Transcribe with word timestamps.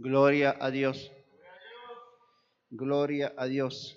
Gloria 0.00 0.56
a 0.60 0.70
Dios. 0.70 1.10
Gloria 2.70 3.34
a 3.36 3.46
Dios. 3.46 3.96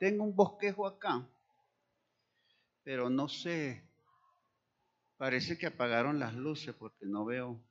Tengo 0.00 0.24
un 0.24 0.34
bosquejo 0.34 0.86
acá, 0.86 1.28
pero 2.82 3.10
no 3.10 3.28
sé. 3.28 3.86
Parece 5.18 5.58
que 5.58 5.66
apagaron 5.66 6.18
las 6.18 6.32
luces 6.32 6.74
porque 6.74 7.04
no 7.04 7.26
veo, 7.26 7.62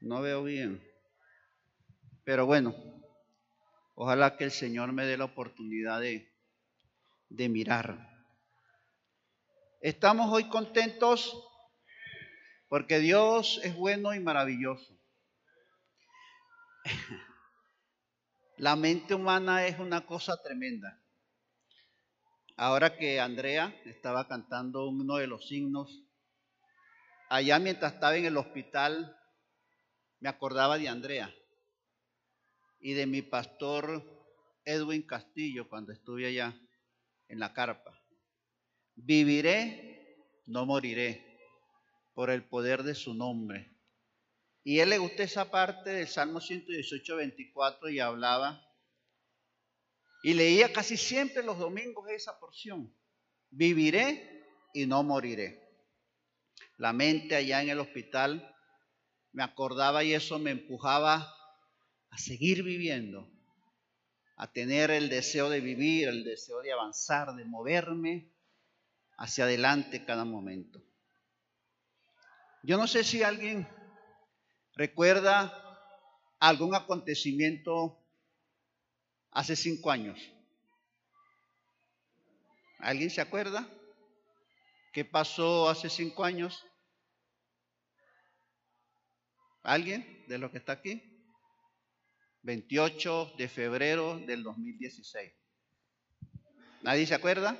no 0.00 0.22
veo 0.22 0.44
bien. 0.44 0.80
Pero 2.22 2.46
bueno, 2.46 2.76
ojalá 3.96 4.36
que 4.36 4.44
el 4.44 4.52
Señor 4.52 4.92
me 4.92 5.04
dé 5.04 5.16
la 5.16 5.24
oportunidad 5.24 6.00
de, 6.00 6.32
de 7.28 7.48
mirar. 7.48 8.08
Estamos 9.80 10.32
hoy 10.32 10.48
contentos 10.48 11.44
porque 12.68 13.00
Dios 13.00 13.60
es 13.64 13.74
bueno 13.74 14.14
y 14.14 14.20
maravilloso. 14.20 14.95
La 18.58 18.76
mente 18.76 19.14
humana 19.14 19.66
es 19.66 19.78
una 19.78 20.06
cosa 20.06 20.40
tremenda. 20.42 21.02
Ahora 22.56 22.96
que 22.96 23.20
Andrea 23.20 23.74
estaba 23.84 24.26
cantando 24.28 24.88
uno 24.88 25.16
de 25.16 25.26
los 25.26 25.46
signos, 25.48 26.02
allá 27.28 27.58
mientras 27.58 27.94
estaba 27.94 28.16
en 28.16 28.24
el 28.24 28.36
hospital, 28.36 29.14
me 30.20 30.28
acordaba 30.30 30.78
de 30.78 30.88
Andrea 30.88 31.34
y 32.80 32.94
de 32.94 33.06
mi 33.06 33.20
pastor 33.20 34.02
Edwin 34.64 35.02
Castillo 35.02 35.68
cuando 35.68 35.92
estuve 35.92 36.26
allá 36.26 36.58
en 37.28 37.38
la 37.38 37.52
carpa. 37.52 38.00
Viviré, 38.94 40.16
no 40.46 40.64
moriré, 40.64 41.38
por 42.14 42.30
el 42.30 42.48
poder 42.48 42.82
de 42.82 42.94
su 42.94 43.12
nombre. 43.12 43.75
Y 44.66 44.80
él 44.80 44.90
le 44.90 44.98
gustó 44.98 45.22
esa 45.22 45.48
parte 45.48 45.90
del 45.90 46.08
Salmo 46.08 46.40
118, 46.40 47.14
24 47.14 47.88
y 47.88 48.00
hablaba. 48.00 48.68
Y 50.24 50.34
leía 50.34 50.72
casi 50.72 50.96
siempre 50.96 51.44
los 51.44 51.56
domingos 51.56 52.10
esa 52.10 52.36
porción. 52.40 52.92
Viviré 53.50 54.44
y 54.74 54.86
no 54.86 55.04
moriré. 55.04 55.70
La 56.78 56.92
mente 56.92 57.36
allá 57.36 57.62
en 57.62 57.68
el 57.68 57.78
hospital 57.78 58.56
me 59.30 59.44
acordaba 59.44 60.02
y 60.02 60.14
eso 60.14 60.40
me 60.40 60.50
empujaba 60.50 61.32
a 62.10 62.18
seguir 62.18 62.64
viviendo, 62.64 63.30
a 64.34 64.52
tener 64.52 64.90
el 64.90 65.08
deseo 65.08 65.48
de 65.48 65.60
vivir, 65.60 66.08
el 66.08 66.24
deseo 66.24 66.60
de 66.62 66.72
avanzar, 66.72 67.36
de 67.36 67.44
moverme 67.44 68.32
hacia 69.16 69.44
adelante 69.44 70.04
cada 70.04 70.24
momento. 70.24 70.82
Yo 72.64 72.76
no 72.76 72.88
sé 72.88 73.04
si 73.04 73.22
alguien 73.22 73.68
¿Recuerda 74.76 75.80
algún 76.38 76.74
acontecimiento 76.74 77.98
hace 79.30 79.56
cinco 79.56 79.90
años? 79.90 80.20
¿Alguien 82.78 83.08
se 83.08 83.22
acuerda? 83.22 83.66
¿Qué 84.92 85.06
pasó 85.06 85.70
hace 85.70 85.88
cinco 85.88 86.24
años? 86.24 86.62
¿Alguien 89.62 90.24
de 90.28 90.38
los 90.38 90.50
que 90.50 90.58
está 90.58 90.72
aquí? 90.72 91.02
28 92.42 93.32
de 93.38 93.48
febrero 93.48 94.18
del 94.20 94.42
2016. 94.42 95.32
¿Nadie 96.82 97.06
se 97.06 97.14
acuerda? 97.14 97.58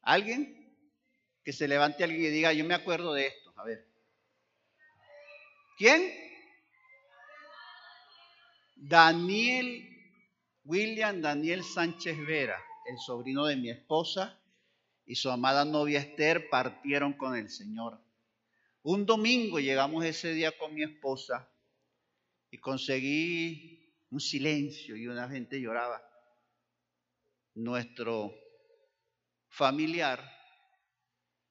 ¿Alguien? 0.00 0.74
Que 1.44 1.52
se 1.52 1.68
levante 1.68 2.02
alguien 2.02 2.22
y 2.22 2.28
diga, 2.28 2.52
yo 2.54 2.64
me 2.64 2.74
acuerdo 2.74 3.12
de 3.12 3.26
esto. 3.26 3.52
A 3.56 3.64
ver. 3.64 3.87
¿Quién? 5.78 6.12
Daniel, 8.74 9.88
William 10.64 11.20
Daniel 11.22 11.62
Sánchez 11.62 12.18
Vera, 12.26 12.60
el 12.90 12.98
sobrino 12.98 13.46
de 13.46 13.54
mi 13.54 13.70
esposa 13.70 14.40
y 15.06 15.14
su 15.14 15.30
amada 15.30 15.64
novia 15.64 16.00
Esther 16.00 16.48
partieron 16.50 17.12
con 17.12 17.36
el 17.36 17.48
Señor. 17.48 18.00
Un 18.82 19.06
domingo 19.06 19.60
llegamos 19.60 20.04
ese 20.04 20.32
día 20.32 20.50
con 20.58 20.74
mi 20.74 20.82
esposa 20.82 21.48
y 22.50 22.58
conseguí 22.58 23.94
un 24.10 24.18
silencio 24.18 24.96
y 24.96 25.06
una 25.06 25.28
gente 25.28 25.60
lloraba. 25.60 26.02
Nuestro 27.54 28.34
familiar 29.48 30.28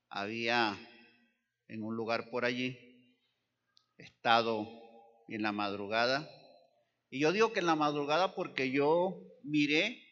había 0.10 0.78
en 1.70 1.82
un 1.82 1.96
lugar 1.96 2.30
por 2.30 2.44
allí 2.44 2.87
estado 3.98 4.68
en 5.28 5.42
la 5.42 5.52
madrugada. 5.52 6.30
Y 7.10 7.20
yo 7.20 7.32
digo 7.32 7.54
que 7.54 7.60
en 7.60 7.66
la 7.66 7.76
madrugada 7.76 8.36
porque 8.36 8.72
yo 8.72 9.22
miré 9.44 10.04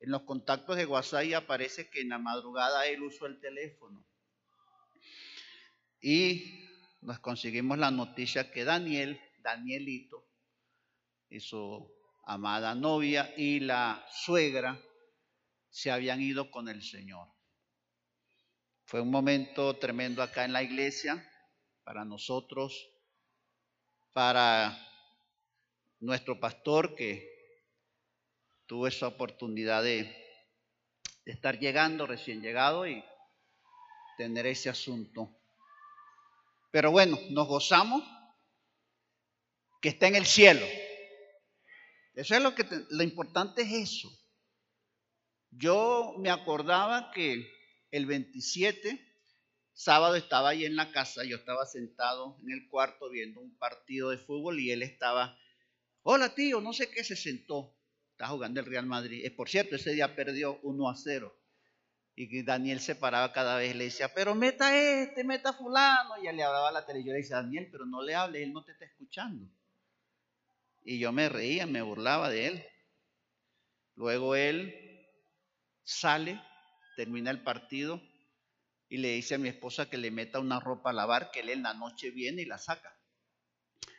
en 0.00 0.10
los 0.10 0.22
contactos 0.22 0.76
de 0.76 0.86
WhatsApp 0.86 1.24
y 1.24 1.34
aparece 1.34 1.90
que 1.90 2.00
en 2.00 2.10
la 2.10 2.18
madrugada 2.18 2.86
él 2.86 3.02
usó 3.02 3.26
el 3.26 3.40
teléfono. 3.40 4.06
Y 6.00 6.68
nos 7.00 7.18
conseguimos 7.18 7.78
la 7.78 7.90
noticia 7.90 8.50
que 8.50 8.64
Daniel, 8.64 9.20
Danielito, 9.42 10.24
y 11.28 11.40
su 11.40 11.92
amada 12.24 12.74
novia 12.74 13.32
y 13.36 13.60
la 13.60 14.06
suegra 14.10 14.80
se 15.70 15.90
habían 15.90 16.20
ido 16.20 16.50
con 16.50 16.68
el 16.68 16.82
Señor. 16.82 17.28
Fue 18.84 19.00
un 19.00 19.10
momento 19.10 19.76
tremendo 19.76 20.22
acá 20.22 20.44
en 20.44 20.52
la 20.52 20.62
iglesia 20.62 21.22
para 21.84 22.04
nosotros 22.04 22.88
para 24.18 24.76
nuestro 26.00 26.40
pastor 26.40 26.96
que 26.96 27.62
tuvo 28.66 28.88
esa 28.88 29.06
oportunidad 29.06 29.84
de, 29.84 30.12
estar 31.24 31.60
llegando, 31.60 32.04
recién 32.04 32.42
llegado 32.42 32.88
y 32.88 33.04
tener 34.16 34.48
ese 34.48 34.70
asunto. 34.70 35.40
Pero 36.72 36.90
bueno, 36.90 37.16
nos 37.30 37.46
gozamos 37.46 38.02
que 39.80 39.90
está 39.90 40.08
en 40.08 40.16
el 40.16 40.26
cielo. 40.26 40.66
Eso 42.14 42.34
es 42.34 42.42
lo 42.42 42.56
que 42.56 42.66
lo 42.90 43.04
importante 43.04 43.62
es 43.62 43.72
eso. 43.72 44.10
Yo 45.52 46.16
me 46.18 46.30
acordaba 46.30 47.12
que 47.12 47.48
el 47.92 48.06
27 48.06 49.07
sábado 49.78 50.16
estaba 50.16 50.48
ahí 50.48 50.64
en 50.64 50.74
la 50.74 50.90
casa, 50.90 51.22
yo 51.22 51.36
estaba 51.36 51.64
sentado 51.64 52.36
en 52.42 52.50
el 52.50 52.68
cuarto 52.68 53.08
viendo 53.10 53.40
un 53.40 53.56
partido 53.58 54.10
de 54.10 54.18
fútbol 54.18 54.58
y 54.58 54.72
él 54.72 54.82
estaba, 54.82 55.38
hola 56.02 56.34
tío, 56.34 56.60
no 56.60 56.72
sé 56.72 56.90
qué, 56.90 57.04
se 57.04 57.14
sentó, 57.14 57.76
está 58.10 58.26
jugando 58.26 58.58
el 58.58 58.66
Real 58.66 58.86
Madrid. 58.86 59.24
Eh, 59.24 59.30
por 59.30 59.48
cierto, 59.48 59.76
ese 59.76 59.92
día 59.92 60.16
perdió 60.16 60.58
1 60.64 60.90
a 60.90 60.96
0. 60.96 61.32
Y 62.16 62.42
Daniel 62.42 62.80
se 62.80 62.96
paraba 62.96 63.32
cada 63.32 63.56
vez, 63.56 63.76
le 63.76 63.84
decía, 63.84 64.12
pero 64.12 64.34
meta 64.34 64.76
este, 64.76 65.22
meta 65.22 65.52
fulano. 65.52 66.20
Y 66.20 66.26
él 66.26 66.36
le 66.36 66.42
hablaba 66.42 66.70
a 66.70 66.72
la 66.72 66.84
televisión 66.84 67.14
y 67.14 67.18
le 67.18 67.22
decía, 67.22 67.36
Daniel, 67.36 67.68
pero 67.70 67.86
no 67.86 68.02
le 68.02 68.16
hable, 68.16 68.42
él 68.42 68.52
no 68.52 68.64
te 68.64 68.72
está 68.72 68.84
escuchando. 68.84 69.48
Y 70.82 70.98
yo 70.98 71.12
me 71.12 71.28
reía, 71.28 71.68
me 71.68 71.82
burlaba 71.82 72.30
de 72.30 72.48
él. 72.48 72.64
Luego 73.94 74.34
él 74.34 75.06
sale, 75.84 76.42
termina 76.96 77.30
el 77.30 77.44
partido 77.44 78.02
y 78.88 78.96
le 78.98 79.08
dice 79.08 79.34
a 79.34 79.38
mi 79.38 79.48
esposa 79.48 79.90
que 79.90 79.98
le 79.98 80.10
meta 80.10 80.40
una 80.40 80.60
ropa 80.60 80.90
a 80.90 80.94
lavar, 80.94 81.30
que 81.30 81.40
él 81.40 81.50
en 81.50 81.62
la 81.62 81.74
noche 81.74 82.10
viene 82.10 82.42
y 82.42 82.46
la 82.46 82.58
saca. 82.58 82.98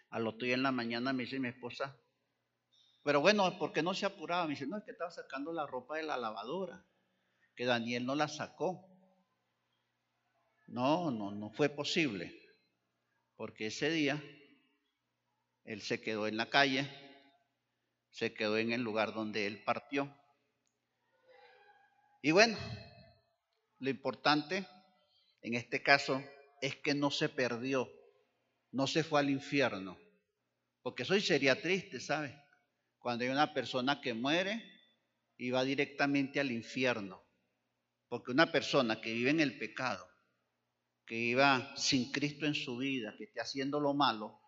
Al 0.09 0.25
otro 0.25 0.45
día 0.45 0.55
en 0.55 0.63
la 0.63 0.71
mañana 0.71 1.13
me 1.13 1.23
dice 1.23 1.39
mi 1.39 1.49
esposa, 1.49 1.95
pero 3.03 3.21
bueno, 3.21 3.57
¿por 3.59 3.71
qué 3.71 3.83
no 3.83 3.93
se 3.93 4.07
apuraba? 4.07 4.45
Me 4.45 4.51
dice, 4.51 4.65
no, 4.65 4.77
es 4.77 4.83
que 4.83 4.91
estaba 4.91 5.11
sacando 5.11 5.53
la 5.53 5.67
ropa 5.67 5.97
de 5.97 6.03
la 6.03 6.17
lavadora, 6.17 6.85
que 7.55 7.65
Daniel 7.65 8.05
no 8.05 8.15
la 8.15 8.27
sacó. 8.27 8.85
No, 10.67 11.11
no, 11.11 11.31
no 11.31 11.51
fue 11.51 11.69
posible, 11.69 12.39
porque 13.35 13.67
ese 13.67 13.89
día 13.89 14.21
él 15.63 15.81
se 15.81 16.01
quedó 16.01 16.27
en 16.27 16.37
la 16.37 16.49
calle, 16.49 16.87
se 18.09 18.33
quedó 18.33 18.57
en 18.57 18.71
el 18.71 18.81
lugar 18.81 19.13
donde 19.13 19.45
él 19.45 19.63
partió. 19.63 20.15
Y 22.21 22.31
bueno, 22.31 22.57
lo 23.79 23.89
importante 23.89 24.67
en 25.41 25.55
este 25.55 25.81
caso 25.81 26.23
es 26.61 26.75
que 26.77 26.93
no 26.93 27.11
se 27.11 27.29
perdió, 27.29 27.89
no 28.71 28.87
se 28.87 29.03
fue 29.03 29.19
al 29.19 29.29
infierno. 29.29 29.97
Porque 30.81 31.03
eso 31.03 31.19
sería 31.19 31.61
triste, 31.61 31.99
¿sabes? 31.99 32.33
Cuando 32.97 33.23
hay 33.23 33.29
una 33.29 33.53
persona 33.53 34.01
que 34.01 34.13
muere 34.13 34.63
y 35.37 35.51
va 35.51 35.63
directamente 35.63 36.39
al 36.39 36.51
infierno. 36.51 37.23
Porque 38.07 38.31
una 38.31 38.51
persona 38.51 38.99
que 38.99 39.13
vive 39.13 39.29
en 39.29 39.39
el 39.39 39.57
pecado, 39.57 40.07
que 41.05 41.15
iba 41.15 41.75
sin 41.75 42.11
Cristo 42.11 42.45
en 42.45 42.55
su 42.55 42.77
vida, 42.77 43.15
que 43.17 43.25
esté 43.25 43.39
haciendo 43.39 43.79
lo 43.79 43.93
malo, 43.93 44.39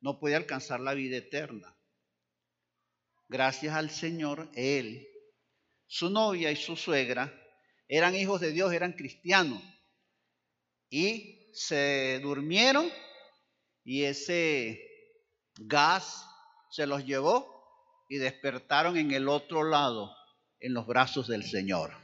no 0.00 0.18
puede 0.18 0.36
alcanzar 0.36 0.80
la 0.80 0.94
vida 0.94 1.16
eterna. 1.16 1.76
Gracias 3.28 3.74
al 3.74 3.90
Señor, 3.90 4.50
Él, 4.54 5.06
su 5.86 6.10
novia 6.10 6.50
y 6.50 6.56
su 6.56 6.76
suegra 6.76 7.32
eran 7.86 8.14
hijos 8.16 8.40
de 8.40 8.52
Dios, 8.52 8.72
eran 8.72 8.92
cristianos 8.94 9.62
y 10.90 11.48
se 11.54 12.18
durmieron 12.20 12.90
y 13.84 14.02
ese 14.02 14.80
gas 15.56 16.26
se 16.70 16.86
los 16.86 17.06
llevó 17.06 18.04
y 18.08 18.18
despertaron 18.18 18.96
en 18.96 19.12
el 19.12 19.28
otro 19.28 19.64
lado, 19.64 20.14
en 20.58 20.74
los 20.74 20.86
brazos 20.86 21.28
del 21.28 21.44
Señor. 21.44 21.96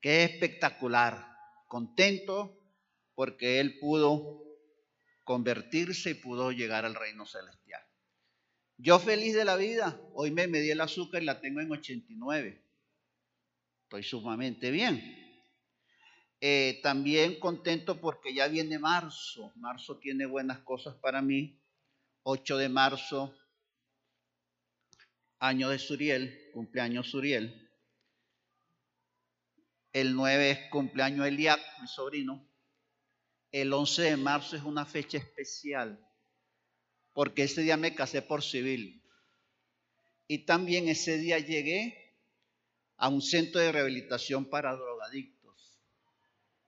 Qué 0.00 0.24
espectacular, 0.24 1.26
contento 1.66 2.56
porque 3.14 3.60
él 3.60 3.78
pudo 3.80 4.44
convertirse 5.24 6.10
y 6.10 6.14
pudo 6.14 6.52
llegar 6.52 6.84
al 6.84 6.94
reino 6.94 7.26
celestial. 7.26 7.82
Yo 8.78 9.00
feliz 9.00 9.34
de 9.34 9.44
la 9.44 9.56
vida, 9.56 10.00
hoy 10.14 10.30
me 10.30 10.46
medí 10.46 10.70
el 10.70 10.80
azúcar 10.80 11.22
y 11.22 11.26
la 11.26 11.40
tengo 11.40 11.60
en 11.60 11.72
89. 11.72 12.62
Estoy 13.84 14.02
sumamente 14.02 14.70
bien. 14.70 15.25
Eh, 16.40 16.80
también 16.82 17.40
contento 17.40 18.00
porque 18.00 18.34
ya 18.34 18.48
viene 18.48 18.78
marzo. 18.78 19.52
Marzo 19.56 19.98
tiene 19.98 20.26
buenas 20.26 20.58
cosas 20.60 20.94
para 20.96 21.22
mí. 21.22 21.60
8 22.22 22.56
de 22.56 22.68
marzo, 22.68 23.34
año 25.38 25.68
de 25.68 25.78
Suriel, 25.78 26.50
cumpleaños 26.52 27.10
Suriel. 27.10 27.70
El 29.92 30.14
9 30.14 30.50
es 30.50 30.70
cumpleaños 30.70 31.26
Eliab, 31.26 31.60
mi 31.80 31.86
sobrino. 31.86 32.46
El 33.52 33.72
11 33.72 34.02
de 34.02 34.16
marzo 34.16 34.56
es 34.56 34.62
una 34.62 34.84
fecha 34.84 35.18
especial 35.18 36.06
porque 37.16 37.44
ese 37.44 37.62
día 37.62 37.78
me 37.78 37.94
casé 37.94 38.20
por 38.20 38.42
civil. 38.42 39.02
Y 40.28 40.44
también 40.44 40.86
ese 40.86 41.16
día 41.16 41.38
llegué 41.38 42.14
a 42.98 43.08
un 43.08 43.22
centro 43.22 43.58
de 43.58 43.72
rehabilitación 43.72 44.44
para 44.50 44.76
drogadictos. 44.76 45.35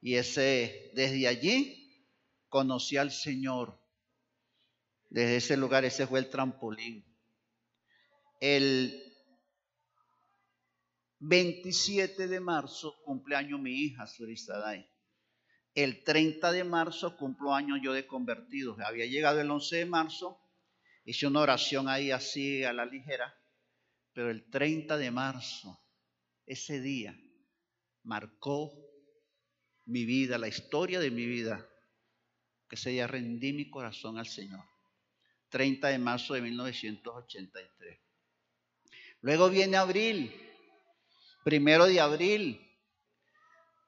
Y 0.00 0.14
ese, 0.14 0.90
desde 0.94 1.26
allí 1.26 2.06
conocí 2.48 2.96
al 2.96 3.10
Señor. 3.10 3.78
Desde 5.08 5.36
ese 5.36 5.56
lugar, 5.56 5.84
ese 5.84 6.06
fue 6.06 6.20
el 6.20 6.30
trampolín. 6.30 7.04
El 8.40 9.08
27 11.20 12.28
de 12.28 12.40
marzo 12.40 13.00
cumpleaños 13.04 13.60
mi 13.60 13.72
hija, 13.72 14.06
Surisaday. 14.06 14.88
El 15.74 16.02
30 16.04 16.52
de 16.52 16.64
marzo 16.64 17.16
cumplo 17.16 17.54
años 17.54 17.78
yo 17.82 17.92
de 17.92 18.06
convertido. 18.06 18.76
Había 18.84 19.06
llegado 19.06 19.40
el 19.40 19.50
11 19.50 19.76
de 19.76 19.86
marzo, 19.86 20.40
hice 21.04 21.26
una 21.26 21.40
oración 21.40 21.88
ahí 21.88 22.10
así 22.10 22.64
a 22.64 22.72
la 22.72 22.84
ligera, 22.84 23.34
pero 24.12 24.30
el 24.30 24.48
30 24.50 24.96
de 24.96 25.10
marzo, 25.10 25.80
ese 26.46 26.80
día, 26.80 27.16
marcó 28.02 28.87
mi 29.88 30.04
vida, 30.04 30.38
la 30.38 30.48
historia 30.48 31.00
de 31.00 31.10
mi 31.10 31.26
vida, 31.26 31.66
que 32.68 32.76
ese 32.76 32.90
día 32.90 33.06
rendí 33.06 33.52
mi 33.52 33.70
corazón 33.70 34.18
al 34.18 34.26
Señor. 34.26 34.62
30 35.48 35.88
de 35.88 35.98
marzo 35.98 36.34
de 36.34 36.42
1983. 36.42 37.98
Luego 39.22 39.48
viene 39.48 39.78
abril, 39.78 40.32
primero 41.42 41.86
de 41.86 42.00
abril, 42.00 42.60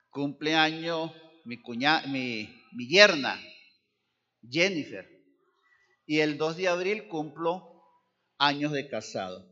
cumpleaños 0.09 1.13
mi, 1.45 1.61
cuña, 1.61 2.03
mi, 2.07 2.49
mi 2.73 2.89
yerna, 2.89 3.39
Jennifer. 4.49 5.07
Y 6.07 6.21
el 6.21 6.39
2 6.39 6.57
de 6.57 6.69
abril 6.69 7.09
cumplo 7.09 7.85
años 8.39 8.73
de 8.73 8.89
casado. 8.89 9.47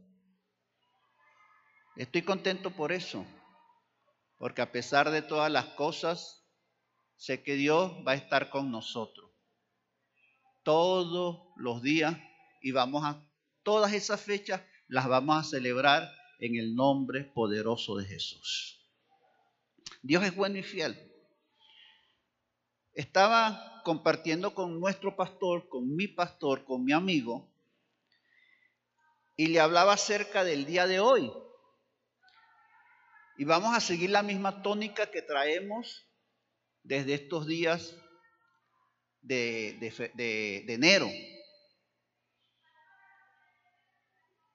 Estoy 1.96 2.22
contento 2.22 2.70
por 2.70 2.90
eso, 2.90 3.26
porque 4.38 4.62
a 4.62 4.72
pesar 4.72 5.10
de 5.10 5.22
todas 5.22 5.50
las 5.50 5.66
cosas, 5.66 6.44
sé 7.16 7.42
que 7.42 7.54
Dios 7.54 7.92
va 8.06 8.12
a 8.12 8.16
estar 8.16 8.50
con 8.50 8.70
nosotros 8.70 9.30
todos 10.62 11.48
los 11.56 11.82
días 11.82 12.16
y 12.60 12.72
vamos 12.72 13.04
a, 13.04 13.26
todas 13.62 13.92
esas 13.92 14.20
fechas 14.20 14.62
las 14.86 15.08
vamos 15.08 15.36
a 15.36 15.48
celebrar 15.48 16.10
en 16.38 16.56
el 16.56 16.74
nombre 16.74 17.24
poderoso 17.24 17.96
de 17.96 18.04
Jesús. 18.04 18.86
Dios 20.02 20.22
es 20.24 20.34
bueno 20.34 20.58
y 20.58 20.62
fiel 20.62 21.08
estaba 22.98 23.80
compartiendo 23.84 24.54
con 24.54 24.80
nuestro 24.80 25.14
pastor, 25.14 25.68
con 25.68 25.94
mi 25.94 26.08
pastor, 26.08 26.64
con 26.64 26.84
mi 26.84 26.92
amigo, 26.92 27.48
y 29.36 29.46
le 29.46 29.60
hablaba 29.60 29.92
acerca 29.92 30.42
del 30.42 30.66
día 30.66 30.88
de 30.88 30.98
hoy. 30.98 31.32
Y 33.38 33.44
vamos 33.44 33.72
a 33.72 33.80
seguir 33.80 34.10
la 34.10 34.24
misma 34.24 34.62
tónica 34.62 35.12
que 35.12 35.22
traemos 35.22 36.04
desde 36.82 37.14
estos 37.14 37.46
días 37.46 37.94
de, 39.20 39.78
de, 40.14 40.64
enero. 40.66 41.08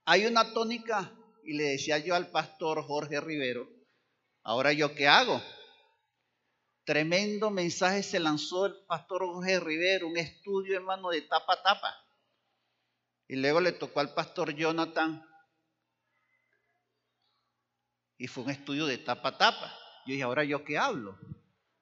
Hay 0.03 0.25
una 0.25 0.53
tónica, 0.53 1.13
y 1.45 1.53
le 1.53 1.63
decía 1.63 1.97
yo 1.99 2.13
al 2.13 2.29
pastor 2.29 2.83
Jorge 2.83 3.21
Rivero, 3.21 3.69
ahora 4.43 4.73
yo 4.73 4.93
qué 4.93 5.07
hago? 5.07 5.41
Tremendo 6.83 7.49
mensaje 7.51 8.03
se 8.03 8.19
lanzó 8.19 8.65
el 8.65 8.75
pastor 8.85 9.25
Jorge 9.25 9.61
Rivero, 9.61 10.09
un 10.09 10.17
estudio 10.17 10.75
hermano 10.75 11.09
de 11.09 11.21
tapa 11.21 11.53
a 11.53 11.63
tapa. 11.63 11.95
Y 13.29 13.37
luego 13.37 13.61
le 13.61 13.71
tocó 13.71 14.01
al 14.01 14.13
pastor 14.13 14.53
Jonathan. 14.53 15.25
Y 18.17 18.27
fue 18.27 18.43
un 18.43 18.49
estudio 18.49 18.85
de 18.85 18.97
tapa 18.97 19.29
a 19.29 19.37
tapa. 19.37 19.73
Yo 20.05 20.11
dije, 20.13 20.23
ahora 20.23 20.43
yo 20.43 20.63
qué 20.63 20.77
hablo. 20.77 21.17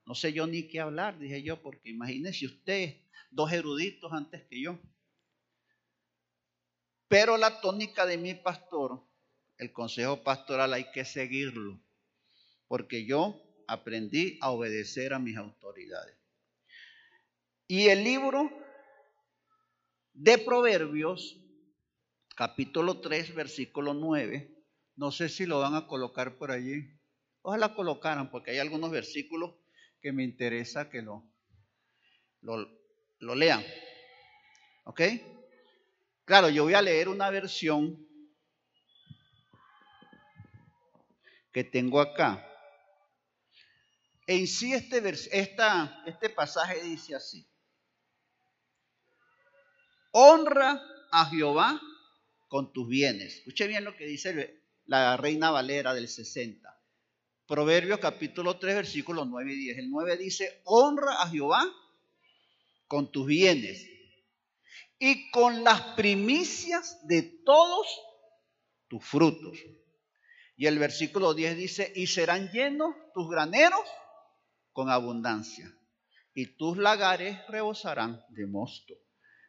No 0.05 0.15
sé 0.15 0.33
yo 0.33 0.47
ni 0.47 0.67
qué 0.67 0.79
hablar, 0.79 1.17
dije 1.19 1.43
yo, 1.43 1.61
porque 1.61 1.89
imagínese 1.89 2.45
usted, 2.45 2.97
dos 3.29 3.51
eruditos 3.51 4.11
antes 4.11 4.43
que 4.49 4.61
yo. 4.61 4.79
Pero 7.07 7.37
la 7.37 7.61
tónica 7.61 8.05
de 8.05 8.17
mi 8.17 8.33
pastor, 8.33 9.03
el 9.57 9.71
consejo 9.71 10.23
pastoral 10.23 10.73
hay 10.73 10.91
que 10.91 11.05
seguirlo. 11.05 11.79
Porque 12.67 13.05
yo 13.05 13.41
aprendí 13.67 14.37
a 14.41 14.51
obedecer 14.51 15.13
a 15.13 15.19
mis 15.19 15.37
autoridades. 15.37 16.17
Y 17.67 17.87
el 17.87 18.03
libro 18.03 18.49
de 20.13 20.37
Proverbios, 20.37 21.37
capítulo 22.35 22.99
3, 22.99 23.33
versículo 23.33 23.93
9, 23.93 24.60
no 25.01 25.11
sé 25.11 25.29
si 25.29 25.47
lo 25.47 25.59
van 25.59 25.73
a 25.73 25.87
colocar 25.87 26.37
por 26.37 26.51
allí. 26.51 26.87
Ojalá 27.41 27.73
colocaran, 27.73 28.29
porque 28.29 28.51
hay 28.51 28.59
algunos 28.59 28.91
versículos 28.91 29.55
que 29.99 30.11
me 30.11 30.23
interesa 30.23 30.91
que 30.91 31.01
lo, 31.01 31.27
lo, 32.41 33.33
lean. 33.33 33.65
¿Ok? 34.83 35.01
Claro, 36.23 36.49
yo 36.49 36.65
voy 36.65 36.75
a 36.75 36.83
leer 36.83 37.09
una 37.09 37.31
versión 37.31 38.07
que 41.51 41.63
tengo 41.63 41.99
acá. 41.99 42.47
En 44.27 44.45
sí 44.45 44.71
este, 44.71 45.01
este 45.09 46.29
pasaje 46.29 46.79
dice 46.83 47.15
así. 47.15 47.49
Honra 50.11 50.79
a 51.11 51.25
Jehová 51.25 51.81
con 52.49 52.71
tus 52.71 52.87
bienes. 52.87 53.37
Escuche 53.37 53.65
bien 53.65 53.83
lo 53.83 53.95
que 53.95 54.05
dice 54.05 54.60
la 54.85 55.17
Reina 55.17 55.51
Valera 55.51 55.93
del 55.93 56.07
60. 56.07 56.69
Proverbios 57.45 57.99
capítulo 57.99 58.57
3, 58.57 58.75
versículos 58.75 59.27
9 59.27 59.51
y 59.51 59.55
10. 59.55 59.77
El 59.79 59.89
9 59.89 60.17
dice, 60.17 60.61
honra 60.65 61.21
a 61.21 61.29
Jehová 61.29 61.63
con 62.87 63.11
tus 63.11 63.25
bienes 63.25 63.87
y 64.99 65.31
con 65.31 65.63
las 65.63 65.81
primicias 65.95 67.05
de 67.07 67.23
todos 67.43 67.87
tus 68.87 69.03
frutos. 69.03 69.57
Y 70.55 70.67
el 70.67 70.77
versículo 70.77 71.33
10 71.33 71.57
dice, 71.57 71.91
y 71.95 72.05
serán 72.05 72.51
llenos 72.51 72.93
tus 73.13 73.29
graneros 73.29 73.81
con 74.73 74.89
abundancia, 74.89 75.73
y 76.33 76.55
tus 76.55 76.77
lagares 76.77 77.37
rebosarán 77.47 78.23
de 78.29 78.45
mosto. 78.45 78.93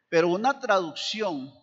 Pero 0.09 0.29
una 0.29 0.59
traducción, 0.59 1.53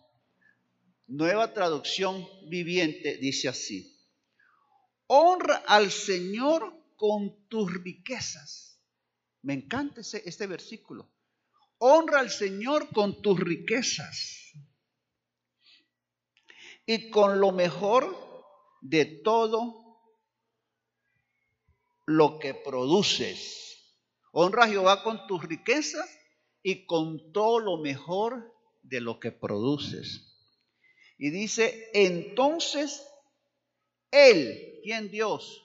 nueva 1.11 1.53
traducción 1.53 2.25
viviente, 2.47 3.17
dice 3.17 3.49
así, 3.49 3.97
honra 5.07 5.57
al 5.67 5.91
Señor 5.91 6.73
con 6.95 7.47
tus 7.47 7.73
riquezas. 7.73 8.81
Me 9.41 9.53
encanta 9.53 10.01
ese, 10.01 10.21
este 10.25 10.47
versículo. 10.47 11.11
Honra 11.79 12.19
al 12.19 12.29
Señor 12.29 12.89
con 12.93 13.21
tus 13.21 13.39
riquezas 13.39 14.53
y 16.85 17.09
con 17.09 17.41
lo 17.41 17.51
mejor 17.51 18.45
de 18.81 19.05
todo 19.05 19.99
lo 22.05 22.39
que 22.39 22.53
produces. 22.53 23.97
Honra 24.31 24.63
a 24.63 24.67
Jehová 24.69 25.03
con 25.03 25.27
tus 25.27 25.43
riquezas 25.43 26.09
y 26.63 26.85
con 26.85 27.33
todo 27.33 27.59
lo 27.59 27.77
mejor 27.79 28.55
de 28.81 29.01
lo 29.01 29.19
que 29.19 29.31
produces. 29.31 30.30
Y 31.23 31.29
dice, 31.29 31.87
entonces 31.93 33.07
Él, 34.09 34.79
quien 34.81 35.11
Dios, 35.11 35.63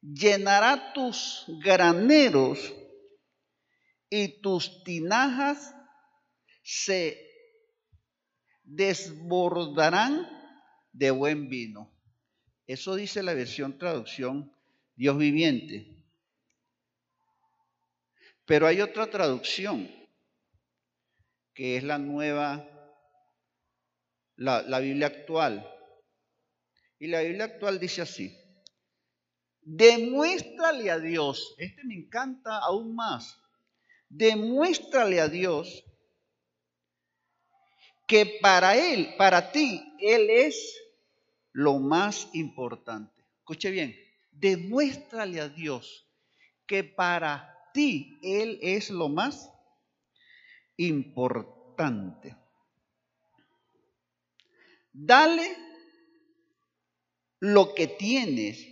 llenará 0.00 0.94
tus 0.94 1.44
graneros 1.62 2.72
y 4.08 4.40
tus 4.40 4.82
tinajas 4.82 5.74
se 6.62 7.30
desbordarán 8.62 10.26
de 10.94 11.10
buen 11.10 11.50
vino. 11.50 11.92
Eso 12.66 12.94
dice 12.94 13.22
la 13.22 13.34
versión 13.34 13.76
traducción 13.76 14.50
Dios 14.96 15.18
viviente. 15.18 15.94
Pero 18.46 18.66
hay 18.66 18.80
otra 18.80 19.10
traducción, 19.10 19.90
que 21.52 21.76
es 21.76 21.84
la 21.84 21.98
nueva, 21.98 22.66
la, 24.36 24.62
la 24.62 24.80
Biblia 24.80 25.08
actual. 25.08 25.70
Y 26.98 27.08
la 27.08 27.22
Biblia 27.22 27.44
actual 27.44 27.78
dice 27.78 28.02
así, 28.02 28.36
demuéstrale 29.60 30.90
a 30.90 30.98
Dios, 30.98 31.54
este 31.58 31.82
me 31.84 31.94
encanta 31.94 32.58
aún 32.58 32.94
más, 32.94 33.38
demuéstrale 34.08 35.20
a 35.20 35.28
Dios 35.28 35.84
que 38.06 38.38
para 38.40 38.76
Él, 38.76 39.14
para 39.16 39.50
ti, 39.50 39.82
Él 39.98 40.28
es 40.30 40.78
lo 41.52 41.78
más 41.78 42.28
importante. 42.34 43.22
Escuche 43.38 43.70
bien, 43.70 43.94
demuéstrale 44.30 45.40
a 45.40 45.48
Dios 45.48 46.08
que 46.66 46.84
para 46.84 47.70
ti 47.72 48.18
Él 48.22 48.58
es 48.62 48.90
lo 48.90 49.08
más 49.08 49.50
importante. 50.76 52.36
Dale 54.94 55.56
lo 57.40 57.74
que 57.74 57.88
tienes 57.88 58.64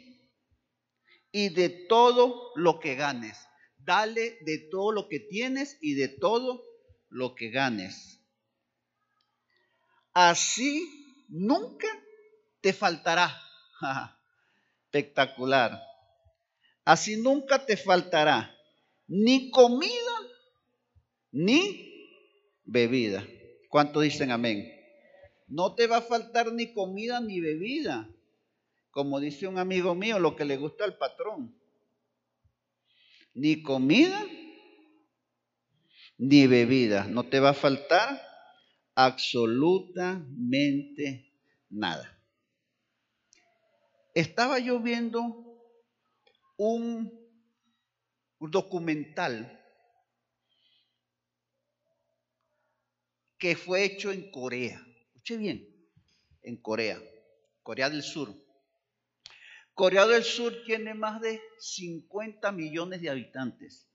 y 1.32 1.48
de 1.48 1.68
todo 1.88 2.52
lo 2.54 2.78
que 2.78 2.94
ganes. 2.94 3.36
Dale 3.76 4.38
de 4.42 4.68
todo 4.70 4.92
lo 4.92 5.08
que 5.08 5.18
tienes 5.18 5.76
y 5.80 5.94
de 5.94 6.06
todo 6.06 6.64
lo 7.08 7.34
que 7.34 7.50
ganes. 7.50 8.20
Así 10.14 10.88
nunca 11.28 11.88
te 12.60 12.72
faltará. 12.72 13.42
Espectacular. 14.84 15.82
Así 16.84 17.16
nunca 17.16 17.66
te 17.66 17.76
faltará 17.76 18.56
ni 19.08 19.50
comida 19.50 20.20
ni 21.32 22.18
bebida. 22.64 23.26
¿Cuánto 23.68 24.00
dicen 24.00 24.30
amén? 24.30 24.71
No 25.52 25.74
te 25.74 25.86
va 25.86 25.98
a 25.98 26.02
faltar 26.02 26.50
ni 26.50 26.72
comida 26.72 27.20
ni 27.20 27.38
bebida. 27.38 28.08
Como 28.90 29.20
dice 29.20 29.46
un 29.46 29.58
amigo 29.58 29.94
mío, 29.94 30.18
lo 30.18 30.34
que 30.34 30.46
le 30.46 30.56
gusta 30.56 30.84
al 30.84 30.96
patrón. 30.96 31.54
Ni 33.34 33.62
comida 33.62 34.26
ni 36.16 36.46
bebida. 36.46 37.04
No 37.04 37.24
te 37.24 37.38
va 37.38 37.50
a 37.50 37.54
faltar 37.54 38.18
absolutamente 38.94 41.34
nada. 41.68 42.18
Estaba 44.14 44.58
yo 44.58 44.80
viendo 44.80 45.60
un, 46.56 47.12
documental 48.40 49.60
que 53.36 53.54
fue 53.54 53.84
hecho 53.84 54.10
en 54.10 54.30
Corea. 54.30 54.82
Escuche 55.22 55.36
bien, 55.38 55.68
en 56.42 56.56
Corea, 56.56 57.00
Corea 57.62 57.88
del 57.88 58.02
Sur. 58.02 58.34
Corea 59.72 60.04
del 60.04 60.24
Sur 60.24 60.64
tiene 60.64 60.94
más 60.94 61.20
de 61.20 61.40
50 61.60 62.50
millones 62.50 63.00
de 63.00 63.08
habitantes 63.08 63.88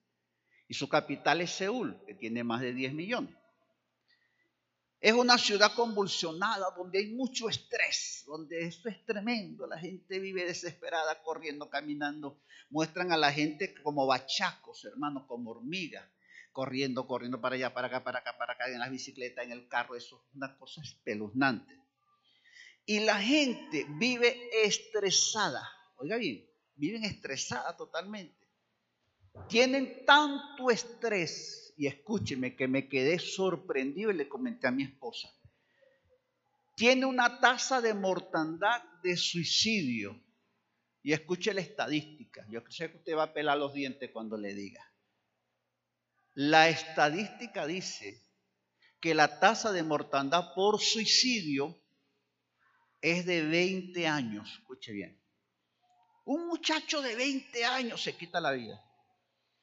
y 0.70 0.74
su 0.74 0.88
capital 0.88 1.42
es 1.42 1.52
Seúl, 1.52 2.02
que 2.08 2.14
tiene 2.14 2.46
más 2.46 2.62
de 2.62 2.72
10 2.72 2.94
millones. 2.94 3.36
Es 5.02 5.12
una 5.12 5.38
ciudad 5.38 5.74
convulsionada 5.76 6.74
donde 6.78 7.00
hay 7.00 7.12
mucho 7.12 7.50
estrés, 7.50 8.24
donde 8.26 8.66
esto 8.66 8.88
es 8.88 9.04
tremendo. 9.04 9.68
La 9.68 9.78
gente 9.78 10.20
vive 10.20 10.46
desesperada, 10.46 11.22
corriendo, 11.24 11.70
caminando. 11.70 12.40
Muestran 12.70 13.12
a 13.12 13.18
la 13.18 13.34
gente 13.34 13.76
como 13.84 14.08
bachacos, 14.08 14.86
hermanos, 14.86 15.26
como 15.28 15.52
hormigas, 15.52 16.10
corriendo, 16.58 17.06
corriendo 17.06 17.40
para 17.40 17.54
allá, 17.54 17.72
para 17.72 17.86
acá, 17.86 18.04
para 18.04 18.18
acá, 18.18 18.36
para 18.36 18.54
acá, 18.54 18.68
en 18.68 18.80
las 18.80 18.90
bicicletas, 18.90 19.46
en 19.46 19.52
el 19.52 19.68
carro. 19.68 19.96
Eso 19.96 20.16
es 20.16 20.36
una 20.36 20.58
cosa 20.58 20.82
espeluznante. 20.82 21.72
Y 22.84 23.02
la 23.02 23.22
gente 23.22 23.86
vive 24.00 24.50
estresada. 24.64 25.62
Oiga 25.98 26.18
bien, 26.18 26.44
viven 26.74 27.04
estresada 27.04 27.78
totalmente. 27.78 28.48
Tienen 29.48 30.04
tanto 30.04 30.72
estrés 30.72 31.76
y 31.78 31.86
escúcheme 31.86 32.56
que 32.56 32.68
me 32.68 32.90
quedé 32.90 33.20
sorprendido 33.20 34.10
y 34.10 34.16
le 34.16 34.28
comenté 34.28 34.66
a 34.66 34.72
mi 34.72 34.82
esposa. 34.82 35.30
Tiene 36.76 37.06
una 37.06 37.40
tasa 37.40 37.82
de 37.82 37.94
mortandad 37.94 38.82
de 39.04 39.16
suicidio. 39.16 40.20
Y 41.04 41.14
escuche 41.14 41.54
la 41.54 41.62
estadística. 41.62 42.48
Yo 42.50 42.62
sé 42.68 42.90
que 42.90 42.98
usted 42.98 43.16
va 43.16 43.26
a 43.26 43.34
pelar 43.34 43.60
los 43.60 43.76
dientes 43.76 44.10
cuando 44.10 44.38
le 44.38 44.56
diga. 44.56 44.84
La 46.40 46.70
estadística 46.70 47.66
dice 47.66 48.24
que 49.00 49.16
la 49.16 49.40
tasa 49.40 49.72
de 49.72 49.82
mortandad 49.82 50.54
por 50.54 50.80
suicidio 50.80 51.82
es 53.02 53.26
de 53.26 53.44
20 53.44 54.08
años. 54.08 54.50
Escuche 54.60 54.92
bien. 54.92 55.20
Un 56.26 56.48
muchacho 56.48 57.02
de 57.02 57.16
20 57.16 57.66
años 57.66 58.04
se 58.04 58.16
quita 58.16 58.40
la 58.40 58.52
vida 58.52 58.84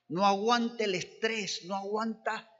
no 0.08 0.26
aguanta 0.26 0.84
el 0.84 0.94
estrés, 0.94 1.64
no 1.64 1.76
aguanta 1.76 2.50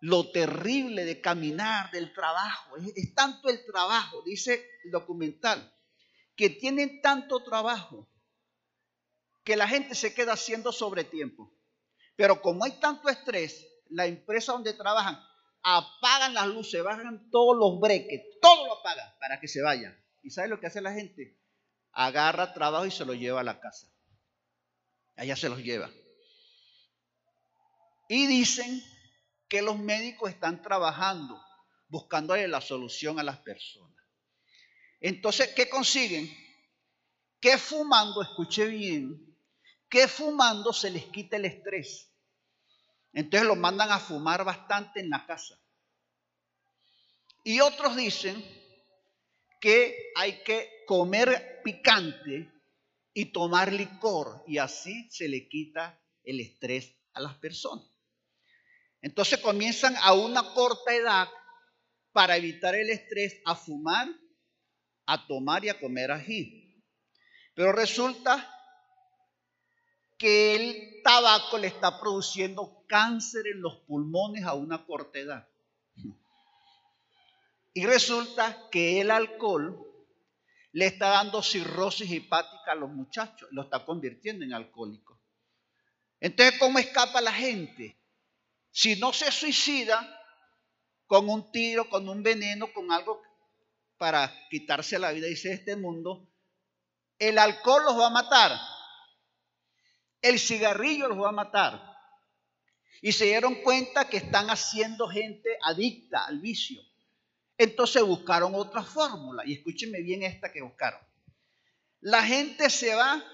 lo 0.00 0.30
terrible 0.30 1.04
de 1.04 1.20
caminar, 1.20 1.90
del 1.90 2.12
trabajo. 2.12 2.76
Es, 2.76 3.14
tanto 3.14 3.48
el 3.48 3.64
trabajo, 3.66 4.22
dice 4.22 4.64
el 4.84 4.90
documental, 4.90 5.74
que 6.36 6.50
tienen 6.50 7.00
tanto 7.00 7.42
trabajo 7.42 8.08
que 9.44 9.56
la 9.56 9.66
gente 9.66 9.94
se 9.94 10.14
queda 10.14 10.34
haciendo 10.34 10.72
sobre 10.72 11.04
tiempo. 11.04 11.52
Pero 12.18 12.42
como 12.42 12.64
hay 12.64 12.72
tanto 12.80 13.08
estrés, 13.08 13.64
la 13.90 14.04
empresa 14.04 14.50
donde 14.50 14.74
trabajan 14.74 15.24
apagan 15.62 16.34
las 16.34 16.48
luces, 16.48 16.82
bajan 16.82 17.30
todos 17.30 17.56
los 17.56 17.78
breques, 17.78 18.20
todo 18.42 18.66
lo 18.66 18.80
apagan 18.80 19.08
para 19.20 19.38
que 19.38 19.46
se 19.46 19.62
vayan. 19.62 19.96
¿Y 20.24 20.30
sabe 20.30 20.48
lo 20.48 20.58
que 20.58 20.66
hace 20.66 20.80
la 20.80 20.92
gente? 20.92 21.38
Agarra 21.92 22.52
trabajo 22.52 22.86
y 22.86 22.90
se 22.90 23.04
lo 23.04 23.14
lleva 23.14 23.42
a 23.42 23.44
la 23.44 23.60
casa. 23.60 23.86
Allá 25.14 25.36
se 25.36 25.48
los 25.48 25.60
lleva. 25.60 25.88
Y 28.08 28.26
dicen 28.26 28.82
que 29.48 29.62
los 29.62 29.78
médicos 29.78 30.28
están 30.30 30.60
trabajando, 30.60 31.40
buscándole 31.86 32.48
la 32.48 32.60
solución 32.60 33.20
a 33.20 33.22
las 33.22 33.38
personas. 33.38 34.04
Entonces, 35.00 35.54
¿qué 35.54 35.68
consiguen? 35.68 36.28
Que 37.40 37.58
fumando, 37.58 38.22
escuche 38.22 38.66
bien, 38.66 39.38
que 39.88 40.08
fumando 40.08 40.72
se 40.72 40.90
les 40.90 41.04
quita 41.04 41.36
el 41.36 41.44
estrés. 41.44 42.07
Entonces 43.12 43.48
los 43.48 43.56
mandan 43.56 43.90
a 43.90 43.98
fumar 43.98 44.44
bastante 44.44 45.00
en 45.00 45.10
la 45.10 45.26
casa. 45.26 45.58
Y 47.44 47.60
otros 47.60 47.96
dicen 47.96 48.44
que 49.60 50.12
hay 50.14 50.42
que 50.42 50.84
comer 50.86 51.60
picante 51.64 52.52
y 53.14 53.26
tomar 53.26 53.72
licor 53.72 54.44
y 54.46 54.58
así 54.58 55.08
se 55.10 55.28
le 55.28 55.48
quita 55.48 56.00
el 56.22 56.40
estrés 56.40 56.96
a 57.14 57.20
las 57.20 57.34
personas. 57.36 57.86
Entonces 59.00 59.38
comienzan 59.38 59.96
a 60.02 60.12
una 60.12 60.54
corta 60.54 60.94
edad 60.94 61.28
para 62.12 62.36
evitar 62.36 62.74
el 62.74 62.90
estrés 62.90 63.40
a 63.44 63.54
fumar, 63.54 64.08
a 65.06 65.26
tomar 65.26 65.64
y 65.64 65.68
a 65.68 65.80
comer 65.80 66.10
ají. 66.10 66.84
Pero 67.54 67.72
resulta 67.72 68.54
que 70.18 70.54
el 70.56 70.97
tabaco 71.08 71.56
le 71.56 71.68
está 71.68 71.98
produciendo 71.98 72.84
cáncer 72.86 73.46
en 73.46 73.62
los 73.62 73.76
pulmones 73.86 74.44
a 74.44 74.52
una 74.52 74.84
corta 74.84 75.18
edad. 75.18 75.48
Y 77.72 77.86
resulta 77.86 78.68
que 78.70 79.00
el 79.00 79.10
alcohol 79.10 79.86
le 80.72 80.84
está 80.84 81.08
dando 81.08 81.42
cirrosis 81.42 82.12
hepática 82.12 82.72
a 82.72 82.74
los 82.74 82.90
muchachos, 82.90 83.48
lo 83.52 83.62
está 83.62 83.86
convirtiendo 83.86 84.44
en 84.44 84.52
alcohólico. 84.52 85.18
Entonces, 86.20 86.58
¿cómo 86.58 86.78
escapa 86.78 87.22
la 87.22 87.32
gente? 87.32 87.98
Si 88.70 88.96
no 88.96 89.14
se 89.14 89.32
suicida 89.32 90.06
con 91.06 91.30
un 91.30 91.50
tiro, 91.50 91.88
con 91.88 92.06
un 92.06 92.22
veneno, 92.22 92.70
con 92.74 92.92
algo 92.92 93.22
para 93.96 94.30
quitarse 94.50 94.98
la 94.98 95.12
vida, 95.12 95.26
dice 95.26 95.54
este 95.54 95.74
mundo, 95.74 96.28
el 97.18 97.38
alcohol 97.38 97.84
los 97.86 97.98
va 97.98 98.08
a 98.08 98.10
matar, 98.10 98.60
el 100.22 100.38
cigarrillo 100.38 101.08
los 101.08 101.18
va 101.18 101.28
a 101.28 101.32
matar. 101.32 101.82
Y 103.00 103.12
se 103.12 103.26
dieron 103.26 103.56
cuenta 103.56 104.08
que 104.08 104.16
están 104.16 104.50
haciendo 104.50 105.08
gente 105.08 105.50
adicta 105.62 106.24
al 106.24 106.40
vicio. 106.40 106.82
Entonces 107.56 108.02
buscaron 108.02 108.54
otra 108.54 108.82
fórmula. 108.82 109.44
Y 109.46 109.54
escúchenme 109.54 110.02
bien 110.02 110.22
esta 110.22 110.52
que 110.52 110.62
buscaron. 110.62 111.00
La 112.00 112.22
gente 112.22 112.70
se 112.70 112.94
va 112.94 113.24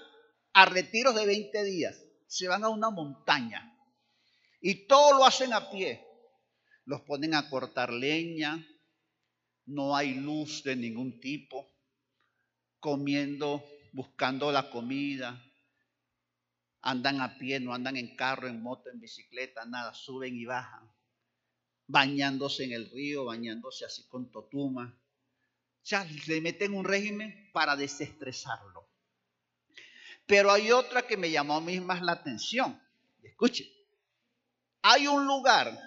a 0.53 0.65
retiros 0.65 1.15
de 1.15 1.25
20 1.25 1.63
días. 1.63 1.99
Se 2.27 2.47
van 2.47 2.63
a 2.63 2.69
una 2.69 2.89
montaña. 2.89 3.75
Y 4.61 4.87
todo 4.87 5.17
lo 5.17 5.25
hacen 5.25 5.53
a 5.53 5.69
pie. 5.69 6.05
Los 6.85 7.01
ponen 7.01 7.33
a 7.33 7.49
cortar 7.49 7.91
leña, 7.91 8.63
no 9.65 9.95
hay 9.95 10.13
luz 10.13 10.63
de 10.63 10.75
ningún 10.75 11.19
tipo, 11.19 11.71
comiendo, 12.79 13.63
buscando 13.93 14.51
la 14.51 14.69
comida, 14.69 15.43
andan 16.85 17.19
a 17.19 17.37
pie, 17.37 17.59
no 17.59 17.73
andan 17.73 17.97
en 17.97 18.15
carro, 18.15 18.47
en 18.47 18.61
moto, 18.61 18.89
en 18.91 18.99
bicicleta, 18.99 19.65
nada, 19.65 19.93
suben 19.93 20.37
y 20.37 20.45
bajan, 20.45 20.87
bañándose 21.87 22.63
en 22.63 22.73
el 22.73 22.89
río, 22.91 23.25
bañándose 23.25 23.85
así 23.85 24.07
con 24.07 24.31
totuma. 24.31 24.95
O 25.83 25.85
sea, 25.85 26.07
le 26.27 26.41
meten 26.41 26.73
un 26.73 26.85
régimen 26.85 27.49
para 27.53 27.75
desestresarlo. 27.75 28.87
Pero 30.27 30.51
hay 30.51 30.71
otra 30.71 31.05
que 31.07 31.17
me 31.17 31.31
llamó 31.31 31.55
a 31.55 31.61
mí 31.61 31.79
más 31.79 32.01
la 32.01 32.13
atención. 32.13 32.79
Escuchen, 33.23 33.67
hay 34.83 35.07
un 35.07 35.25
lugar 35.25 35.79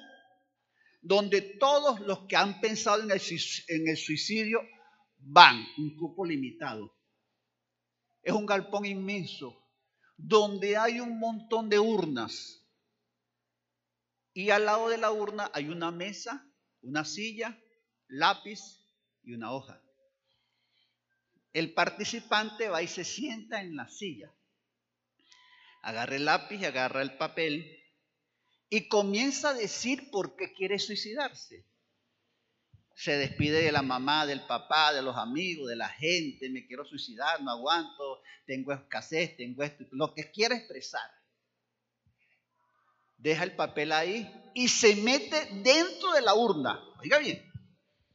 donde 1.00 1.40
todos 1.42 2.00
los 2.00 2.26
que 2.26 2.34
han 2.34 2.60
pensado 2.60 3.02
en 3.02 3.10
el, 3.12 3.96
suicidio 3.96 4.62
van, 5.18 5.64
un 5.78 5.96
cupo 5.96 6.24
limitado. 6.24 6.92
Es 8.20 8.32
un 8.32 8.46
galpón 8.46 8.84
inmenso, 8.84 9.67
donde 10.18 10.76
hay 10.76 11.00
un 11.00 11.18
montón 11.18 11.70
de 11.70 11.78
urnas. 11.78 12.66
Y 14.34 14.50
al 14.50 14.66
lado 14.66 14.88
de 14.88 14.98
la 14.98 15.10
urna 15.10 15.50
hay 15.54 15.68
una 15.68 15.90
mesa, 15.90 16.46
una 16.82 17.04
silla, 17.04 17.58
lápiz 18.08 18.60
y 19.22 19.32
una 19.32 19.52
hoja. 19.52 19.80
El 21.52 21.72
participante 21.72 22.68
va 22.68 22.82
y 22.82 22.88
se 22.88 23.04
sienta 23.04 23.62
en 23.62 23.76
la 23.76 23.88
silla. 23.88 24.34
Agarra 25.82 26.16
el 26.16 26.24
lápiz, 26.24 26.64
agarra 26.64 27.00
el 27.00 27.16
papel 27.16 27.80
y 28.68 28.88
comienza 28.88 29.50
a 29.50 29.54
decir 29.54 30.10
por 30.10 30.36
qué 30.36 30.52
quiere 30.52 30.78
suicidarse. 30.78 31.64
Se 32.98 33.16
despide 33.16 33.62
de 33.62 33.70
la 33.70 33.82
mamá, 33.82 34.26
del 34.26 34.40
papá, 34.40 34.92
de 34.92 35.02
los 35.02 35.16
amigos, 35.16 35.68
de 35.68 35.76
la 35.76 35.88
gente, 35.88 36.50
me 36.50 36.66
quiero 36.66 36.84
suicidar, 36.84 37.40
no 37.42 37.52
aguanto, 37.52 38.20
tengo 38.44 38.72
escasez, 38.72 39.36
tengo 39.36 39.62
esto, 39.62 39.84
lo 39.92 40.12
que 40.12 40.32
quiere 40.32 40.56
expresar. 40.56 41.08
Deja 43.16 43.44
el 43.44 43.54
papel 43.54 43.92
ahí 43.92 44.28
y 44.52 44.66
se 44.66 44.96
mete 44.96 45.46
dentro 45.62 46.10
de 46.10 46.22
la 46.22 46.34
urna. 46.34 46.80
Oiga 46.98 47.18
bien, 47.18 47.40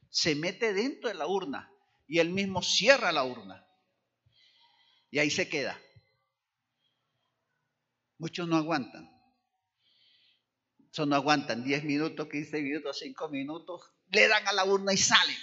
se 0.09 0.35
mete 0.35 0.73
dentro 0.73 1.07
de 1.07 1.15
la 1.15 1.27
urna 1.27 1.71
y 2.05 2.19
él 2.19 2.31
mismo 2.31 2.61
cierra 2.61 3.13
la 3.13 3.23
urna. 3.23 3.65
Y 5.11 5.19
ahí 5.19 5.29
se 5.29 5.47
queda. 5.47 5.79
Muchos 8.17 8.49
no 8.49 8.57
aguantan. 8.57 9.09
Eso 10.91 11.05
no 11.05 11.15
aguantan 11.15 11.63
10 11.63 11.85
minutos, 11.85 12.27
15 12.27 12.61
minutos, 12.61 12.99
5 12.99 13.29
minutos, 13.29 13.93
le 14.13 14.27
dan 14.27 14.47
a 14.47 14.53
la 14.53 14.65
urna 14.65 14.93
y 14.93 14.97
salen. 14.97 15.37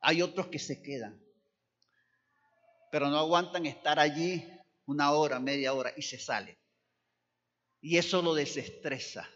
Hay 0.00 0.20
otros 0.20 0.48
que 0.48 0.58
se 0.58 0.82
quedan, 0.82 1.22
pero 2.90 3.08
no 3.08 3.18
aguantan 3.18 3.66
estar 3.66 3.98
allí 3.98 4.46
una 4.84 5.12
hora, 5.12 5.38
media 5.38 5.72
hora 5.72 5.92
y 5.96 6.02
se 6.02 6.18
salen. 6.18 6.58
Y 7.80 7.96
eso 7.98 8.20
lo 8.20 8.34
desestresa, 8.34 9.28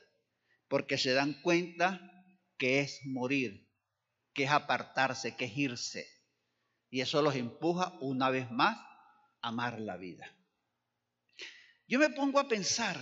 porque 0.69 0.99
se 0.99 1.13
dan 1.13 1.41
cuenta 1.43 2.01
que 2.59 2.81
es 2.81 3.01
morir, 3.05 3.69
que 4.35 4.45
es 4.45 4.51
apartarse, 4.51 5.37
que 5.37 5.47
es 5.47 5.57
irse. 5.57 6.07
Y 6.91 7.01
eso 7.01 7.23
los 7.23 7.35
empuja 7.35 7.97
una 8.01 8.31
vez 8.31 8.51
más 8.51 8.77
a 9.41 9.49
amar 9.49 9.81
la 9.81 9.97
vida. 9.97 10.31
Yo 11.89 11.99
me 11.99 12.11
pongo 12.11 12.41
a 12.41 12.49
pensar, 12.49 12.97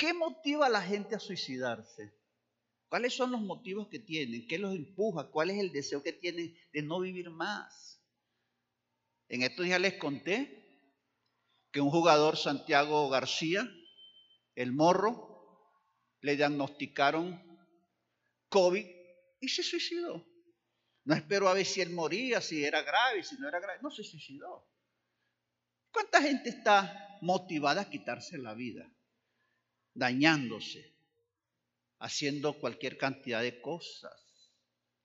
¿Qué 0.00 0.14
motiva 0.14 0.64
a 0.64 0.70
la 0.70 0.80
gente 0.80 1.14
a 1.14 1.18
suicidarse? 1.18 2.10
¿Cuáles 2.90 3.14
son 3.14 3.30
los 3.30 3.40
motivos 3.40 3.88
que 3.88 3.98
tienen? 3.98 4.46
¿Qué 4.46 4.58
los 4.58 4.74
empuja? 4.74 5.30
¿Cuál 5.30 5.48
es 5.48 5.58
el 5.58 5.72
deseo 5.72 6.02
que 6.02 6.12
tienen 6.12 6.54
de 6.72 6.82
no 6.82 7.00
vivir 7.00 7.30
más? 7.30 8.04
En 9.28 9.42
estos 9.42 9.64
días 9.64 9.80
les 9.80 9.94
conté 9.94 10.62
que 11.72 11.80
un 11.80 11.90
jugador, 11.90 12.36
Santiago 12.36 13.08
García, 13.08 13.66
el 14.54 14.72
morro, 14.72 15.72
le 16.20 16.36
diagnosticaron 16.36 17.40
COVID 18.50 18.84
y 19.40 19.48
se 19.48 19.62
suicidó. 19.62 20.26
No 21.04 21.14
esperó 21.14 21.48
a 21.48 21.54
ver 21.54 21.64
si 21.64 21.80
él 21.80 21.90
moría, 21.90 22.42
si 22.42 22.62
era 22.62 22.82
grave, 22.82 23.22
si 23.22 23.36
no 23.36 23.48
era 23.48 23.60
grave. 23.60 23.78
No 23.80 23.90
se 23.90 24.04
suicidó. 24.04 24.68
¿Cuánta 25.90 26.20
gente 26.20 26.50
está 26.50 27.18
motivada 27.22 27.82
a 27.82 27.88
quitarse 27.88 28.36
la 28.36 28.52
vida? 28.52 28.92
dañándose, 29.94 30.94
haciendo 32.00 32.54
cualquier 32.54 32.96
cantidad 32.96 33.42
de 33.42 33.60
cosas, 33.60 34.12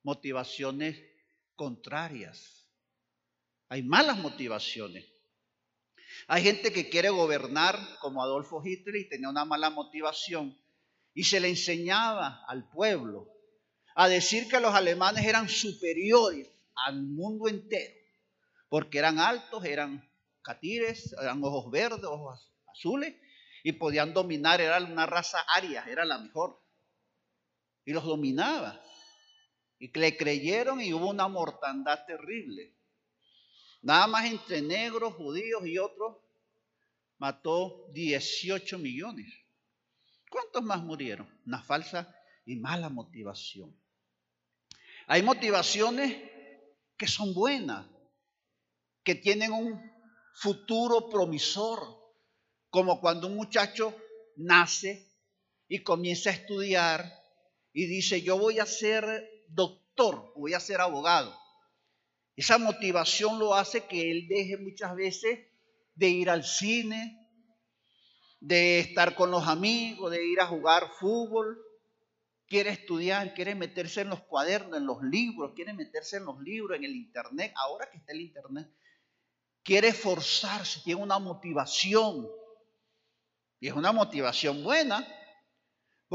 motivaciones 0.01 0.97
contrarias. 1.55 2.67
Hay 3.69 3.83
malas 3.83 4.17
motivaciones. 4.17 5.05
Hay 6.27 6.43
gente 6.43 6.71
que 6.71 6.89
quiere 6.89 7.09
gobernar 7.09 7.77
como 7.99 8.23
Adolfo 8.23 8.61
Hitler 8.63 8.95
y 8.95 9.09
tenía 9.09 9.29
una 9.29 9.45
mala 9.45 9.69
motivación 9.69 10.57
y 11.13 11.23
se 11.25 11.39
le 11.39 11.49
enseñaba 11.49 12.43
al 12.47 12.69
pueblo 12.69 13.29
a 13.95 14.07
decir 14.07 14.47
que 14.47 14.59
los 14.59 14.73
alemanes 14.73 15.25
eran 15.25 15.49
superiores 15.49 16.47
al 16.75 17.01
mundo 17.01 17.47
entero, 17.47 17.93
porque 18.69 18.99
eran 18.99 19.19
altos, 19.19 19.63
eran 19.65 20.09
catires, 20.41 21.13
eran 21.21 21.41
ojos 21.43 21.71
verdes, 21.71 22.03
ojos 22.03 22.53
azules, 22.73 23.15
y 23.63 23.71
podían 23.73 24.13
dominar, 24.13 24.61
era 24.61 24.77
una 24.77 25.05
raza 25.05 25.39
aria, 25.47 25.85
era 25.87 26.05
la 26.05 26.19
mejor. 26.19 26.64
Y 27.85 27.93
los 27.93 28.03
dominaba. 28.03 28.81
Y 29.79 29.97
le 29.97 30.17
creyeron 30.17 30.81
y 30.81 30.93
hubo 30.93 31.09
una 31.09 31.27
mortandad 31.27 32.05
terrible. 32.05 32.75
Nada 33.81 34.07
más 34.07 34.25
entre 34.25 34.61
negros, 34.61 35.13
judíos 35.13 35.65
y 35.65 35.77
otros, 35.77 36.17
mató 37.17 37.87
18 37.93 38.79
millones. 38.79 39.31
¿Cuántos 40.29 40.63
más 40.63 40.81
murieron? 40.81 41.29
Una 41.45 41.61
falsa 41.61 42.13
y 42.45 42.55
mala 42.55 42.89
motivación. 42.89 43.75
Hay 45.07 45.21
motivaciones 45.21 46.31
que 46.97 47.07
son 47.07 47.33
buenas, 47.33 47.85
que 49.03 49.15
tienen 49.15 49.51
un 49.51 49.79
futuro 50.33 51.09
promisor, 51.09 51.79
como 52.69 52.99
cuando 52.99 53.27
un 53.27 53.35
muchacho 53.35 53.95
nace 54.35 55.07
y 55.67 55.83
comienza 55.83 56.29
a 56.29 56.33
estudiar 56.33 57.24
y 57.77 57.87
dice, 57.87 58.21
yo 58.21 58.37
voy 58.37 58.59
a 58.59 58.65
ser 58.65 59.43
doctor, 59.49 60.31
voy 60.37 60.53
a 60.53 60.61
ser 60.61 60.79
abogado. 60.79 61.37
Esa 62.37 62.57
motivación 62.57 63.37
lo 63.37 63.53
hace 63.53 63.83
que 63.85 64.11
él 64.11 64.29
deje 64.29 64.55
muchas 64.55 64.95
veces 64.95 65.39
de 65.93 66.07
ir 66.07 66.29
al 66.29 66.45
cine, 66.45 67.19
de 68.39 68.79
estar 68.79 69.13
con 69.13 69.29
los 69.29 69.45
amigos, 69.49 70.09
de 70.09 70.25
ir 70.25 70.39
a 70.39 70.47
jugar 70.47 70.89
fútbol. 70.97 71.61
Quiere 72.47 72.69
estudiar, 72.69 73.33
quiere 73.33 73.55
meterse 73.55 74.01
en 74.01 74.09
los 74.09 74.21
cuadernos, 74.21 74.77
en 74.77 74.85
los 74.85 75.03
libros, 75.03 75.51
quiere 75.53 75.73
meterse 75.73 76.15
en 76.15 76.23
los 76.23 76.39
libros, 76.39 76.77
en 76.77 76.85
el 76.85 76.95
internet. 76.95 77.51
Ahora 77.57 77.89
que 77.91 77.97
está 77.97 78.13
el 78.13 78.21
internet, 78.21 78.71
quiere 79.63 79.89
esforzarse, 79.89 80.79
tiene 80.81 81.03
una 81.03 81.19
motivación 81.19 82.25
y 83.59 83.67
es 83.67 83.73
una 83.73 83.91
motivación 83.91 84.63
buena, 84.63 85.05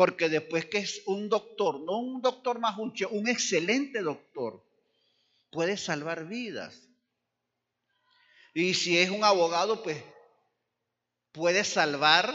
porque 0.01 0.31
después 0.31 0.65
que 0.65 0.79
es 0.79 1.03
un 1.05 1.29
doctor, 1.29 1.79
no 1.79 1.99
un 1.99 2.23
doctor 2.23 2.59
más 2.59 2.79
un 2.79 3.29
excelente 3.29 4.01
doctor, 4.01 4.67
puede 5.51 5.77
salvar 5.77 6.27
vidas. 6.27 6.89
Y 8.55 8.73
si 8.73 8.97
es 8.97 9.11
un 9.11 9.23
abogado, 9.25 9.83
pues 9.83 10.03
puede 11.33 11.65
salvar, 11.65 12.35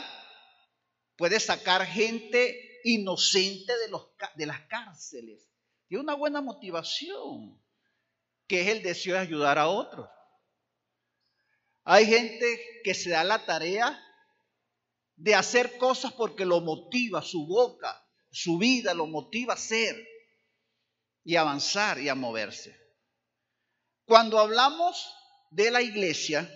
puede 1.16 1.40
sacar 1.40 1.88
gente 1.88 2.82
inocente 2.84 3.74
de, 3.80 3.98
de 4.36 4.46
las 4.46 4.62
cárceles. 4.68 5.50
Tiene 5.88 6.04
una 6.04 6.14
buena 6.14 6.42
motivación, 6.42 7.60
que 8.46 8.62
es 8.62 8.68
el 8.68 8.84
deseo 8.84 9.16
de 9.16 9.22
ayudar 9.22 9.58
a 9.58 9.70
otros. 9.70 10.08
Hay 11.84 12.06
gente 12.06 12.82
que 12.84 12.94
se 12.94 13.10
da 13.10 13.24
la 13.24 13.44
tarea 13.44 14.00
de 15.16 15.36
hacer 15.36 15.78
cosas 15.78 16.14
porque 16.14 16.46
lo 16.46 16.62
motiva, 16.62 17.22
su 17.22 17.46
boca, 17.46 18.06
su 18.32 18.58
vida 18.58 18.94
lo 18.94 19.08
motiva 19.08 19.54
a 19.54 19.58
hacer 19.58 19.96
y 21.24 21.36
avanzar 21.36 22.00
y 22.00 22.10
a 22.10 22.16
moverse. 22.16 22.78
Cuando 24.06 24.40
hablamos 24.40 25.12
de 25.52 25.72
la 25.72 25.82
iglesia, 25.82 26.50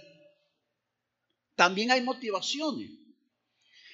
también 1.55 1.91
hay 1.91 2.01
motivaciones. 2.01 2.91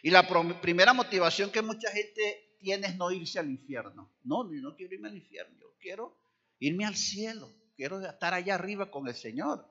Y 0.04 0.12
la 0.12 0.28
primera 0.62 0.94
motivación 0.94 1.52
que 1.52 1.62
mucha 1.62 1.90
gente 1.92 2.58
tiene 2.60 2.88
es 2.88 2.96
no 2.96 3.12
irse 3.12 3.40
al 3.40 3.50
infierno. 3.50 4.12
No, 4.24 4.52
yo 4.52 4.62
no 4.62 4.76
quiero 4.76 4.96
irme 4.96 5.08
al 5.08 5.16
infierno, 5.16 5.58
yo 5.60 5.76
quiero 5.80 6.18
irme 6.60 6.86
al 6.86 6.96
cielo, 6.96 7.52
quiero 7.76 8.00
estar 8.02 8.34
allá 8.34 8.56
arriba 8.56 8.92
con 8.92 9.08
el 9.08 9.16
Señor. 9.16 9.68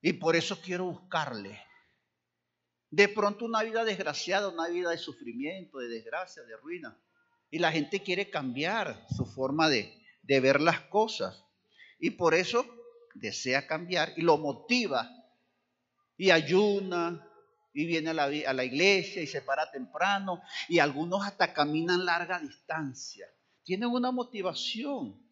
Y 0.00 0.14
por 0.14 0.36
eso 0.36 0.60
quiero 0.60 0.86
buscarle. 0.86 1.67
De 2.90 3.08
pronto 3.08 3.44
una 3.44 3.62
vida 3.62 3.84
desgraciada, 3.84 4.48
una 4.48 4.68
vida 4.68 4.90
de 4.90 4.98
sufrimiento, 4.98 5.78
de 5.78 5.88
desgracia, 5.88 6.42
de 6.42 6.56
ruina. 6.56 6.98
Y 7.50 7.58
la 7.58 7.72
gente 7.72 8.02
quiere 8.02 8.30
cambiar 8.30 9.06
su 9.16 9.26
forma 9.26 9.68
de, 9.68 10.02
de 10.22 10.40
ver 10.40 10.60
las 10.60 10.80
cosas. 10.82 11.44
Y 11.98 12.10
por 12.10 12.34
eso 12.34 12.64
desea 13.14 13.66
cambiar 13.66 14.12
y 14.16 14.22
lo 14.22 14.38
motiva 14.38 15.10
y 16.16 16.30
ayuna 16.30 17.24
y 17.72 17.86
viene 17.86 18.10
a 18.10 18.14
la, 18.14 18.24
a 18.24 18.52
la, 18.52 18.64
iglesia 18.64 19.22
y 19.22 19.26
se 19.26 19.42
para 19.42 19.70
temprano 19.70 20.42
y 20.68 20.78
algunos 20.78 21.24
hasta 21.24 21.52
caminan 21.52 22.04
larga 22.04 22.40
distancia. 22.40 23.26
Tienen 23.62 23.88
una 23.88 24.10
motivación 24.10 25.22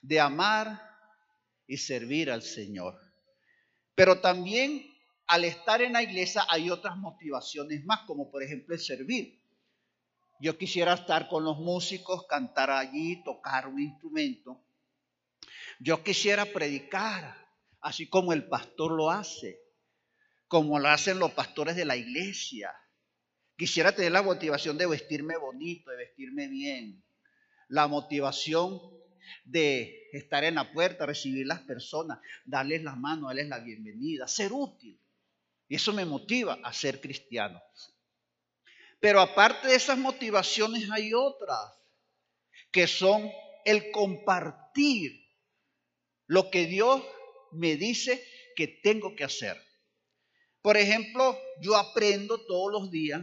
de 0.00 0.20
amar 0.20 0.80
y 1.66 1.76
servir 1.76 2.30
al 2.30 2.42
Señor. 2.42 2.98
Pero 3.94 4.20
también 4.20 4.91
al 5.32 5.46
estar 5.46 5.80
en 5.80 5.94
la 5.94 6.02
iglesia 6.02 6.44
hay 6.50 6.68
otras 6.68 6.98
motivaciones 6.98 7.86
más, 7.86 8.00
como 8.00 8.30
por 8.30 8.42
ejemplo 8.42 8.74
el 8.74 8.80
servir. 8.82 9.40
Yo 10.38 10.58
quisiera 10.58 10.92
estar 10.92 11.26
con 11.26 11.42
los 11.42 11.56
músicos, 11.56 12.26
cantar 12.26 12.70
allí, 12.70 13.24
tocar 13.24 13.66
un 13.66 13.80
instrumento. 13.80 14.62
Yo 15.80 16.04
quisiera 16.04 16.44
predicar, 16.44 17.34
así 17.80 18.10
como 18.10 18.34
el 18.34 18.46
pastor 18.46 18.92
lo 18.92 19.10
hace, 19.10 19.58
como 20.48 20.78
lo 20.78 20.88
hacen 20.88 21.18
los 21.18 21.30
pastores 21.30 21.76
de 21.76 21.86
la 21.86 21.96
iglesia. 21.96 22.70
Quisiera 23.56 23.92
tener 23.92 24.12
la 24.12 24.20
motivación 24.20 24.76
de 24.76 24.84
vestirme 24.84 25.38
bonito, 25.38 25.92
de 25.92 25.96
vestirme 25.96 26.48
bien. 26.48 27.02
La 27.68 27.86
motivación 27.86 28.82
de 29.46 30.10
estar 30.12 30.44
en 30.44 30.56
la 30.56 30.74
puerta, 30.74 31.06
recibir 31.06 31.46
las 31.46 31.60
personas, 31.60 32.18
darles 32.44 32.82
la 32.82 32.96
mano, 32.96 33.28
darles 33.28 33.48
la 33.48 33.60
bienvenida, 33.60 34.28
ser 34.28 34.52
útil. 34.52 34.98
Y 35.72 35.76
eso 35.76 35.94
me 35.94 36.04
motiva 36.04 36.60
a 36.62 36.70
ser 36.70 37.00
cristiano. 37.00 37.58
Pero 39.00 39.22
aparte 39.22 39.68
de 39.68 39.74
esas 39.74 39.96
motivaciones 39.96 40.90
hay 40.90 41.14
otras 41.14 41.72
que 42.70 42.86
son 42.86 43.32
el 43.64 43.90
compartir 43.90 45.18
lo 46.26 46.50
que 46.50 46.66
Dios 46.66 47.02
me 47.52 47.76
dice 47.76 48.22
que 48.54 48.68
tengo 48.68 49.16
que 49.16 49.24
hacer. 49.24 49.56
Por 50.60 50.76
ejemplo, 50.76 51.38
yo 51.62 51.74
aprendo 51.74 52.44
todos 52.44 52.70
los 52.70 52.90
días 52.90 53.22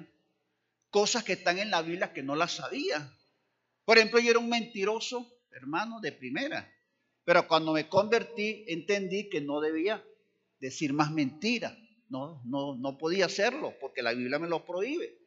cosas 0.89 1.23
que 1.23 1.33
están 1.33 1.59
en 1.59 1.69
la 1.69 1.83
Biblia 1.83 2.13
que 2.13 2.23
no 2.23 2.35
las 2.35 2.53
sabía. 2.53 3.15
Por 3.85 3.99
ejemplo, 3.99 4.19
yo 4.19 4.31
era 4.31 4.39
un 4.39 4.49
mentiroso 4.49 5.39
hermano, 5.51 5.99
de 5.99 6.13
primera. 6.13 6.67
Pero 7.23 7.47
cuando 7.47 7.73
me 7.73 7.87
convertí, 7.87 8.65
entendí 8.67 9.29
que 9.29 9.39
no 9.39 9.61
debía 9.61 10.03
decir 10.59 10.93
más 10.93 11.11
mentiras. 11.11 11.77
No, 12.09 12.41
no, 12.45 12.75
no 12.75 12.97
podía 12.97 13.25
hacerlo 13.25 13.75
porque 13.79 14.01
la 14.01 14.13
Biblia 14.13 14.39
me 14.39 14.47
lo 14.47 14.65
prohíbe. 14.65 15.17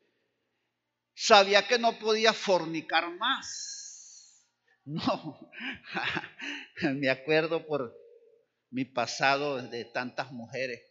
Sabía 1.14 1.66
que 1.66 1.78
no 1.78 1.98
podía 1.98 2.32
fornicar 2.32 3.16
más. 3.16 4.48
No, 4.84 5.38
me 6.94 7.08
acuerdo 7.08 7.64
por 7.66 7.96
mi 8.70 8.84
pasado 8.84 9.62
de 9.62 9.84
tantas 9.84 10.32
mujeres. 10.32 10.82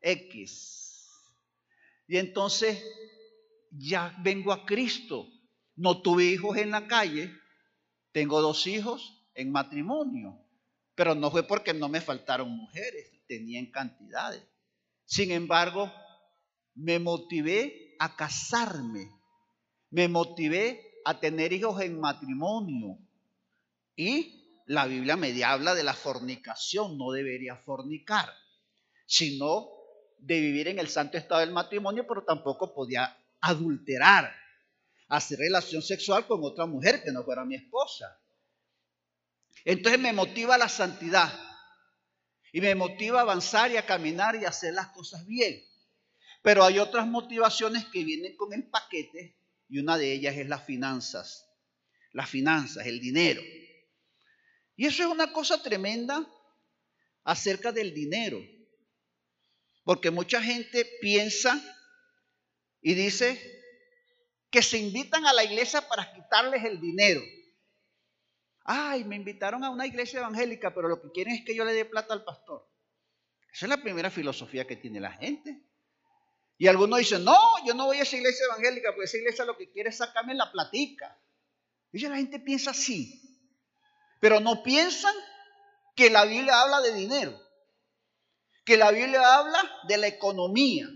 X. 0.00 1.04
Y 2.06 2.16
entonces 2.18 2.82
ya 3.70 4.14
vengo 4.20 4.52
a 4.52 4.64
Cristo. 4.64 5.26
No 5.74 6.02
tuve 6.02 6.24
hijos 6.24 6.56
en 6.56 6.70
la 6.70 6.86
calle, 6.86 7.32
tengo 8.12 8.40
dos 8.40 8.66
hijos 8.66 9.26
en 9.34 9.52
matrimonio, 9.52 10.44
pero 10.96 11.14
no 11.14 11.30
fue 11.30 11.46
porque 11.46 11.72
no 11.72 11.88
me 11.88 12.00
faltaron 12.00 12.50
mujeres, 12.50 13.12
tenía 13.28 13.60
en 13.60 13.70
cantidades. 13.70 14.42
Sin 15.08 15.30
embargo, 15.30 15.90
me 16.74 16.98
motivé 16.98 17.96
a 17.98 18.14
casarme, 18.14 19.10
me 19.90 20.06
motivé 20.06 21.00
a 21.06 21.18
tener 21.18 21.50
hijos 21.54 21.80
en 21.80 21.98
matrimonio. 21.98 22.98
Y 23.96 24.62
la 24.66 24.84
Biblia 24.84 25.16
me 25.16 25.42
habla 25.42 25.74
de 25.74 25.82
la 25.82 25.94
fornicación, 25.94 26.98
no 26.98 27.10
debería 27.10 27.56
fornicar, 27.56 28.30
sino 29.06 29.70
de 30.18 30.40
vivir 30.40 30.68
en 30.68 30.78
el 30.78 30.88
santo 30.88 31.16
estado 31.16 31.40
del 31.40 31.52
matrimonio, 31.52 32.06
pero 32.06 32.22
tampoco 32.22 32.74
podía 32.74 33.16
adulterar 33.40 34.30
hacer 35.08 35.38
relación 35.38 35.80
sexual 35.80 36.26
con 36.26 36.44
otra 36.44 36.66
mujer 36.66 37.02
que 37.02 37.12
no 37.12 37.24
fuera 37.24 37.46
mi 37.46 37.54
esposa. 37.54 38.20
Entonces 39.64 39.98
me 39.98 40.12
motiva 40.12 40.58
la 40.58 40.68
santidad 40.68 41.32
y 42.52 42.60
me 42.60 42.74
motiva 42.74 43.18
a 43.18 43.22
avanzar 43.22 43.70
y 43.70 43.76
a 43.76 43.86
caminar 43.86 44.36
y 44.36 44.44
a 44.44 44.48
hacer 44.48 44.74
las 44.74 44.88
cosas 44.88 45.26
bien. 45.26 45.62
Pero 46.42 46.64
hay 46.64 46.78
otras 46.78 47.06
motivaciones 47.06 47.84
que 47.86 48.04
vienen 48.04 48.36
con 48.36 48.52
el 48.52 48.68
paquete 48.68 49.38
y 49.68 49.78
una 49.78 49.98
de 49.98 50.12
ellas 50.12 50.36
es 50.36 50.48
las 50.48 50.64
finanzas. 50.64 51.46
Las 52.12 52.28
finanzas, 52.30 52.86
el 52.86 53.00
dinero. 53.00 53.42
Y 54.76 54.86
eso 54.86 55.02
es 55.02 55.08
una 55.08 55.32
cosa 55.32 55.62
tremenda 55.62 56.26
acerca 57.24 57.72
del 57.72 57.92
dinero. 57.92 58.40
Porque 59.84 60.10
mucha 60.10 60.42
gente 60.42 60.86
piensa 61.00 61.62
y 62.80 62.94
dice, 62.94 63.58
que 64.50 64.62
se 64.62 64.78
invitan 64.78 65.26
a 65.26 65.32
la 65.32 65.44
iglesia 65.44 65.86
para 65.86 66.12
quitarles 66.12 66.64
el 66.64 66.80
dinero. 66.80 67.22
Ay, 68.70 69.02
me 69.04 69.16
invitaron 69.16 69.64
a 69.64 69.70
una 69.70 69.86
iglesia 69.86 70.18
evangélica, 70.18 70.74
pero 70.74 70.88
lo 70.88 71.00
que 71.00 71.10
quieren 71.10 71.32
es 71.36 71.42
que 71.42 71.56
yo 71.56 71.64
le 71.64 71.72
dé 71.72 71.86
plata 71.86 72.12
al 72.12 72.22
pastor. 72.22 72.68
Esa 73.50 73.64
es 73.64 73.70
la 73.70 73.78
primera 73.78 74.10
filosofía 74.10 74.66
que 74.66 74.76
tiene 74.76 75.00
la 75.00 75.10
gente. 75.10 75.62
Y 76.58 76.66
algunos 76.66 76.98
dicen, 76.98 77.24
no, 77.24 77.38
yo 77.66 77.72
no 77.72 77.86
voy 77.86 77.96
a 77.96 78.02
esa 78.02 78.18
iglesia 78.18 78.44
evangélica, 78.44 78.90
porque 78.90 79.06
esa 79.06 79.16
iglesia 79.16 79.46
lo 79.46 79.56
que 79.56 79.70
quiere 79.70 79.88
es 79.88 79.96
sacarme 79.96 80.34
la 80.34 80.52
platica. 80.52 81.18
Y 81.92 82.00
la 82.00 82.16
gente 82.16 82.40
piensa 82.40 82.72
así. 82.72 83.40
Pero 84.20 84.38
no 84.38 84.62
piensan 84.62 85.14
que 85.96 86.10
la 86.10 86.26
Biblia 86.26 86.60
habla 86.60 86.82
de 86.82 86.92
dinero. 86.92 87.40
Que 88.66 88.76
la 88.76 88.90
Biblia 88.90 89.38
habla 89.38 89.58
de 89.88 89.96
la 89.96 90.08
economía 90.08 90.86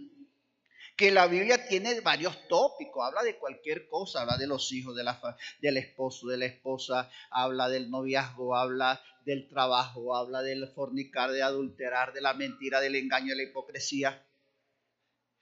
que 1.02 1.10
la 1.10 1.26
Biblia 1.26 1.66
tiene 1.66 2.00
varios 2.00 2.46
tópicos, 2.46 3.04
habla 3.04 3.24
de 3.24 3.36
cualquier 3.36 3.88
cosa, 3.88 4.20
habla 4.20 4.36
de 4.36 4.46
los 4.46 4.70
hijos, 4.70 4.94
del 4.94 5.76
esposo, 5.76 6.28
de 6.28 6.36
la 6.36 6.44
esposa, 6.44 7.10
habla 7.28 7.68
del 7.68 7.90
noviazgo, 7.90 8.54
habla 8.54 9.02
del 9.24 9.48
trabajo, 9.48 10.14
habla 10.14 10.42
del 10.42 10.68
fornicar, 10.68 11.32
de 11.32 11.42
adulterar, 11.42 12.12
de 12.12 12.20
la 12.20 12.34
mentira, 12.34 12.80
del 12.80 12.94
engaño, 12.94 13.30
de 13.30 13.34
la 13.34 13.42
hipocresía, 13.42 14.24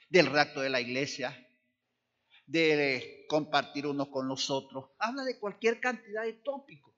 del 0.09 0.29
rapto 0.33 0.63
de 0.63 0.71
la 0.71 0.81
iglesia, 0.81 1.47
de 2.47 3.27
compartir 3.29 3.87
unos 3.87 4.09
con 4.09 4.29
los 4.29 4.49
otros, 4.49 4.93
habla 4.99 5.25
de 5.25 5.39
cualquier 5.39 5.79
cantidad 5.79 6.23
de 6.23 6.41
tópicos, 6.43 6.95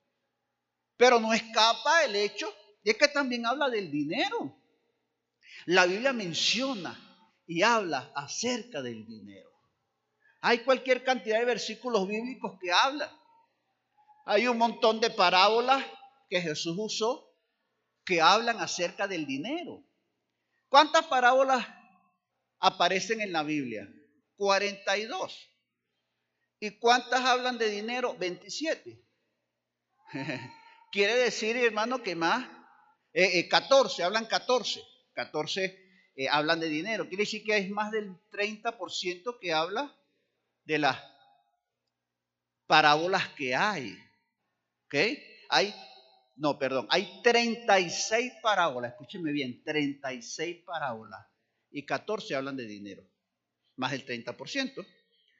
pero 0.95 1.19
no 1.19 1.33
escapa 1.33 2.05
el 2.05 2.15
hecho 2.15 2.47
de 2.81 2.95
que 2.95 3.09
también 3.09 3.45
habla 3.45 3.69
del 3.69 3.91
dinero. 3.91 4.57
La 5.65 5.85
Biblia 5.85 6.13
menciona 6.13 7.12
y 7.45 7.61
habla 7.61 8.11
acerca 8.15 8.81
del 8.81 9.05
dinero. 9.05 9.49
Hay 10.41 10.59
cualquier 10.59 11.03
cantidad 11.03 11.39
de 11.39 11.45
versículos 11.45 12.07
bíblicos 12.07 12.57
que 12.61 12.71
hablan. 12.71 13.09
Hay 14.25 14.47
un 14.47 14.57
montón 14.57 14.99
de 14.99 15.09
parábolas 15.09 15.85
que 16.29 16.41
Jesús 16.41 16.75
usó 16.77 17.29
que 18.05 18.21
hablan 18.21 18.59
acerca 18.59 19.07
del 19.07 19.25
dinero. 19.25 19.83
¿Cuántas 20.67 21.05
parábolas 21.05 21.65
aparecen 22.59 23.21
en 23.21 23.31
la 23.31 23.43
Biblia? 23.43 23.87
42. 24.35 25.49
¿Y 26.59 26.71
cuántas 26.79 27.21
hablan 27.21 27.57
de 27.57 27.69
dinero? 27.69 28.15
27. 28.17 29.01
Quiere 30.91 31.15
decir, 31.15 31.55
hermano, 31.57 32.03
que 32.03 32.15
más, 32.15 32.47
14, 33.13 33.13
eh, 33.13 33.49
eh, 33.49 34.05
hablan 34.05 34.25
14. 34.25 34.81
14 35.13 35.82
eh, 36.15 36.29
hablan 36.29 36.59
de 36.59 36.69
dinero. 36.69 37.07
Quiere 37.07 37.23
decir 37.23 37.43
que 37.43 37.53
hay 37.53 37.69
más 37.69 37.91
del 37.91 38.15
30% 38.31 39.39
que 39.39 39.53
habla 39.53 39.95
de 40.65 40.79
las 40.79 40.97
parábolas 42.67 43.29
que 43.29 43.55
hay. 43.55 43.97
¿Ok? 44.85 44.95
Hay, 45.49 45.73
no, 46.35 46.57
perdón, 46.57 46.87
hay 46.89 47.21
36 47.21 48.33
parábolas, 48.41 48.91
escúchenme 48.91 49.31
bien, 49.31 49.63
36 49.63 50.63
parábolas 50.65 51.25
y 51.71 51.85
14 51.85 52.35
hablan 52.35 52.55
de 52.55 52.65
dinero, 52.65 53.03
más 53.75 53.91
del 53.91 54.05
30%. 54.05 54.85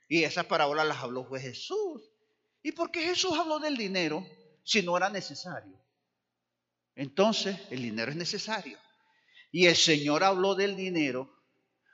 Y 0.09 0.23
esas 0.23 0.45
parábolas 0.45 0.87
las 0.87 0.97
habló 0.97 1.25
fue 1.25 1.39
Jesús. 1.39 2.01
¿Y 2.61 2.71
por 2.71 2.91
qué 2.91 3.01
Jesús 3.01 3.37
habló 3.37 3.59
del 3.59 3.77
dinero 3.77 4.25
si 4.63 4.81
no 4.81 4.97
era 4.97 5.09
necesario? 5.09 5.79
Entonces, 6.95 7.57
el 7.69 7.81
dinero 7.81 8.11
es 8.11 8.17
necesario. 8.17 8.77
Y 9.53 9.67
el 9.67 9.75
Señor 9.75 10.23
habló 10.23 10.55
del 10.55 10.75
dinero 10.75 11.31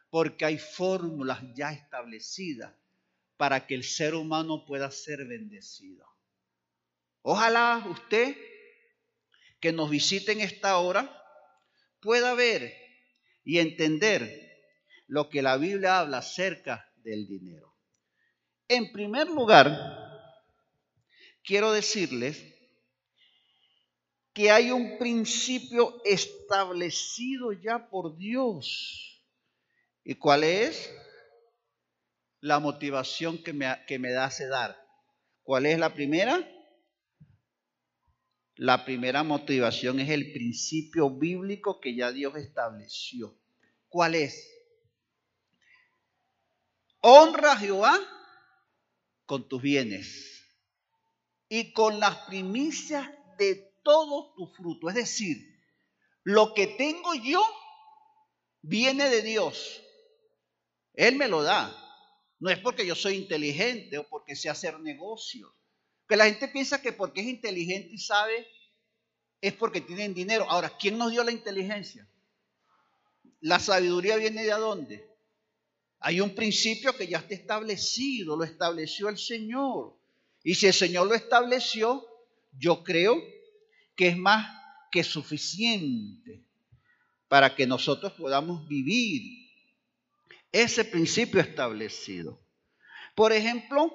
porque 0.09 0.45
hay 0.45 0.57
fórmulas 0.57 1.41
ya 1.53 1.73
establecidas 1.73 2.73
para 3.35 3.67
que 3.67 3.75
el 3.75 3.83
ser 3.83 4.15
humano 4.15 4.63
pueda 4.65 4.89
ser 4.91 5.25
bendecido. 5.25 6.07
Ojalá 7.21 7.85
usted 7.89 8.37
que 9.59 9.73
nos 9.73 9.89
visite 9.89 10.31
en 10.31 10.39
esta 10.39 10.77
hora 10.77 11.21
pueda 11.99 12.33
ver 12.33 12.73
y 13.43 13.59
entender 13.59 14.57
lo 15.07 15.27
que 15.27 15.41
la 15.41 15.57
Biblia 15.57 15.99
habla 15.99 16.19
acerca 16.19 16.89
del 17.03 17.27
dinero. 17.27 17.75
En 18.69 18.93
primer 18.93 19.27
lugar, 19.27 19.77
quiero 21.43 21.73
decirles 21.73 22.41
que 24.33 24.51
hay 24.51 24.71
un 24.71 24.97
principio 24.97 26.01
establecido 26.05 27.51
ya 27.53 27.89
por 27.89 28.15
Dios. 28.17 29.23
¿Y 30.03 30.15
cuál 30.15 30.43
es? 30.43 30.91
La 32.41 32.59
motivación 32.59 33.43
que 33.43 33.53
me, 33.53 33.67
que 33.87 33.99
me 33.99 34.15
hace 34.15 34.47
dar. 34.47 34.77
¿Cuál 35.43 35.65
es 35.65 35.79
la 35.79 35.93
primera? 35.93 36.47
La 38.55 38.85
primera 38.85 39.23
motivación 39.23 39.99
es 39.99 40.09
el 40.09 40.31
principio 40.31 41.09
bíblico 41.09 41.79
que 41.79 41.95
ya 41.95 42.11
Dios 42.11 42.35
estableció. 42.35 43.37
¿Cuál 43.87 44.15
es? 44.15 44.47
Honra 47.01 47.53
a 47.53 47.57
Jehová 47.57 47.97
con 49.25 49.47
tus 49.47 49.61
bienes 49.61 50.45
y 51.47 51.71
con 51.71 51.99
las 51.99 52.17
primicias 52.27 53.09
de 53.37 53.68
todo 53.83 54.33
tu 54.35 54.47
fruto. 54.47 54.89
Es 54.89 54.95
decir, 54.95 55.37
lo 56.23 56.53
que 56.53 56.67
tengo 56.67 57.13
yo 57.15 57.43
viene 58.61 59.09
de 59.09 59.21
Dios. 59.21 59.81
Él 60.93 61.15
me 61.15 61.27
lo 61.27 61.43
da. 61.43 61.75
No 62.39 62.49
es 62.49 62.59
porque 62.59 62.85
yo 62.85 62.95
soy 62.95 63.15
inteligente 63.15 63.97
o 63.97 64.07
porque 64.07 64.35
sé 64.35 64.49
hacer 64.49 64.79
negocios. 64.79 65.51
Que 66.07 66.15
la 66.15 66.25
gente 66.25 66.47
piensa 66.47 66.81
que 66.81 66.93
porque 66.93 67.21
es 67.21 67.27
inteligente 67.27 67.89
y 67.91 67.97
sabe 67.97 68.47
es 69.41 69.53
porque 69.53 69.81
tienen 69.81 70.13
dinero. 70.13 70.45
Ahora, 70.49 70.71
¿quién 70.77 70.97
nos 70.97 71.11
dio 71.11 71.23
la 71.23 71.31
inteligencia? 71.31 72.07
La 73.41 73.59
sabiduría 73.59 74.17
viene 74.17 74.43
de 74.43 74.51
dónde? 74.51 75.09
Hay 75.99 76.21
un 76.21 76.33
principio 76.33 76.95
que 76.95 77.07
ya 77.07 77.19
está 77.19 77.33
establecido, 77.33 78.35
lo 78.35 78.43
estableció 78.43 79.09
el 79.09 79.17
Señor. 79.17 79.97
Y 80.43 80.55
si 80.55 80.67
el 80.67 80.73
Señor 80.73 81.07
lo 81.07 81.13
estableció, 81.13 82.05
yo 82.57 82.83
creo 82.83 83.21
que 83.99 84.07
es 84.07 84.17
más 84.17 84.49
que 84.93 85.03
suficiente 85.03 86.47
para 87.27 87.53
que 87.53 87.67
nosotros 87.67 88.13
podamos 88.13 88.65
vivir 88.65 89.51
ese 90.53 90.85
principio 90.85 91.41
establecido. 91.41 92.39
Por 93.13 93.33
ejemplo, 93.33 93.91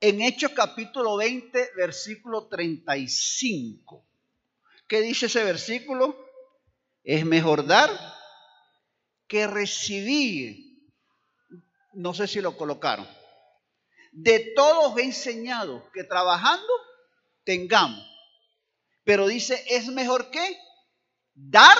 en 0.00 0.22
Hechos 0.22 0.50
capítulo 0.56 1.16
20, 1.18 1.70
versículo 1.76 2.48
35. 2.48 4.04
¿Qué 4.88 5.00
dice 5.02 5.26
ese 5.26 5.44
versículo? 5.44 6.18
Es 7.04 7.24
mejor 7.24 7.64
dar 7.64 7.90
que 9.28 9.46
recibir. 9.46 10.82
No 11.92 12.12
sé 12.12 12.26
si 12.26 12.40
lo 12.40 12.56
colocaron. 12.56 13.06
De 14.10 14.52
todos 14.56 14.98
he 14.98 15.04
enseñado 15.04 15.88
que 15.94 16.02
trabajando 16.02 16.72
tengamos 17.44 18.11
pero 19.04 19.26
dice, 19.26 19.64
es 19.68 19.88
mejor 19.88 20.30
que 20.30 20.58
dar 21.34 21.76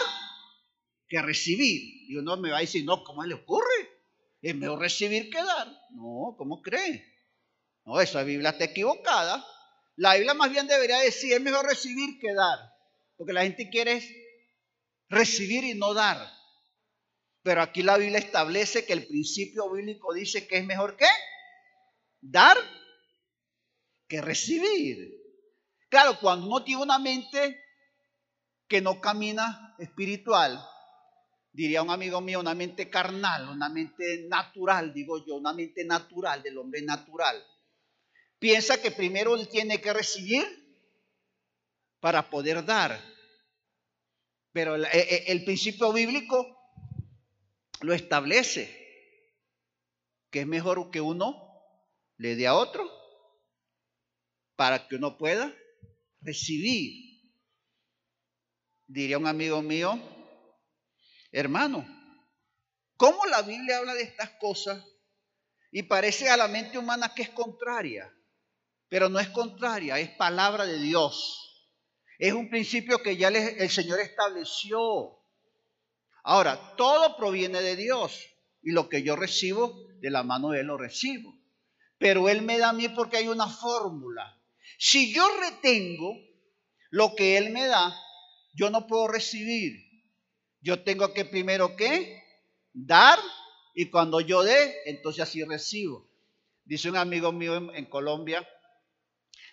que 1.09 1.21
recibir. 1.23 1.83
Y 2.09 2.17
uno 2.17 2.37
me 2.37 2.51
va 2.51 2.59
a 2.59 2.61
decir, 2.61 2.85
no, 2.85 3.05
¿cómo 3.05 3.23
le 3.25 3.35
ocurre? 3.35 3.91
Es 4.41 4.55
mejor 4.55 4.81
recibir 4.81 5.31
que 5.31 5.43
dar. 5.43 5.69
No, 5.91 6.35
¿cómo 6.37 6.63
cree? 6.63 7.05
No, 7.85 8.01
esa 8.01 8.23
Biblia 8.23 8.51
está 8.51 8.65
equivocada. 8.65 9.47
La 9.97 10.15
Biblia 10.15 10.35
más 10.35 10.51
bien 10.51 10.67
debería 10.67 10.99
decir, 10.99 11.33
es 11.33 11.41
mejor 11.41 11.67
recibir 11.67 12.19
que 12.19 12.33
dar. 12.35 12.59
Porque 13.17 13.33
la 13.33 13.43
gente 13.43 13.71
quiere 13.71 14.03
recibir 15.09 15.65
y 15.65 15.75
no 15.75 15.95
dar. 15.95 16.33
Pero 17.43 17.63
aquí 17.63 17.83
la 17.83 17.99
Biblia 17.99 18.19
establece 18.19 18.85
que 18.85 18.95
el 18.95 19.07
principio 19.07 19.71
bíblico 19.71 20.15
dice 20.15 20.47
que 20.47 20.59
es 20.59 20.65
mejor 20.65 20.97
que 20.97 21.07
dar 22.21 22.57
que 24.09 24.21
recibir. 24.21 25.22
Claro, 25.93 26.19
cuando 26.19 26.47
uno 26.47 26.65
tiene 26.65 26.83
una 26.83 26.99
mente 26.99 27.63
que 28.67 28.81
no 28.81 28.99
camina 28.99 29.77
espiritual, 29.79 30.59
diría 31.53 31.83
un 31.83 31.91
amigo 31.91 32.23
mío, 32.23 32.41
una 32.41 32.55
mente 32.55 32.89
carnal, 32.89 33.51
una 33.51 33.69
mente 33.69 34.27
natural, 34.27 34.95
digo 34.95 35.23
yo, 35.27 35.35
una 35.35 35.53
mente 35.53 35.85
natural 35.85 36.43
del 36.43 36.57
hombre 36.57 36.81
natural. 36.81 37.47
Piensa 38.39 38.81
que 38.81 38.91
primero 38.91 39.37
él 39.37 39.47
tiene 39.51 39.83
que 39.83 39.93
recibir 39.93 40.43
para 42.01 42.31
poder 42.31 42.65
dar. 42.65 42.99
Pero 44.51 44.77
el, 44.77 44.87
el 44.95 45.45
principio 45.45 45.93
bíblico 45.93 46.59
lo 47.83 47.93
establece, 47.93 48.75
que 50.31 50.41
es 50.41 50.47
mejor 50.47 50.91
que 50.91 51.03
uno 51.03 51.37
le 52.17 52.35
dé 52.35 52.47
a 52.47 52.55
otro 52.55 52.91
para 54.57 54.89
que 54.89 54.97
uno 54.97 55.19
pueda 55.19 55.55
recibir. 56.23 57.13
Diría 58.87 59.19
un 59.19 59.27
amigo 59.27 59.63
mío, 59.63 59.99
hermano, 61.31 61.87
¿cómo 62.97 63.27
la 63.27 63.43
Biblia 63.43 63.79
habla 63.79 63.95
de 63.95 64.03
estas 64.03 64.31
cosas 64.41 64.85
y 65.71 65.85
parece 65.85 66.29
a 66.29 66.37
la 66.37 66.49
mente 66.49 66.79
humana 66.79 67.15
que 67.15 67.23
es 67.23 67.31
contraria? 67.31 68.13
Pero 68.89 69.09
no 69.09 69.19
es 69.19 69.29
contraria, 69.29 69.99
es 69.99 70.11
palabra 70.11 70.67
de 70.67 70.79
Dios. 70.79 71.39
Es 72.19 72.35
un 72.35 72.51
principio 72.51 73.03
que 73.03 73.17
ya 73.17 73.29
el 73.29 73.71
Señor 73.71 74.01
estableció. 74.01 75.19
Ahora, 76.25 76.77
todo 76.77 77.17
proviene 77.17 77.63
de 77.63 77.75
Dios 77.75 78.21
y 78.61 78.73
lo 78.73 78.89
que 78.89 79.03
yo 79.03 79.17
recibo, 79.17 79.87
de 80.01 80.11
la 80.11 80.23
mano 80.23 80.51
de 80.51 80.61
Él 80.61 80.67
lo 80.67 80.77
recibo. 80.77 81.35
Pero 81.99 82.29
Él 82.29 82.43
me 82.43 82.59
da 82.59 82.69
a 82.69 82.73
mí 82.73 82.89
porque 82.91 83.17
hay 83.17 83.29
una 83.29 83.49
fórmula. 83.49 84.42
Si 84.85 85.15
yo 85.15 85.25
retengo 85.39 86.13
lo 86.91 87.15
que 87.15 87.39
Él 87.39 87.51
me 87.51 87.69
da, 87.69 87.97
yo 88.53 88.69
no 88.69 88.89
puedo 88.89 89.07
recibir. 89.07 89.75
Yo 90.61 90.83
tengo 90.83 91.15
que 91.15 91.25
primero 91.25 91.77
qué? 91.77 92.21
Dar 92.73 93.21
y 93.77 93.91
cuando 93.91 94.21
yo 94.21 94.43
dé, 94.43 94.75
entonces 94.87 95.23
así 95.23 95.45
recibo. 95.45 96.11
Dice 96.65 96.91
un 96.91 96.97
amigo 96.97 97.31
mío 97.31 97.73
en, 97.73 97.87
Colombia, 97.87 98.45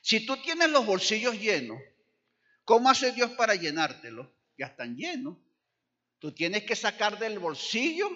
si 0.02 0.26
tú 0.26 0.36
tienes 0.38 0.72
los 0.72 0.88
bolsillos 0.88 1.40
llenos, 1.40 1.78
¿cómo 2.64 2.90
hace 2.90 3.12
Dios 3.12 3.30
para 3.34 3.54
llenártelos? 3.54 4.30
Ya 4.58 4.66
están 4.66 4.96
llenos. 4.96 5.38
Tú 6.18 6.34
tienes 6.34 6.64
que 6.64 6.76
sacar 6.76 7.20
del 7.20 7.38
bolsillo 7.38 8.10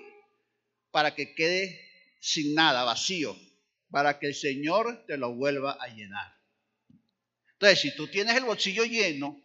para 0.90 1.14
que 1.14 1.36
quede 1.36 1.80
sin 2.20 2.56
nada, 2.56 2.84
vacío, 2.84 3.38
para 3.92 4.18
que 4.18 4.26
el 4.26 4.34
Señor 4.34 5.06
te 5.06 5.18
lo 5.18 5.36
vuelva 5.36 5.78
a 5.80 5.90
llenar. 5.90 6.43
Entonces, 7.64 7.80
si 7.80 7.96
tú 7.96 8.10
tienes 8.10 8.36
el 8.36 8.44
bolsillo 8.44 8.84
lleno 8.84 9.42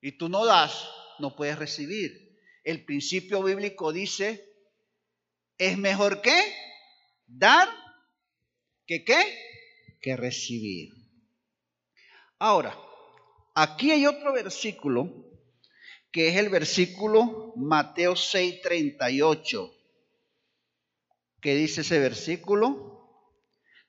y 0.00 0.12
tú 0.12 0.28
no 0.28 0.44
das, 0.44 0.88
no 1.18 1.34
puedes 1.34 1.58
recibir. 1.58 2.38
El 2.62 2.84
principio 2.84 3.42
bíblico 3.42 3.92
dice, 3.92 4.48
es 5.58 5.76
mejor 5.76 6.22
que 6.22 6.40
dar 7.26 7.68
que 8.86 9.02
qué, 9.02 9.20
que 10.00 10.16
recibir. 10.16 10.92
Ahora, 12.38 12.78
aquí 13.56 13.90
hay 13.90 14.06
otro 14.06 14.32
versículo 14.32 15.12
que 16.12 16.28
es 16.28 16.36
el 16.36 16.48
versículo 16.48 17.54
Mateo 17.56 18.14
6:38. 18.14 19.76
¿Qué 21.40 21.56
dice 21.56 21.80
ese 21.80 21.98
versículo? 21.98 23.34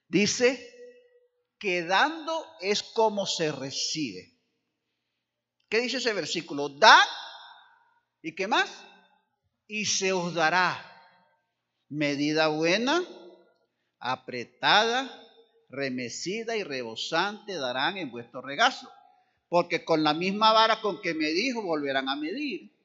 Dice, 0.08 0.71
que 1.62 1.84
dando 1.84 2.44
es 2.60 2.82
como 2.82 3.24
se 3.24 3.52
recibe. 3.52 4.36
¿Qué 5.68 5.78
dice 5.78 5.98
ese 5.98 6.12
versículo? 6.12 6.68
Da 6.68 6.98
y 8.20 8.34
qué 8.34 8.48
más? 8.48 8.68
Y 9.68 9.84
se 9.84 10.12
os 10.12 10.34
dará 10.34 10.76
medida 11.88 12.48
buena, 12.48 13.04
apretada, 14.00 15.08
remecida 15.68 16.56
y 16.56 16.64
rebosante 16.64 17.54
darán 17.54 17.96
en 17.96 18.10
vuestro 18.10 18.42
regazo. 18.42 18.90
Porque 19.48 19.84
con 19.84 20.02
la 20.02 20.14
misma 20.14 20.52
vara 20.52 20.80
con 20.80 21.00
que 21.00 21.14
me 21.14 21.28
dijo 21.28 21.62
volverán 21.62 22.08
a 22.08 22.16
medir. 22.16 22.76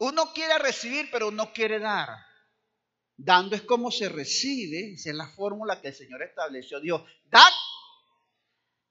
Uno 0.00 0.32
quiere 0.32 0.58
recibir, 0.58 1.08
pero 1.12 1.30
no 1.30 1.52
quiere 1.52 1.78
dar. 1.78 2.08
Dando 3.16 3.54
es 3.54 3.62
como 3.62 3.90
se 3.90 4.08
recibe, 4.08 4.94
esa 4.94 5.10
es 5.10 5.16
la 5.16 5.28
fórmula 5.28 5.80
que 5.80 5.88
el 5.88 5.94
Señor 5.94 6.22
estableció. 6.22 6.80
Dios, 6.80 7.02
dad 7.26 7.52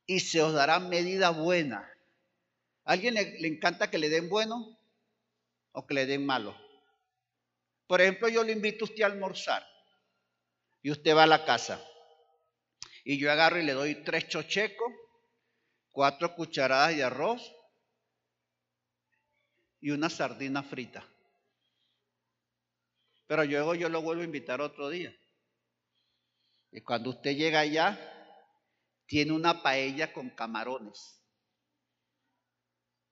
y 0.06 0.20
se 0.20 0.42
os 0.42 0.54
dará 0.54 0.80
medida 0.80 1.30
buena. 1.32 1.90
¿A 2.86 2.94
alguien 2.94 3.14
le, 3.14 3.48
encanta 3.48 3.90
que 3.90 3.98
le 3.98 4.10
den 4.10 4.30
bueno 4.30 4.78
o 5.72 5.86
que 5.86 5.94
le 5.94 6.06
den 6.06 6.26
malo? 6.26 6.56
Por 7.88 8.02
ejemplo, 8.02 8.30
yo 8.30 8.44
le 8.44 8.54
invito 8.54 8.86
a 8.86 8.88
usted 8.88 9.04
a 9.04 9.08
almorzar 9.08 9.66
y 10.82 10.92
usted 10.92 11.16
va 11.16 11.24
a 11.24 11.28
la 11.28 11.46
casa 11.46 11.84
y 13.04 13.18
yo 13.18 13.32
agarro 13.32 13.60
y 13.60 13.64
le 13.64 13.74
doy 13.74 14.04
tres 14.04 14.30
chochecos, 14.30 14.92
cuatro 15.92 16.34
cucharadas 16.36 16.96
de 16.96 17.04
arroz 17.04 17.54
y 19.82 19.92
una 19.92 20.10
sardina 20.10 20.64
frita. 20.64 21.06
Pero 23.34 23.46
luego 23.46 23.74
yo 23.74 23.90
lo 23.90 24.04
vuelvo 24.04 24.22
a 24.22 24.26
invitar 24.26 24.62
otro 24.62 24.90
día. 24.90 25.12
Y 26.72 26.82
cuando 26.82 27.10
usted 27.10 27.32
llega 27.36 27.62
allá, 27.62 28.00
tiene 29.08 29.32
una 29.32 29.64
paella 29.64 30.14
con 30.14 30.30
camarones. 30.30 31.20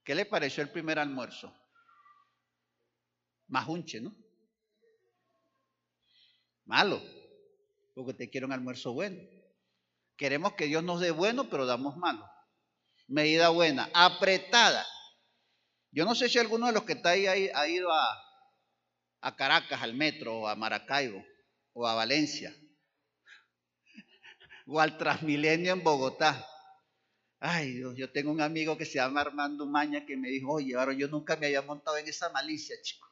¿Qué 0.04 0.14
le 0.14 0.28
pareció 0.28 0.62
el 0.62 0.70
primer 0.70 1.00
almuerzo? 1.00 1.52
Majunche, 3.48 4.00
¿no? 4.00 4.16
Malo, 6.66 7.02
porque 7.96 8.14
te 8.14 8.30
quiero 8.30 8.46
un 8.46 8.54
almuerzo 8.54 8.94
bueno. 8.94 9.20
Queremos 10.18 10.54
que 10.54 10.68
Dios 10.68 10.84
nos 10.84 11.00
dé 11.00 11.10
bueno, 11.10 11.50
pero 11.50 11.66
damos 11.66 11.98
malo. 11.98 12.30
Medida 13.08 13.50
buena, 13.50 13.90
apretada. 13.92 14.86
Yo 15.90 16.06
no 16.06 16.14
sé 16.14 16.30
si 16.30 16.38
alguno 16.38 16.68
de 16.68 16.74
los 16.74 16.84
que 16.84 16.94
está 16.94 17.10
ahí 17.10 17.26
ha 17.26 17.68
ido 17.68 17.92
a, 17.92 18.31
a 19.22 19.36
Caracas, 19.36 19.82
al 19.82 19.94
metro, 19.94 20.42
o 20.42 20.48
a 20.48 20.56
Maracaibo, 20.56 21.24
o 21.74 21.88
a 21.88 21.94
Valencia, 21.94 22.56
o 24.66 24.80
al 24.80 24.98
Transmilenio 24.98 25.74
en 25.74 25.84
Bogotá. 25.84 26.46
Ay 27.40 27.74
Dios, 27.74 27.96
yo 27.98 28.12
tengo 28.12 28.32
un 28.32 28.42
amigo 28.42 28.78
que 28.78 28.86
se 28.86 28.96
llama 28.96 29.22
Armando 29.22 29.66
Maña 29.66 30.06
que 30.06 30.18
me 30.18 30.30
dijo, 30.30 30.54
oye, 30.54 30.76
ahora 30.76 30.94
yo 30.94 31.08
nunca 31.08 31.36
me 31.36 31.48
había 31.48 31.62
montado 31.62 31.98
en 31.98 32.08
esa 32.08 32.30
malicia, 32.30 32.76
chico. 32.84 33.08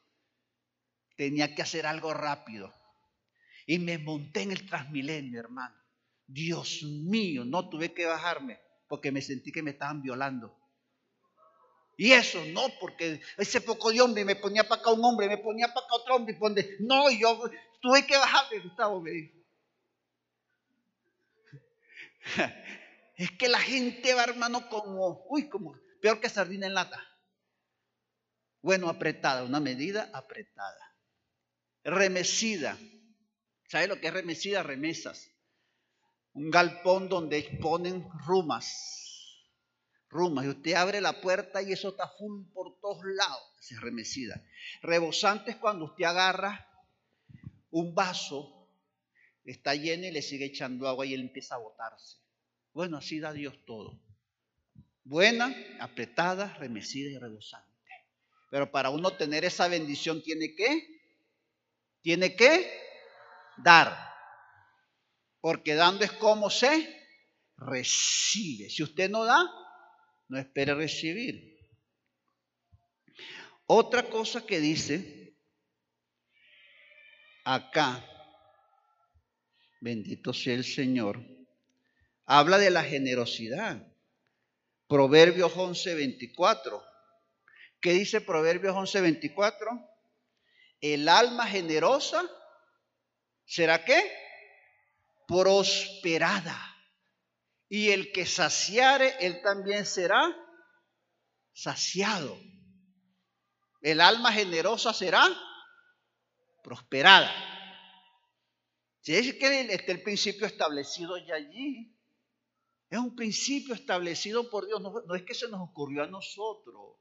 Tenía 1.16 1.54
que 1.54 1.62
hacer 1.62 1.86
algo 1.86 2.14
rápido. 2.14 2.72
Y 3.66 3.78
me 3.78 3.98
monté 3.98 4.42
en 4.42 4.52
el 4.52 4.66
Transmilenio, 4.66 5.38
hermano. 5.38 5.76
Dios 6.26 6.82
mío, 6.82 7.44
no 7.44 7.68
tuve 7.68 7.92
que 7.92 8.06
bajarme 8.06 8.60
porque 8.88 9.12
me 9.12 9.20
sentí 9.20 9.52
que 9.52 9.62
me 9.62 9.72
estaban 9.72 10.02
violando. 10.02 10.59
Y 12.00 12.12
eso, 12.14 12.42
no, 12.46 12.62
porque 12.80 13.20
ese 13.36 13.60
poco 13.60 13.92
de 13.92 14.00
hombre 14.00 14.24
me 14.24 14.34
ponía 14.34 14.66
para 14.66 14.80
acá 14.80 14.90
un 14.90 15.04
hombre, 15.04 15.28
me 15.28 15.36
ponía 15.36 15.68
para 15.68 15.84
acá 15.84 15.96
otro 15.96 16.14
hombre. 16.14 16.34
Y 16.34 16.82
no, 16.82 17.10
yo 17.10 17.42
tuve 17.82 18.06
que 18.06 18.16
bajarme, 18.16 18.60
Gustavo 18.60 19.02
me. 19.02 19.30
Es 23.16 23.30
que 23.32 23.50
la 23.50 23.58
gente 23.58 24.14
va, 24.14 24.24
hermano, 24.24 24.66
como, 24.70 25.26
uy, 25.28 25.50
como 25.50 25.78
peor 26.00 26.20
que 26.20 26.30
sardina 26.30 26.66
en 26.66 26.72
lata. 26.72 27.06
Bueno, 28.62 28.88
apretada, 28.88 29.44
una 29.44 29.60
medida 29.60 30.08
apretada. 30.14 30.96
Remecida. 31.84 32.78
¿Sabe 33.68 33.88
lo 33.88 34.00
que 34.00 34.06
es 34.06 34.14
remecida? 34.14 34.62
Remesas. 34.62 35.30
Un 36.32 36.50
galpón 36.50 37.10
donde 37.10 37.58
ponen 37.60 38.08
rumas. 38.26 38.99
Rumas. 40.10 40.44
Y 40.44 40.48
usted 40.48 40.74
abre 40.74 41.00
la 41.00 41.20
puerta 41.20 41.62
y 41.62 41.72
eso 41.72 41.90
está 41.90 42.08
full 42.08 42.44
por 42.52 42.78
todos 42.80 43.04
lados. 43.04 43.42
Esa 43.60 43.76
es 43.76 43.80
remecida. 43.80 44.44
Rebosante 44.82 45.52
es 45.52 45.56
cuando 45.56 45.86
usted 45.86 46.04
agarra 46.04 46.66
un 47.70 47.94
vaso, 47.94 48.68
está 49.44 49.74
lleno 49.74 50.06
y 50.06 50.10
le 50.10 50.22
sigue 50.22 50.46
echando 50.46 50.88
agua 50.88 51.06
y 51.06 51.14
él 51.14 51.20
empieza 51.20 51.54
a 51.54 51.58
botarse. 51.58 52.18
Bueno, 52.72 52.96
así 52.96 53.20
da 53.20 53.32
Dios 53.32 53.54
todo. 53.64 54.00
Buena, 55.04 55.54
apretada, 55.80 56.54
remecida 56.58 57.10
y 57.10 57.18
rebosante. 57.18 57.68
Pero 58.50 58.70
para 58.70 58.90
uno 58.90 59.16
tener 59.16 59.44
esa 59.44 59.68
bendición 59.68 60.22
tiene 60.22 60.54
que 60.54 61.00
tiene 62.02 62.34
que 62.34 62.70
dar. 63.58 64.10
Porque 65.40 65.74
dando 65.74 66.04
es 66.04 66.12
como 66.12 66.50
se 66.50 67.00
recibe. 67.56 68.68
Si 68.70 68.82
usted 68.82 69.10
no 69.10 69.24
da, 69.24 69.48
no 70.30 70.38
espere 70.38 70.74
recibir. 70.74 71.58
Otra 73.66 74.04
cosa 74.04 74.46
que 74.46 74.60
dice 74.60 75.36
acá, 77.44 78.04
bendito 79.80 80.32
sea 80.32 80.54
el 80.54 80.64
Señor, 80.64 81.20
habla 82.26 82.58
de 82.58 82.70
la 82.70 82.84
generosidad. 82.84 83.84
Proverbios 84.86 85.52
11:24. 85.56 86.80
¿Qué 87.80 87.92
dice 87.92 88.20
Proverbios 88.20 88.74
11:24? 88.74 89.84
El 90.80 91.08
alma 91.08 91.46
generosa 91.46 92.24
será 93.44 93.84
qué? 93.84 94.00
Prosperada. 95.26 96.69
Y 97.72 97.90
el 97.90 98.10
que 98.10 98.26
saciare, 98.26 99.14
él 99.20 99.40
también 99.42 99.86
será 99.86 100.36
saciado. 101.52 102.36
El 103.80 104.00
alma 104.00 104.32
generosa 104.32 104.92
será 104.92 105.24
prosperada. 106.64 107.32
Si 109.02 109.14
es 109.14 109.34
que 109.34 109.60
está 109.72 109.92
el 109.92 110.02
principio 110.02 110.48
establecido 110.48 111.16
ya 111.18 111.36
allí. 111.36 111.96
Es 112.90 112.98
un 112.98 113.14
principio 113.14 113.74
establecido 113.74 114.50
por 114.50 114.66
Dios. 114.66 114.82
No, 114.82 114.92
no, 115.06 115.14
es 115.14 115.22
que 115.22 115.34
se 115.34 115.48
nos 115.48 115.60
ocurrió 115.60 116.02
a 116.02 116.08
nosotros. 116.08 116.96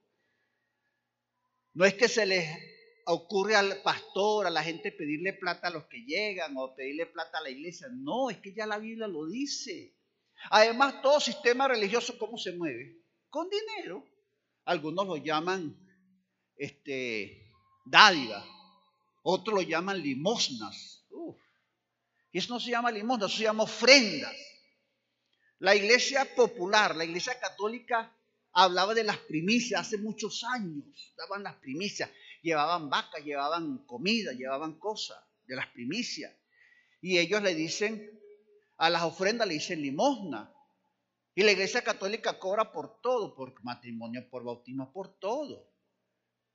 No 1.73 1.83
es 1.83 1.95
que 1.95 2.07
se 2.07 2.27
les 2.27 2.47
ocurre 3.07 3.55
al 3.55 3.81
pastor, 3.81 4.45
a 4.45 4.51
la 4.51 4.61
gente 4.61 4.91
pedirle 4.91 5.33
plata 5.33 5.69
a 5.69 5.71
los 5.71 5.85
que 5.85 6.05
llegan 6.05 6.55
o 6.57 6.75
pedirle 6.75 7.07
plata 7.07 7.39
a 7.39 7.41
la 7.41 7.49
iglesia. 7.49 7.87
No, 7.91 8.29
es 8.29 8.37
que 8.37 8.53
ya 8.53 8.67
la 8.67 8.77
Biblia 8.77 9.07
lo 9.07 9.25
dice. 9.25 9.95
Además, 10.49 11.01
todo 11.01 11.19
sistema 11.19 11.67
religioso, 11.67 12.17
¿cómo 12.17 12.37
se 12.37 12.53
mueve? 12.53 12.97
Con 13.29 13.47
dinero. 13.49 14.05
Algunos 14.65 15.07
lo 15.07 15.17
llaman 15.17 15.75
este, 16.55 17.51
dádiva, 17.85 18.45
otros 19.23 19.55
lo 19.55 19.61
llaman 19.61 20.01
limosnas. 20.01 21.05
Y 22.31 22.37
eso 22.37 22.53
no 22.53 22.59
se 22.59 22.71
llama 22.71 22.91
limosna, 22.91 23.25
eso 23.25 23.37
se 23.37 23.43
llama 23.43 23.63
ofrendas. 23.63 24.35
La 25.59 25.75
iglesia 25.75 26.25
popular, 26.35 26.95
la 26.95 27.05
iglesia 27.05 27.39
católica, 27.39 28.15
hablaba 28.51 28.93
de 28.93 29.03
las 29.03 29.17
primicias 29.17 29.81
hace 29.81 29.97
muchos 29.97 30.43
años, 30.43 31.13
daban 31.17 31.43
las 31.43 31.55
primicias 31.55 32.09
llevaban 32.41 32.89
vacas, 32.89 33.23
llevaban 33.23 33.85
comida, 33.85 34.33
llevaban 34.33 34.79
cosas 34.79 35.17
de 35.45 35.55
las 35.55 35.67
primicias. 35.67 36.33
Y 37.01 37.17
ellos 37.17 37.41
le 37.41 37.55
dicen, 37.55 38.18
a 38.79 38.89
las 38.89 39.03
ofrendas 39.03 39.47
le 39.47 39.55
dicen 39.55 39.81
limosna. 39.81 40.51
Y 41.35 41.43
la 41.43 41.51
iglesia 41.51 41.83
católica 41.83 42.39
cobra 42.39 42.71
por 42.71 43.01
todo, 43.01 43.35
por 43.35 43.53
matrimonio, 43.63 44.27
por 44.29 44.43
bautismo, 44.43 44.91
por 44.91 45.19
todo. 45.19 45.69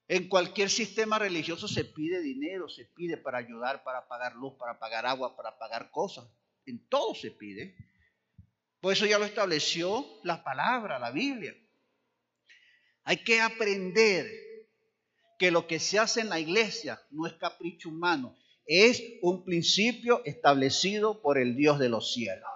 En 0.09 0.29
cualquier 0.29 0.69
sistema 0.69 1.19
religioso 1.19 1.69
se 1.69 1.85
pide 1.85 2.21
dinero, 2.21 2.69
se 2.69 2.87
pide 2.87 3.19
para 3.19 3.39
ayudar, 3.39 3.85
para 3.85 4.09
pagar 4.09 4.35
luz, 4.35 4.55
para 4.59 4.79
pagar 4.79 5.07
agua, 5.07 5.37
para 5.37 5.59
pagar 5.59 5.91
cosas. 5.91 6.27
En 6.67 6.87
todo 6.89 7.15
se 7.15 7.31
pide. 7.31 7.77
Por 8.81 8.93
eso 8.93 9.07
ya 9.07 9.19
lo 9.19 9.25
estableció 9.27 10.07
la 10.25 10.43
palabra, 10.43 10.99
la 10.99 11.11
Biblia. 11.11 11.55
Hay 13.05 13.19
que 13.19 13.41
aprender 13.41 14.31
que 15.39 15.51
lo 15.51 15.67
que 15.67 15.79
se 15.79 15.99
hace 15.99 16.23
en 16.23 16.31
la 16.31 16.41
iglesia 16.41 17.01
no 17.11 17.27
es 17.27 17.35
capricho 17.35 17.91
humano, 17.91 18.37
es 18.67 19.03
un 19.23 19.45
principio 19.45 20.23
establecido 20.25 21.21
por 21.21 21.39
el 21.39 21.57
Dios 21.57 21.79
de 21.79 21.89
los 21.89 22.13
cielos. 22.13 22.49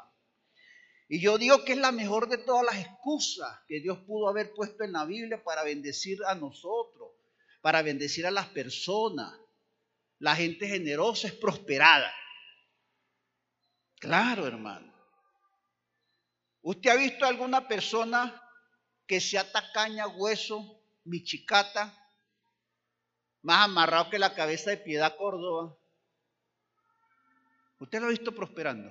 Y 1.09 1.21
yo 1.21 1.38
digo 1.38 1.64
que 1.64 1.73
es 1.73 1.79
la 1.79 1.92
mejor 1.92 2.29
de 2.29 2.38
todas 2.38 2.64
las 2.64 2.85
excusas 2.85 3.61
que 3.66 3.81
Dios 3.81 3.99
pudo 4.07 4.29
haber 4.29 4.53
puesto 4.53 4.85
en 4.85 4.92
la 4.92 5.05
Biblia 5.05 5.42
para 5.42 5.64
bendecir 5.64 6.18
a 6.27 6.35
nosotros, 6.35 7.12
para 7.62 7.83
bendecir 7.83 8.27
a 8.27 8.31
las 8.31 8.47
personas. 8.49 9.35
La 10.18 10.37
gente 10.37 10.68
generosa 10.68 11.29
es 11.29 11.35
prosperada. 11.35 12.12
Claro, 13.97 14.47
hermano. 14.47 14.92
¿Usted 16.61 16.90
ha 16.90 16.97
visto 16.97 17.25
alguna 17.25 17.66
persona 17.66 18.42
que 19.07 19.21
sea 19.21 19.51
tacaña, 19.51 20.07
hueso, 20.07 20.83
michicata, 21.05 21.94
más 23.40 23.64
amarrado 23.64 24.11
que 24.11 24.18
la 24.18 24.35
cabeza 24.35 24.71
de 24.71 24.77
Piedad 24.77 25.16
Córdoba. 25.16 25.78
¿Usted 27.79 28.01
lo 28.01 28.07
ha 28.07 28.11
visto 28.11 28.35
prosperando? 28.35 28.91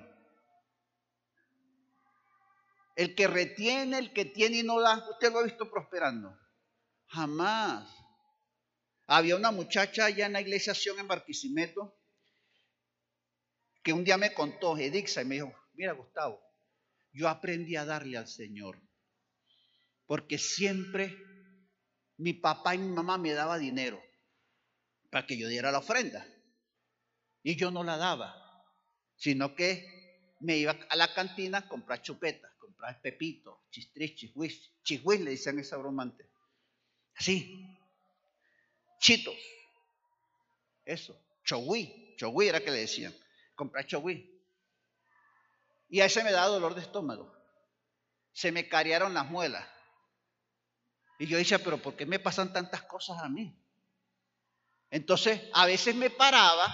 El 2.95 3.13
que 3.15 3.27
retiene, 3.27 3.99
el 3.99 4.13
que 4.13 4.25
tiene 4.25 4.57
y 4.57 4.63
no 4.63 4.79
da, 4.79 5.07
¿usted 5.11 5.31
lo 5.31 5.39
ha 5.39 5.43
visto 5.43 5.69
prosperando? 5.69 6.37
Jamás. 7.07 7.87
Había 9.05 9.35
una 9.35 9.51
muchacha 9.51 10.05
allá 10.05 10.25
en 10.25 10.33
la 10.33 10.41
iglesia 10.41 10.73
en 10.97 11.07
Barquisimeto 11.07 11.97
que 13.83 13.93
un 13.93 14.03
día 14.03 14.17
me 14.17 14.33
contó, 14.33 14.77
Edixa, 14.77 15.21
y 15.21 15.25
me 15.25 15.35
dijo, 15.35 15.55
mira 15.73 15.93
Gustavo, 15.93 16.41
yo 17.13 17.29
aprendí 17.29 17.77
a 17.77 17.85
darle 17.85 18.17
al 18.17 18.27
Señor, 18.27 18.81
porque 20.05 20.37
siempre 20.37 21.15
mi 22.17 22.33
papá 22.33 22.75
y 22.75 22.79
mi 22.79 22.89
mamá 22.89 23.17
me 23.17 23.31
daban 23.31 23.61
dinero 23.61 24.01
para 25.09 25.25
que 25.25 25.37
yo 25.37 25.47
diera 25.47 25.71
la 25.71 25.77
ofrenda. 25.79 26.27
Y 27.43 27.55
yo 27.55 27.71
no 27.71 27.83
la 27.85 27.95
daba, 27.95 28.46
sino 29.17 29.55
que 29.55 30.35
me 30.39 30.57
iba 30.57 30.77
a 30.89 30.95
la 30.95 31.13
cantina 31.13 31.59
a 31.59 31.67
comprar 31.67 32.01
chupetas, 32.01 32.53
comprar 32.59 33.01
pepito, 33.01 33.65
chistris, 33.71 34.15
chihuis, 34.15 34.71
chihuis 34.83 35.19
le 35.21 35.31
decían 35.31 35.59
esa 35.59 35.77
bromante. 35.77 36.29
Así, 37.15 37.67
chitos, 38.99 39.35
eso, 40.85 41.19
chogui, 41.43 42.15
chogui 42.15 42.47
era 42.47 42.59
que 42.59 42.71
le 42.71 42.79
decían, 42.79 43.13
comprar 43.55 43.85
chogui. 43.85 44.33
Y 45.89 46.01
a 46.01 46.05
ese 46.05 46.23
me 46.23 46.31
da 46.31 46.45
dolor 46.45 46.75
de 46.75 46.81
estómago. 46.81 47.33
Se 48.33 48.51
me 48.51 48.67
cariaron 48.67 49.13
las 49.13 49.29
muelas. 49.29 49.67
Y 51.19 51.25
yo 51.25 51.37
decía, 51.37 51.59
pero 51.59 51.81
¿por 51.81 51.95
qué 51.95 52.05
me 52.05 52.19
pasan 52.19 52.53
tantas 52.53 52.83
cosas 52.83 53.21
a 53.23 53.29
mí? 53.29 53.57
Entonces, 54.91 55.41
a 55.53 55.65
veces 55.65 55.95
me 55.95 56.09
paraba, 56.09 56.67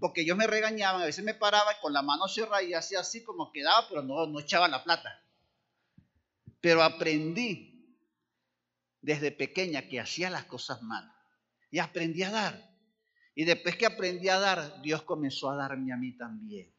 porque 0.00 0.22
ellos 0.22 0.36
me 0.36 0.46
regañaban, 0.46 1.02
a 1.02 1.06
veces 1.06 1.24
me 1.24 1.34
paraba 1.34 1.72
y 1.72 1.80
con 1.80 1.92
la 1.92 2.02
mano 2.02 2.28
cerrada 2.28 2.62
y 2.62 2.74
hacía 2.74 3.00
así 3.00 3.24
como 3.24 3.52
quedaba, 3.52 3.88
pero 3.88 4.02
no, 4.02 4.26
no 4.26 4.40
echaba 4.40 4.68
la 4.68 4.84
plata. 4.84 5.22
Pero 6.60 6.82
aprendí 6.82 7.96
desde 9.00 9.32
pequeña 9.32 9.88
que 9.88 10.00
hacía 10.00 10.30
las 10.30 10.44
cosas 10.44 10.82
mal. 10.82 11.10
Y 11.70 11.78
aprendí 11.78 12.22
a 12.22 12.30
dar. 12.30 12.68
Y 13.34 13.44
después 13.44 13.76
que 13.76 13.86
aprendí 13.86 14.28
a 14.28 14.38
dar, 14.38 14.82
Dios 14.82 15.02
comenzó 15.02 15.50
a 15.50 15.56
darme 15.56 15.92
a 15.92 15.96
mí 15.96 16.16
también. 16.16 16.72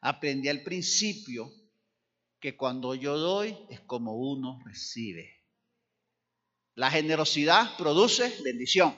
Aprendí 0.00 0.48
al 0.48 0.62
principio 0.62 1.52
que 2.38 2.56
cuando 2.56 2.94
yo 2.94 3.18
doy 3.18 3.56
es 3.68 3.80
como 3.80 4.14
uno 4.14 4.60
recibe. 4.64 5.40
La 6.74 6.90
generosidad 6.90 7.76
produce 7.76 8.34
bendición. 8.42 8.96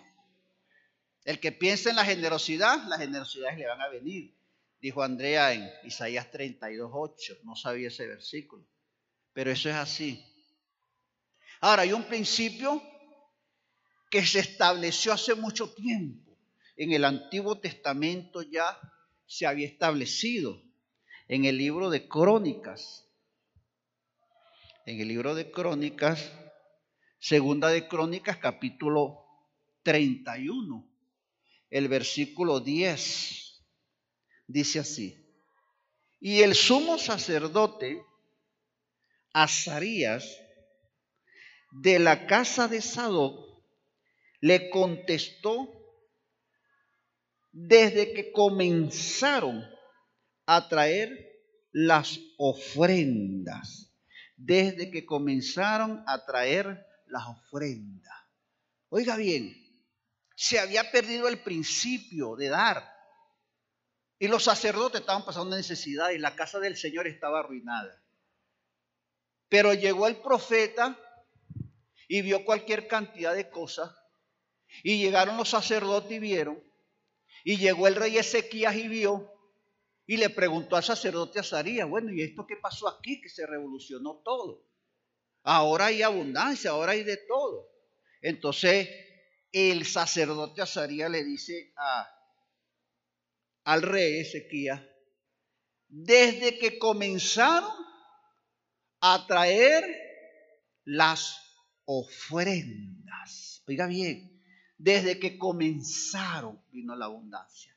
El 1.25 1.39
que 1.39 1.53
piensa 1.53 1.91
en 1.91 1.97
la 1.97 2.05
generosidad, 2.05 2.85
las 2.89 2.99
generosidades 2.99 3.59
le 3.59 3.66
van 3.66 3.81
a 3.81 3.89
venir. 3.89 4.35
Dijo 4.81 5.03
Andrea 5.03 5.53
en 5.53 5.70
Isaías 5.85 6.31
32.8. 6.33 7.43
No 7.45 7.55
sabía 7.55 7.89
ese 7.89 8.07
versículo. 8.07 8.66
Pero 9.33 9.51
eso 9.51 9.70
es 9.70 9.77
así. 9.77 10.25
Ahora, 11.61 11.83
hay 11.83 11.93
un 11.93 12.05
principio 12.05 12.83
que 14.11 14.27
se 14.27 14.41
estableció 14.41 15.12
hace 15.12 15.37
mucho 15.37 15.73
tiempo. 15.73 16.37
En 16.77 16.93
el 16.93 17.05
Antiguo 17.05 17.61
Testamento 17.61 18.43
ya 18.43 18.77
se 19.25 19.47
había 19.47 19.68
establecido. 19.68 20.61
En 21.29 21.45
el 21.45 21.57
libro 21.57 21.89
de 21.89 22.09
Crónicas. 22.09 23.09
En 24.85 25.01
el 25.01 25.07
libro 25.07 25.37
de 25.37 25.53
Crónicas, 25.53 26.33
segunda 27.20 27.68
de 27.68 27.87
Crónicas, 27.87 28.39
capítulo 28.39 29.25
31 29.85 30.91
el 31.73 31.89
versículo 31.89 32.61
10. 32.61 33.64
Dice 34.47 34.79
así, 34.79 35.18
y 36.20 36.43
el 36.43 36.55
sumo 36.55 36.99
sacerdote 36.99 38.05
Azarías 39.33 40.39
de 41.70 41.99
la 41.99 42.27
casa 42.27 42.68
de 42.68 42.83
Sadoc 42.83 43.41
le 44.41 44.68
contestó 44.68 45.66
desde 47.53 48.12
que 48.12 48.31
comenzaron 48.33 49.64
a 50.45 50.68
traer 50.68 51.09
las 51.73 52.20
ofrendas, 52.37 53.95
desde 54.37 54.91
que 54.91 55.07
comenzaron 55.07 56.05
a 56.07 56.27
traer 56.27 56.85
las 57.07 57.25
ofrendas. 57.27 58.18
Oiga 58.91 59.16
bien, 59.16 59.61
se 60.43 60.59
había 60.59 60.90
perdido 60.90 61.28
el 61.28 61.38
principio 61.38 62.34
de 62.34 62.49
dar. 62.49 62.93
Y 64.18 64.26
los 64.26 64.43
sacerdotes 64.43 65.03
estaban 65.03 65.24
pasando 65.24 65.55
necesidad 65.55 66.11
y 66.11 66.18
la 66.18 66.34
casa 66.34 66.59
del 66.59 66.76
Señor 66.76 67.07
estaba 67.07 67.38
arruinada. 67.38 68.03
Pero 69.49 69.72
llegó 69.72 70.09
el 70.09 70.16
profeta 70.16 70.99
y 72.09 72.22
vio 72.22 72.45
cualquier 72.45 72.88
cantidad 72.88 73.36
de 73.36 73.51
cosas. 73.51 73.93
Y 74.82 74.99
llegaron 74.99 75.36
los 75.36 75.51
sacerdotes 75.51 76.11
y 76.11 76.18
vieron. 76.18 76.61
Y 77.45 77.59
llegó 77.59 77.86
el 77.86 77.95
rey 77.95 78.18
Ezequías 78.18 78.74
y 78.74 78.88
vio. 78.88 79.32
Y 80.07 80.16
le 80.16 80.28
preguntó 80.28 80.74
al 80.74 80.82
sacerdote 80.82 81.38
Azarías, 81.38 81.88
bueno, 81.88 82.12
¿y 82.12 82.20
esto 82.20 82.49
qué 82.49 82.57
pasó 82.57 82.88
aquí? 82.88 83.20
Que 83.20 83.28
se 83.28 83.47
revolucionó 83.47 84.20
todo. 84.24 84.66
Ahora 85.45 85.86
hay 85.86 86.03
abundancia, 86.03 86.72
ahora 86.72 86.93
hay 86.93 87.05
de 87.05 87.18
todo. 87.28 87.68
Entonces 88.20 88.88
el 89.53 89.86
sacerdote 89.86 90.62
Azarías 90.62 91.11
le 91.11 91.22
dice 91.24 91.72
a, 91.76 92.09
al 93.64 93.82
rey 93.82 94.20
Ezequías, 94.20 94.80
desde 95.88 96.59
que 96.59 96.78
comenzaron 96.78 97.70
a 99.00 99.26
traer 99.26 99.84
las 100.84 101.38
ofrendas, 101.84 103.62
oiga 103.68 103.86
bien, 103.86 104.42
desde 104.78 105.18
que 105.20 105.36
comenzaron 105.38 106.64
vino 106.70 106.96
la 106.96 107.05
abundancia. 107.05 107.76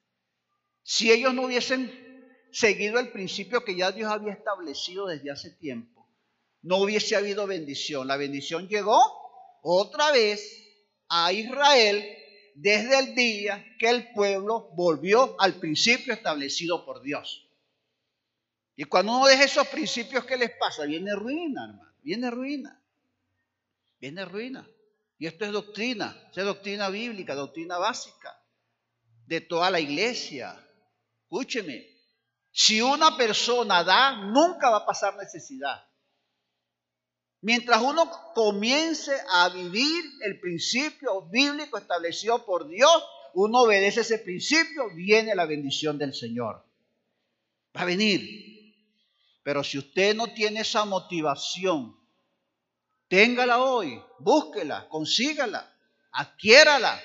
Si 0.81 1.11
ellos 1.11 1.33
no 1.33 1.43
hubiesen 1.43 1.91
seguido 2.51 2.99
el 2.99 3.11
principio 3.11 3.65
que 3.65 3.75
ya 3.75 3.91
Dios 3.91 4.11
había 4.11 4.33
establecido 4.33 5.07
desde 5.07 5.29
hace 5.29 5.51
tiempo, 5.51 6.07
no 6.61 6.77
hubiese 6.77 7.15
habido 7.15 7.45
bendición. 7.45 8.07
La 8.07 8.17
bendición 8.17 8.67
llegó 8.67 8.99
otra 9.61 10.11
vez 10.11 10.64
a 11.09 11.31
Israel 11.31 12.03
desde 12.55 12.99
el 12.99 13.15
día 13.15 13.65
que 13.79 13.89
el 13.89 14.11
pueblo 14.13 14.69
volvió 14.75 15.39
al 15.39 15.55
principio 15.55 16.13
establecido 16.13 16.85
por 16.85 17.01
Dios. 17.01 17.47
Y 18.75 18.85
cuando 18.85 19.17
uno 19.17 19.27
deja 19.27 19.43
esos 19.43 19.67
principios, 19.67 20.25
¿qué 20.25 20.37
les 20.37 20.51
pasa? 20.51 20.85
Viene 20.85 21.15
ruina, 21.15 21.65
hermano. 21.65 21.93
Viene 22.01 22.29
ruina. 22.29 22.81
Viene 23.99 24.25
ruina. 24.25 24.67
Y 25.17 25.27
esto 25.27 25.45
es 25.45 25.51
doctrina. 25.51 26.15
es 26.35 26.43
doctrina 26.43 26.89
bíblica, 26.89 27.35
doctrina 27.35 27.77
básica 27.77 28.37
de 29.25 29.41
toda 29.41 29.71
la 29.71 29.79
iglesia. 29.79 30.55
Escúcheme. 31.23 31.87
Si 32.51 32.81
una 32.81 33.17
persona 33.17 33.83
da, 33.83 34.17
nunca 34.17 34.69
va 34.69 34.77
a 34.77 34.85
pasar 34.85 35.15
necesidad. 35.17 35.83
Mientras 37.45 37.79
uno 37.79 38.09
comience 38.33 39.15
a 39.29 39.49
vivir 39.49 40.03
el 40.21 40.39
principio 40.39 41.29
bíblico 41.29 41.77
establecido 41.77 42.43
por 42.43 42.67
Dios, 42.67 43.03
uno 43.35 43.61
obedece 43.61 44.01
ese 44.01 44.17
principio, 44.17 44.89
viene 44.95 45.35
la 45.35 45.45
bendición 45.45 45.99
del 45.99 46.15
Señor. 46.15 46.65
Va 47.77 47.81
a 47.81 47.85
venir. 47.85 48.73
Pero 49.43 49.63
si 49.63 49.77
usted 49.77 50.15
no 50.15 50.33
tiene 50.33 50.61
esa 50.61 50.85
motivación, 50.85 51.95
téngala 53.09 53.61
hoy, 53.61 54.01
búsquela, 54.17 54.89
consígala, 54.89 55.71
adquiérala. 56.13 56.99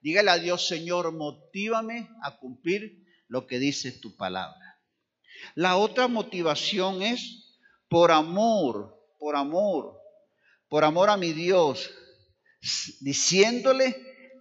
Dígale 0.00 0.30
a 0.30 0.38
Dios, 0.38 0.68
Señor, 0.68 1.10
motívame 1.10 2.08
a 2.22 2.38
cumplir 2.38 3.04
lo 3.26 3.48
que 3.48 3.58
dice 3.58 3.90
tu 3.90 4.14
palabra. 4.14 4.80
La 5.56 5.78
otra 5.78 6.06
motivación 6.06 7.02
es 7.02 7.58
por 7.88 8.12
amor 8.12 8.97
por 9.18 9.36
amor, 9.36 10.00
por 10.68 10.84
amor 10.84 11.10
a 11.10 11.16
mi 11.16 11.32
Dios, 11.32 11.90
diciéndole 13.00 13.96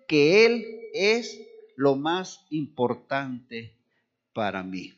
que 0.08 0.46
Él 0.46 0.66
es 0.94 1.40
lo 1.76 1.96
más 1.96 2.46
importante 2.50 3.78
para 4.34 4.64
mí. 4.64 4.94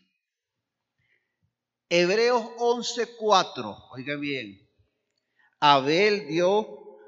Hebreos 1.90 2.44
11:4, 2.58 3.90
oiga 3.92 4.16
bien, 4.16 4.70
Abel 5.60 6.28
dio 6.28 7.00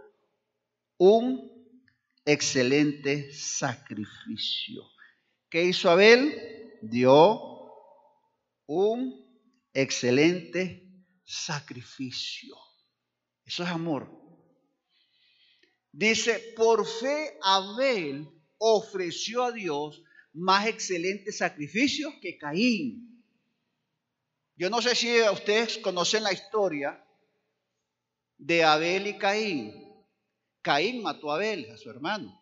un 0.97 1.51
excelente 2.26 3.34
sacrificio. 3.34 4.84
¿Qué 5.49 5.63
hizo 5.63 5.89
Abel? 5.89 6.80
Dio 6.82 7.51
un 8.65 9.26
excelente 9.74 10.90
sacrificio. 11.32 12.57
Eso 13.45 13.63
es 13.63 13.69
amor. 13.69 14.09
Dice, 15.91 16.53
por 16.55 16.86
fe 16.86 17.38
Abel 17.41 18.29
ofreció 18.57 19.43
a 19.43 19.51
Dios 19.51 20.03
más 20.34 20.67
excelente 20.67 21.32
sacrificio 21.32 22.13
que 22.21 22.38
Caín. 22.38 23.23
Yo 24.55 24.69
no 24.69 24.82
sé 24.82 24.93
si 24.95 25.21
ustedes 25.21 25.77
conocen 25.79 26.23
la 26.23 26.34
historia 26.34 27.03
de 28.38 28.63
Abel 28.63 29.07
y 29.07 29.17
Caín. 29.17 29.73
Caín 30.61 31.01
mató 31.01 31.32
a 31.32 31.36
Abel, 31.36 31.71
a 31.71 31.77
su 31.77 31.89
hermano. 31.89 32.39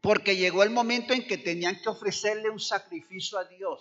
Porque 0.00 0.36
llegó 0.36 0.62
el 0.62 0.70
momento 0.70 1.12
en 1.14 1.26
que 1.26 1.38
tenían 1.38 1.80
que 1.80 1.88
ofrecerle 1.88 2.50
un 2.50 2.60
sacrificio 2.60 3.38
a 3.38 3.44
Dios. 3.44 3.80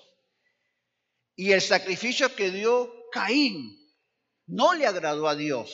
Y 1.35 1.51
el 1.51 1.61
sacrificio 1.61 2.33
que 2.35 2.49
dio 2.49 3.04
Caín 3.15 3.79
no 4.45 4.73
le 4.73 4.85
agradó 4.85 5.29
a 5.29 5.37
Dios, 5.37 5.73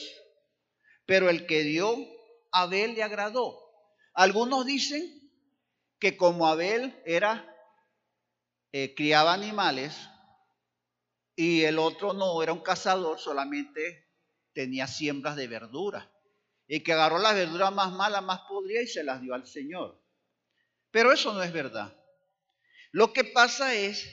pero 1.06 1.28
el 1.28 1.44
que 1.44 1.64
dio 1.64 1.96
Abel 2.52 2.94
le 2.94 3.02
agradó. 3.02 3.58
Algunos 4.14 4.64
dicen 4.64 5.28
que 5.98 6.16
como 6.16 6.46
Abel 6.46 7.02
era, 7.04 7.52
eh, 8.70 8.94
criaba 8.94 9.32
animales 9.32 10.08
y 11.34 11.62
el 11.62 11.80
otro 11.80 12.12
no, 12.12 12.44
era 12.44 12.52
un 12.52 12.62
cazador, 12.62 13.18
solamente 13.18 14.08
tenía 14.52 14.86
siembras 14.86 15.34
de 15.34 15.48
verdura. 15.48 16.12
Y 16.68 16.84
que 16.84 16.92
agarró 16.92 17.18
las 17.18 17.34
verduras 17.34 17.72
más 17.72 17.90
malas, 17.90 18.22
más 18.22 18.42
podridas 18.42 18.84
y 18.84 18.86
se 18.86 19.02
las 19.02 19.20
dio 19.20 19.34
al 19.34 19.48
Señor. 19.48 20.00
Pero 20.92 21.10
eso 21.10 21.32
no 21.32 21.42
es 21.42 21.52
verdad. 21.52 21.92
Lo 22.92 23.12
que 23.12 23.24
pasa 23.24 23.74
es 23.74 24.08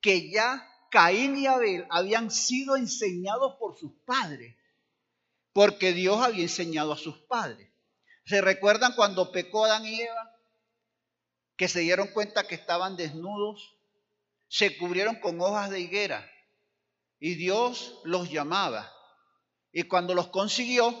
que 0.00 0.30
ya 0.30 0.66
Caín 0.94 1.36
y 1.36 1.48
Abel 1.48 1.88
habían 1.90 2.30
sido 2.30 2.76
enseñados 2.76 3.56
por 3.56 3.76
sus 3.76 3.90
padres 4.04 4.54
porque 5.52 5.92
Dios 5.92 6.22
había 6.22 6.42
enseñado 6.42 6.92
a 6.92 6.96
sus 6.96 7.18
padres. 7.18 7.68
¿Se 8.24 8.40
recuerdan 8.40 8.94
cuando 8.94 9.32
pecó 9.32 9.64
Adán 9.64 9.84
y 9.84 10.02
Eva? 10.02 10.36
Que 11.56 11.66
se 11.66 11.80
dieron 11.80 12.06
cuenta 12.12 12.46
que 12.46 12.54
estaban 12.54 12.96
desnudos, 12.96 13.74
se 14.46 14.78
cubrieron 14.78 15.16
con 15.16 15.40
hojas 15.40 15.68
de 15.70 15.80
higuera 15.80 16.30
y 17.18 17.34
Dios 17.34 18.00
los 18.04 18.30
llamaba. 18.30 18.88
Y 19.72 19.82
cuando 19.88 20.14
los 20.14 20.28
consiguió, 20.28 20.94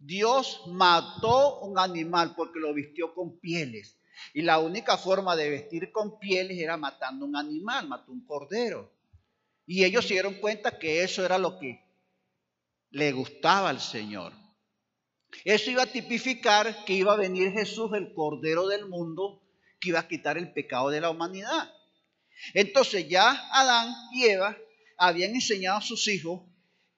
Dios 0.00 0.62
mató 0.66 1.60
un 1.60 1.78
animal 1.78 2.34
porque 2.34 2.58
lo 2.58 2.74
vistió 2.74 3.14
con 3.14 3.38
pieles. 3.38 4.00
Y 4.34 4.42
la 4.42 4.58
única 4.58 4.98
forma 4.98 5.36
de 5.36 5.48
vestir 5.48 5.92
con 5.92 6.18
pieles 6.18 6.58
era 6.58 6.76
matando 6.76 7.24
un 7.24 7.36
animal, 7.36 7.86
mató 7.86 8.10
un 8.10 8.26
cordero. 8.26 8.90
Y 9.72 9.86
ellos 9.86 10.06
se 10.06 10.12
dieron 10.12 10.34
cuenta 10.34 10.78
que 10.78 11.02
eso 11.02 11.24
era 11.24 11.38
lo 11.38 11.58
que 11.58 11.82
le 12.90 13.10
gustaba 13.12 13.70
al 13.70 13.80
Señor. 13.80 14.34
Eso 15.46 15.70
iba 15.70 15.84
a 15.84 15.90
tipificar 15.90 16.84
que 16.84 16.92
iba 16.92 17.14
a 17.14 17.16
venir 17.16 17.52
Jesús, 17.52 17.90
el 17.94 18.12
Cordero 18.12 18.66
del 18.66 18.86
mundo, 18.86 19.42
que 19.80 19.88
iba 19.88 20.00
a 20.00 20.06
quitar 20.06 20.36
el 20.36 20.52
pecado 20.52 20.90
de 20.90 21.00
la 21.00 21.08
humanidad. 21.08 21.72
Entonces 22.52 23.08
ya 23.08 23.30
Adán 23.50 23.94
y 24.12 24.24
Eva 24.24 24.58
habían 24.98 25.34
enseñado 25.34 25.78
a 25.78 25.80
sus 25.80 26.06
hijos 26.06 26.42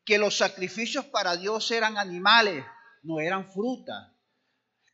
que 0.05 0.19
los 0.19 0.37
sacrificios 0.37 1.05
para 1.05 1.37
Dios 1.37 1.71
eran 1.71 1.97
animales, 1.97 2.65
no 3.05 3.21
eran 3.21 3.53
frutas. 3.53 4.11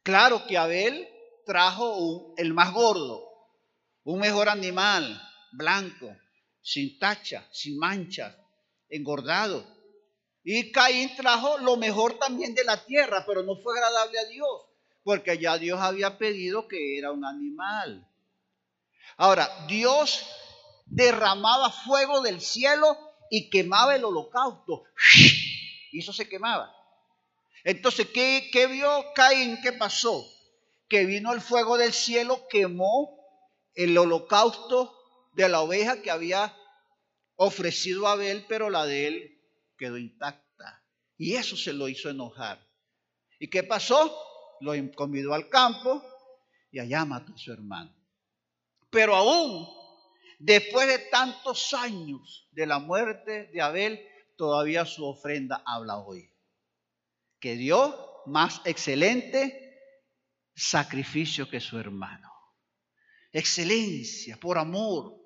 Claro 0.03 0.47
que 0.47 0.59
Abel 0.59 1.09
trajo 1.47 2.35
el 2.37 2.53
más 2.53 2.74
gordo, 2.74 3.26
un 4.05 4.20
mejor 4.20 4.51
animal, 4.51 5.18
blanco, 5.53 6.14
sin 6.63 6.99
tacha, 6.99 7.47
sin 7.53 7.79
manchas, 7.79 8.37
engordado. 8.89 9.65
Y 10.43 10.73
Caín 10.73 11.15
trajo 11.17 11.59
lo 11.59 11.77
mejor 11.77 12.19
también 12.19 12.55
de 12.55 12.65
la 12.65 12.85
tierra, 12.85 13.25
pero 13.27 13.43
no 13.43 13.57
fue 13.57 13.75
agradable 13.75 14.19
a 14.19 14.25
Dios, 14.25 14.49
porque 15.03 15.39
ya 15.39 15.59
Dios 15.59 15.81
había 15.81 16.19
pedido 16.19 16.67
que 16.67 16.99
era 16.99 17.13
un 17.13 17.25
animal. 17.25 18.07
Ahora, 19.17 19.67
Dios 19.69 20.27
derramaba 20.87 21.71
fuego 21.71 22.21
del 22.21 22.41
cielo 22.41 22.97
y 23.31 23.51
quemaba 23.51 23.95
el 23.97 24.05
holocausto. 24.05 24.85
Y 25.93 25.99
eso 25.99 26.13
se 26.13 26.29
quemaba. 26.29 26.73
Entonces, 27.65 28.09
¿qué, 28.15 28.49
qué 28.53 28.67
vio 28.67 29.07
Caín? 29.15 29.61
¿Qué 29.61 29.73
pasó? 29.73 30.25
Que 30.89 31.05
vino 31.05 31.33
el 31.33 31.41
fuego 31.41 31.77
del 31.77 31.93
cielo, 31.93 32.47
quemó 32.49 33.19
el 33.75 33.99
holocausto 33.99 35.00
de 35.45 35.49
la 35.49 35.61
oveja 35.61 36.03
que 36.03 36.11
había 36.11 36.55
ofrecido 37.36 38.07
a 38.07 38.12
Abel, 38.12 38.45
pero 38.49 38.70
la 38.70 38.84
de 38.84 39.07
él 39.07 39.43
quedó 39.76 39.97
intacta. 39.97 40.84
Y 41.16 41.34
eso 41.34 41.57
se 41.57 41.72
lo 41.72 41.88
hizo 41.88 42.11
enojar. 42.11 42.59
¿Y 43.38 43.49
qué 43.49 43.62
pasó? 43.62 44.16
Lo 44.61 44.72
convidó 44.95 45.32
al 45.34 45.49
campo 45.49 46.03
y 46.70 46.78
allá 46.78 47.05
mató 47.05 47.32
a 47.32 47.38
su 47.38 47.53
hermano. 47.53 47.95
Pero 48.91 49.14
aún 49.16 49.68
después 50.38 50.88
de 50.88 50.99
tantos 51.11 51.72
años 51.74 52.49
de 52.53 52.66
la 52.66 52.78
muerte 52.78 53.47
de 53.53 53.61
Abel, 53.61 54.07
todavía 54.36 54.84
su 54.84 55.07
ofrenda 55.07 55.62
habla 55.64 55.99
hoy. 55.99 56.30
Que 57.38 57.57
dio 57.57 58.22
más 58.26 58.61
excelente 58.64 59.78
sacrificio 60.55 61.49
que 61.49 61.61
su 61.61 61.78
hermano. 61.78 62.30
Excelencia, 63.32 64.36
por 64.36 64.59
amor, 64.59 65.20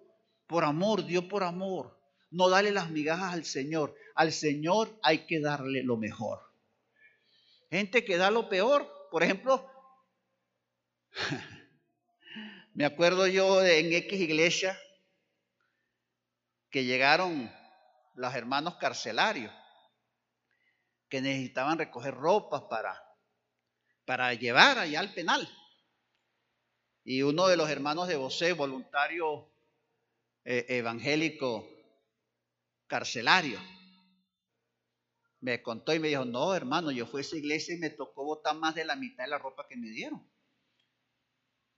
por 0.55 0.63
amor, 0.63 1.05
dio 1.05 1.27
por 1.27 1.43
amor. 1.43 2.01
No 2.31 2.49
dale 2.49 2.71
las 2.71 2.89
migajas 2.89 3.33
al 3.33 3.45
Señor. 3.45 3.93
Al 4.15 4.31
Señor 4.31 4.97
hay 5.03 5.27
que 5.27 5.41
darle 5.41 5.83
lo 5.83 5.97
mejor. 5.97 6.49
Gente 7.73 8.05
que 8.05 8.17
da 8.17 8.31
lo 8.31 8.49
peor, 8.49 8.89
por 9.11 9.25
ejemplo, 9.25 9.69
me 12.75 12.85
acuerdo 12.85 13.27
yo 13.27 13.65
en 13.65 13.93
X 13.95 14.21
iglesia 14.21 14.79
que 16.71 16.85
llegaron 16.85 17.53
los 18.15 18.33
hermanos 18.33 18.77
carcelarios 18.77 19.53
que 21.09 21.21
necesitaban 21.21 21.79
recoger 21.79 22.15
ropas 22.15 22.63
para, 22.71 23.03
para 24.05 24.33
llevar 24.35 24.79
allá 24.79 25.01
al 25.01 25.13
penal. 25.15 25.49
Y 27.03 27.23
uno 27.23 27.49
de 27.49 27.57
los 27.57 27.69
hermanos 27.69 28.07
de 28.07 28.15
Bosé, 28.15 28.53
voluntario 28.53 29.51
eh, 30.45 30.67
evangélico, 30.69 31.69
carcelario. 32.87 33.61
Me 35.41 35.63
contó 35.63 35.93
y 35.93 35.99
me 35.99 36.09
dijo, 36.09 36.25
no, 36.25 36.55
hermano, 36.55 36.91
yo 36.91 37.07
fui 37.07 37.21
a 37.21 37.23
esa 37.23 37.37
iglesia 37.37 37.75
y 37.75 37.79
me 37.79 37.91
tocó 37.91 38.25
botar 38.25 38.57
más 38.57 38.75
de 38.75 38.85
la 38.85 38.97
mitad 38.97 39.25
de 39.25 39.31
la 39.31 39.39
ropa 39.39 39.67
que 39.69 39.77
me 39.77 39.91
dieron. 39.91 40.27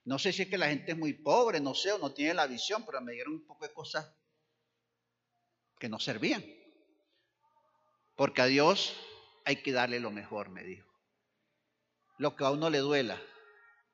No 0.05 0.17
sé 0.19 0.31
si 0.31 0.43
es 0.43 0.47
que 0.47 0.57
la 0.57 0.69
gente 0.69 0.93
es 0.93 0.97
muy 0.97 1.13
pobre, 1.13 1.59
no 1.59 1.73
sé, 1.73 1.91
o 1.91 1.97
no 1.97 2.13
tiene 2.13 2.33
la 2.33 2.47
visión, 2.47 2.85
pero 2.85 3.01
me 3.01 3.11
dieron 3.11 3.33
un 3.33 3.45
poco 3.45 3.67
de 3.67 3.73
cosas 3.73 4.09
que 5.79 5.89
no 5.89 5.99
servían. 5.99 6.45
Porque 8.15 8.41
a 8.41 8.45
Dios 8.45 8.95
hay 9.43 9.57
que 9.57 9.73
darle 9.73 9.99
lo 9.99 10.11
mejor, 10.11 10.49
me 10.49 10.63
dijo. 10.63 10.87
Lo 12.17 12.35
que 12.35 12.45
a 12.45 12.51
uno 12.51 12.69
le 12.69 12.79
duela, 12.79 13.21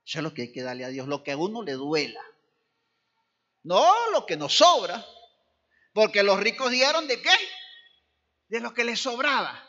eso 0.06 0.20
es 0.20 0.24
lo 0.24 0.34
que 0.34 0.44
hay 0.44 0.52
que 0.52 0.62
darle 0.62 0.86
a 0.86 0.90
Dios, 0.90 1.08
lo 1.08 1.24
que 1.24 1.32
a 1.32 1.38
uno 1.38 1.64
le 1.64 1.74
duela. 1.74 2.22
No 3.64 4.12
lo 4.12 4.26
que 4.26 4.36
nos 4.36 4.58
sobra, 4.58 5.06
porque 5.94 6.24
los 6.24 6.40
ricos 6.40 6.72
dieron 6.72 7.08
de 7.08 7.22
qué? 7.22 7.36
De 8.50 8.60
lo 8.60 8.74
que 8.74 8.84
les 8.84 9.00
sobraba. 9.00 9.62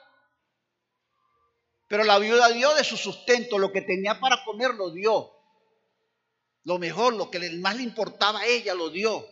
Pero 1.87 2.05
la 2.05 2.19
viuda 2.19 2.49
dio 2.49 2.75
de 2.75 2.83
su 2.83 2.97
sustento, 2.97 3.59
lo 3.59 3.71
que 3.71 3.83
tenía 3.83 4.19
para 4.19 4.45
comer 4.45 4.75
lo 4.75 4.91
dio. 4.91 5.31
Lo 6.65 6.79
mejor, 6.79 7.15
lo 7.15 7.31
que 7.31 7.39
más 7.59 7.77
le 7.77 7.83
importaba 7.83 8.41
a 8.41 8.47
ella, 8.47 8.75
lo 8.75 8.91
dio. 8.91 9.27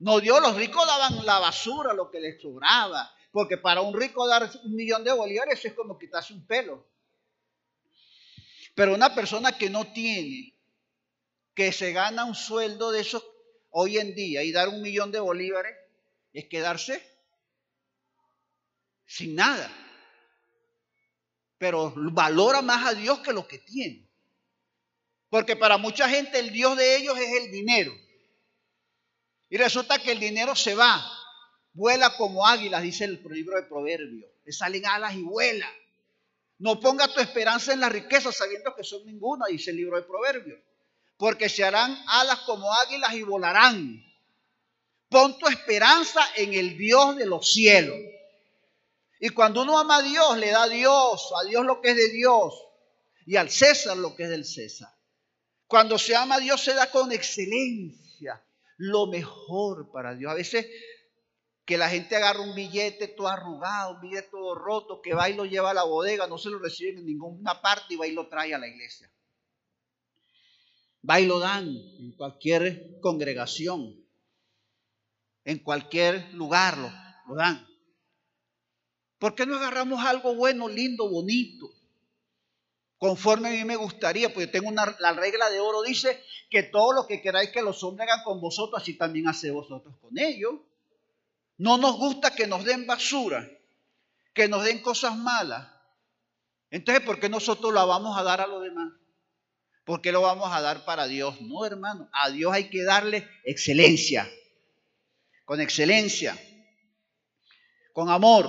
No 0.00 0.20
dio, 0.20 0.40
los 0.40 0.56
ricos 0.56 0.86
daban 0.86 1.24
la 1.24 1.38
basura, 1.38 1.94
lo 1.94 2.10
que 2.10 2.20
les 2.20 2.42
sobraba. 2.42 3.10
Porque 3.30 3.56
para 3.56 3.80
un 3.80 3.98
rico 3.98 4.26
dar 4.26 4.50
un 4.64 4.74
millón 4.74 5.04
de 5.04 5.12
bolívares 5.12 5.64
es 5.64 5.72
como 5.72 5.98
quitarse 5.98 6.34
un 6.34 6.46
pelo. 6.46 6.86
Pero 8.74 8.94
una 8.94 9.14
persona 9.14 9.56
que 9.56 9.70
no 9.70 9.92
tiene, 9.92 10.58
que 11.54 11.72
se 11.72 11.92
gana 11.92 12.24
un 12.24 12.34
sueldo 12.34 12.90
de 12.90 13.00
esos 13.00 13.22
hoy 13.72 13.98
en 13.98 14.14
día 14.14 14.42
y 14.42 14.52
dar 14.52 14.68
un 14.68 14.80
millón 14.80 15.10
de 15.10 15.20
bolívares, 15.20 15.76
es 16.32 16.46
quedarse 16.46 17.02
sin 19.06 19.34
nada. 19.34 19.70
Pero 21.58 21.92
valora 21.96 22.62
más 22.62 22.86
a 22.86 22.94
Dios 22.94 23.20
que 23.20 23.32
lo 23.32 23.46
que 23.46 23.58
tiene. 23.58 24.08
Porque 25.28 25.56
para 25.56 25.78
mucha 25.78 26.08
gente 26.08 26.38
el 26.38 26.52
Dios 26.52 26.76
de 26.76 26.96
ellos 26.96 27.18
es 27.18 27.42
el 27.42 27.50
dinero. 27.50 27.92
Y 29.48 29.56
resulta 29.56 29.98
que 29.98 30.12
el 30.12 30.20
dinero 30.20 30.54
se 30.54 30.74
va, 30.74 31.02
vuela 31.72 32.16
como 32.16 32.46
águilas, 32.46 32.82
dice 32.82 33.04
el 33.04 33.22
libro 33.30 33.56
de 33.56 33.62
Proverbios. 33.64 34.30
Le 34.44 34.52
salen 34.52 34.86
alas 34.86 35.14
y 35.14 35.22
vuela. 35.22 35.70
No 36.58 36.80
ponga 36.80 37.12
tu 37.12 37.20
esperanza 37.20 37.72
en 37.72 37.80
la 37.80 37.88
riqueza 37.88 38.32
sabiendo 38.32 38.74
que 38.74 38.84
son 38.84 39.04
ninguna, 39.04 39.46
dice 39.46 39.70
el 39.70 39.76
libro 39.76 39.96
de 39.96 40.02
Proverbios. 40.02 40.60
Porque 41.22 41.48
se 41.48 41.62
harán 41.62 41.96
alas 42.08 42.40
como 42.40 42.74
águilas 42.74 43.14
y 43.14 43.22
volarán. 43.22 44.04
Pon 45.08 45.38
tu 45.38 45.46
esperanza 45.46 46.20
en 46.34 46.52
el 46.52 46.76
Dios 46.76 47.14
de 47.14 47.26
los 47.26 47.48
cielos. 47.48 47.96
Y 49.20 49.28
cuando 49.28 49.62
uno 49.62 49.78
ama 49.78 49.98
a 49.98 50.02
Dios, 50.02 50.36
le 50.38 50.50
da 50.50 50.64
a 50.64 50.68
Dios, 50.68 51.32
a 51.40 51.46
Dios 51.46 51.64
lo 51.64 51.80
que 51.80 51.90
es 51.90 51.96
de 51.96 52.08
Dios 52.08 52.54
y 53.24 53.36
al 53.36 53.50
César 53.50 53.96
lo 53.98 54.16
que 54.16 54.24
es 54.24 54.30
del 54.30 54.44
César. 54.44 54.92
Cuando 55.68 55.96
se 55.96 56.16
ama 56.16 56.34
a 56.34 56.40
Dios 56.40 56.60
se 56.60 56.74
da 56.74 56.90
con 56.90 57.12
excelencia 57.12 58.44
lo 58.78 59.06
mejor 59.06 59.92
para 59.92 60.16
Dios. 60.16 60.32
A 60.32 60.34
veces 60.34 60.66
que 61.64 61.78
la 61.78 61.88
gente 61.88 62.16
agarra 62.16 62.40
un 62.40 62.56
billete 62.56 63.06
todo 63.06 63.28
arrugado, 63.28 63.92
un 63.92 64.00
billete 64.00 64.26
todo 64.28 64.56
roto, 64.56 65.00
que 65.00 65.14
va 65.14 65.30
y 65.30 65.34
lo 65.34 65.44
lleva 65.44 65.70
a 65.70 65.74
la 65.74 65.84
bodega, 65.84 66.26
no 66.26 66.36
se 66.36 66.50
lo 66.50 66.58
reciben 66.58 66.98
en 66.98 67.06
ninguna 67.06 67.62
parte 67.62 67.94
y 67.94 67.96
va 67.96 68.08
y 68.08 68.12
lo 68.12 68.26
trae 68.26 68.52
a 68.52 68.58
la 68.58 68.66
iglesia. 68.66 69.08
Va 71.08 71.20
y 71.20 71.26
lo 71.26 71.38
dan 71.38 71.66
en 71.66 72.12
cualquier 72.12 73.00
congregación 73.00 74.02
en 75.44 75.58
cualquier 75.58 76.32
lugar 76.34 76.78
lo, 77.26 77.34
dan. 77.34 77.66
¿Por 79.18 79.34
qué 79.34 79.46
no 79.46 79.56
agarramos 79.56 80.04
algo 80.04 80.34
bueno, 80.34 80.68
lindo, 80.68 81.08
bonito? 81.08 81.70
Conforme 82.98 83.48
a 83.48 83.52
mí 83.52 83.64
me 83.64 83.76
gustaría, 83.76 84.32
porque 84.32 84.46
tengo 84.46 84.68
una, 84.68 84.96
la 85.00 85.12
regla 85.12 85.50
de 85.50 85.58
oro 85.58 85.82
dice 85.82 86.22
que 86.48 86.62
todo 86.64 86.92
lo 86.92 87.06
que 87.06 87.20
queráis 87.20 87.50
que 87.50 87.62
los 87.62 87.82
hombres 87.82 88.08
hagan 88.08 88.24
con 88.24 88.40
vosotros, 88.40 88.80
así 88.80 88.94
también 88.94 89.28
hace 89.28 89.50
vosotros 89.50 89.96
con 90.00 90.16
ellos. 90.16 90.54
No 91.58 91.78
nos 91.78 91.96
gusta 91.96 92.34
que 92.34 92.46
nos 92.46 92.64
den 92.64 92.86
basura, 92.86 93.48
que 94.32 94.48
nos 94.48 94.64
den 94.64 94.80
cosas 94.82 95.16
malas. 95.16 95.68
Entonces, 96.70 97.04
¿por 97.04 97.18
qué 97.18 97.28
nosotros 97.28 97.74
la 97.74 97.84
vamos 97.84 98.16
a 98.16 98.22
dar 98.22 98.40
a 98.40 98.46
los 98.46 98.62
demás? 98.62 98.92
¿Por 99.84 100.00
qué 100.00 100.12
lo 100.12 100.22
vamos 100.22 100.50
a 100.52 100.60
dar 100.60 100.84
para 100.84 101.06
Dios? 101.06 101.40
No, 101.40 101.64
hermano, 101.64 102.08
a 102.12 102.30
Dios 102.30 102.52
hay 102.52 102.70
que 102.70 102.82
darle 102.84 103.28
excelencia 103.44 104.30
con 105.44 105.60
excelencia, 105.60 106.38
con 107.92 108.08
amor. 108.08 108.48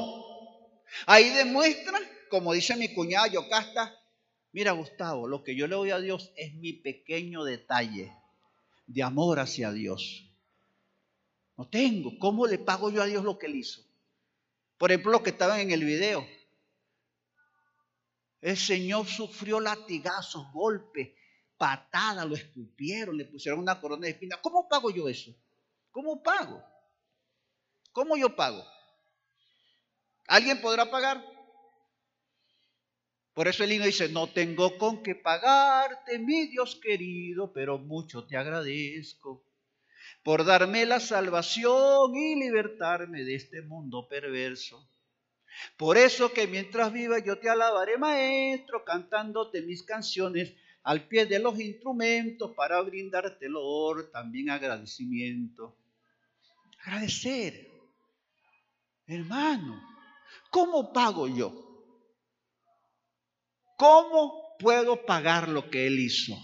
Ahí 1.05 1.29
demuestra 1.31 1.99
como 2.29 2.53
dice 2.53 2.75
mi 2.75 2.91
cuñada 2.91 3.27
Yocasta, 3.27 3.93
mira 4.53 4.71
Gustavo, 4.71 5.27
lo 5.27 5.43
que 5.43 5.55
yo 5.55 5.67
le 5.67 5.75
doy 5.75 5.91
a 5.91 5.99
Dios 5.99 6.31
es 6.36 6.55
mi 6.55 6.73
pequeño 6.73 7.43
detalle 7.43 8.11
de 8.88 9.03
amor 9.03 9.39
hacia 9.39 9.71
Dios. 9.71 10.34
No 11.57 11.69
tengo. 11.69 12.17
¿Cómo 12.17 12.47
le 12.47 12.57
pago 12.57 12.89
yo 12.89 13.03
a 13.03 13.05
Dios 13.05 13.23
lo 13.23 13.38
que 13.38 13.45
él 13.45 13.57
hizo? 13.57 13.84
Por 14.79 14.91
ejemplo, 14.91 15.11
lo 15.11 15.21
que 15.21 15.29
estaban 15.29 15.59
en 15.59 15.69
el 15.69 15.84
video. 15.84 16.27
El 18.41 18.57
Señor 18.57 19.05
sufrió 19.05 19.59
latigazos, 19.59 20.51
golpes, 20.53 21.09
lo 22.26 22.36
escupieron, 22.36 23.18
le 23.18 23.26
pusieron 23.26 23.59
una 23.59 23.80
corona 23.80 24.05
de 24.05 24.11
espinas. 24.11 24.39
¿Cómo 24.41 24.68
pago 24.68 24.89
yo 24.89 25.07
eso? 25.07 25.34
¿Cómo 25.91 26.22
pago? 26.22 26.64
¿Cómo 27.91 28.18
yo 28.18 28.36
pago? 28.36 28.64
¿Alguien 30.28 30.61
podrá 30.61 30.89
pagar? 30.89 31.24
Por 33.34 33.47
eso 33.47 33.64
el 33.64 33.72
himno 33.72 33.86
dice, 33.86 34.09
no 34.09 34.28
tengo 34.28 34.78
con 34.78 35.01
qué 35.01 35.16
pagarte, 35.16 36.20
mi 36.20 36.47
Dios 36.47 36.76
querido, 36.76 37.51
pero 37.51 37.80
mucho 37.80 38.26
te 38.26 38.38
agradezco 38.38 39.43
por 40.24 40.45
darme 40.45 40.86
la 40.86 40.99
salvación 40.99 42.16
y 42.16 42.36
libertarme 42.36 43.24
de 43.24 43.36
este 43.36 43.61
mundo 43.61 44.07
perverso. 44.07 44.88
Por 45.78 45.97
eso 45.97 46.32
que 46.32 46.47
mientras 46.47 46.91
viva 46.91 47.20
yo 47.20 47.39
te 47.39 47.49
alabaré, 47.49 47.97
maestro, 47.97 48.84
cantándote 48.86 49.61
mis 49.61 49.84
canciones 49.84 50.53
al 50.84 51.07
pie 51.07 51.25
de 51.25 51.39
los 51.39 51.59
instrumentos 51.59 52.51
para 52.55 52.81
brindarte 52.81 53.47
olor, 53.47 54.11
también 54.11 54.49
agradecimiento. 54.49 55.77
Agradecer. 56.79 57.71
Hermano, 59.07 59.81
¿cómo 60.49 60.91
pago 60.91 61.27
yo? 61.27 61.51
¿Cómo 63.77 64.55
puedo 64.59 65.05
pagar 65.05 65.47
lo 65.47 65.69
que 65.69 65.88
Él 65.88 65.99
hizo? 65.99 66.38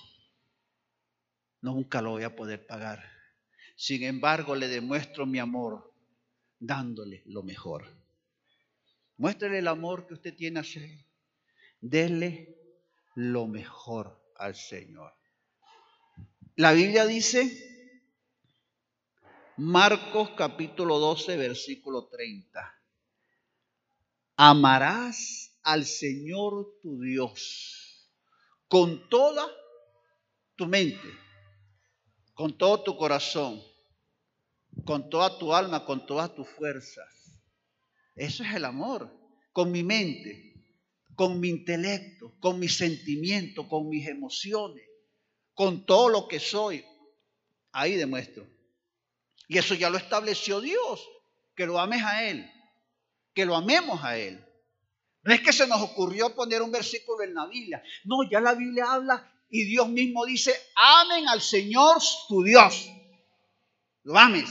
Nunca 1.61 2.01
lo 2.01 2.11
voy 2.11 2.23
a 2.23 2.35
poder 2.35 2.65
pagar. 2.65 3.03
Sin 3.75 4.03
embargo, 4.03 4.55
le 4.55 4.67
demuestro 4.67 5.25
mi 5.25 5.39
amor 5.39 5.93
dándole 6.59 7.23
lo 7.25 7.43
mejor. 7.43 7.85
Muéstrele 9.17 9.59
el 9.59 9.67
amor 9.67 10.07
que 10.07 10.13
usted 10.13 10.33
tiene 10.33 10.61
hacia 10.61 10.83
Él. 10.83 11.05
Dele 11.81 12.57
lo 13.15 13.47
mejor 13.47 14.18
al 14.39 14.55
Señor. 14.55 15.13
La 16.55 16.71
Biblia 16.71 17.05
dice, 17.05 18.01
Marcos 19.57 20.31
capítulo 20.37 20.97
12, 20.99 21.37
versículo 21.37 22.07
30. 22.07 22.81
Amarás 24.37 25.57
al 25.63 25.85
Señor 25.85 26.79
tu 26.81 27.01
Dios 27.01 28.09
con 28.69 29.09
toda 29.09 29.45
tu 30.55 30.67
mente, 30.67 31.09
con 32.33 32.57
todo 32.57 32.83
tu 32.83 32.95
corazón, 32.95 33.61
con 34.85 35.09
toda 35.09 35.37
tu 35.37 35.53
alma, 35.53 35.85
con 35.85 36.05
todas 36.05 36.33
tus 36.33 36.47
fuerzas. 36.47 37.41
Eso 38.15 38.43
es 38.43 38.53
el 38.53 38.63
amor, 38.63 39.11
con 39.51 39.71
mi 39.71 39.83
mente, 39.83 40.48
con 41.19 41.37
mi 41.37 41.49
intelecto, 41.49 42.33
con 42.39 42.59
mis 42.59 42.77
sentimientos, 42.77 43.67
con 43.67 43.89
mis 43.89 44.07
emociones, 44.07 44.87
con 45.53 45.85
todo 45.85 46.07
lo 46.07 46.29
que 46.29 46.39
soy. 46.39 46.85
Ahí 47.73 47.95
demuestro. 47.95 48.47
Y 49.49 49.57
eso 49.57 49.73
ya 49.73 49.89
lo 49.89 49.97
estableció 49.97 50.61
Dios, 50.61 51.05
que 51.57 51.65
lo 51.65 51.77
ames 51.77 52.05
a 52.05 52.23
Él, 52.29 52.49
que 53.33 53.45
lo 53.45 53.57
amemos 53.57 54.01
a 54.01 54.17
Él. 54.17 54.41
No 55.23 55.33
es 55.33 55.41
que 55.41 55.51
se 55.51 55.67
nos 55.67 55.81
ocurrió 55.81 56.33
poner 56.33 56.61
un 56.61 56.71
versículo 56.71 57.21
en 57.21 57.33
la 57.33 57.47
Biblia. 57.47 57.83
No, 58.05 58.19
ya 58.31 58.39
la 58.39 58.53
Biblia 58.53 58.85
habla 58.89 59.29
y 59.49 59.65
Dios 59.65 59.89
mismo 59.89 60.25
dice, 60.25 60.55
amen 60.77 61.27
al 61.27 61.41
Señor 61.41 61.97
tu 62.29 62.43
Dios. 62.43 62.89
Lo 64.03 64.17
ames. 64.17 64.49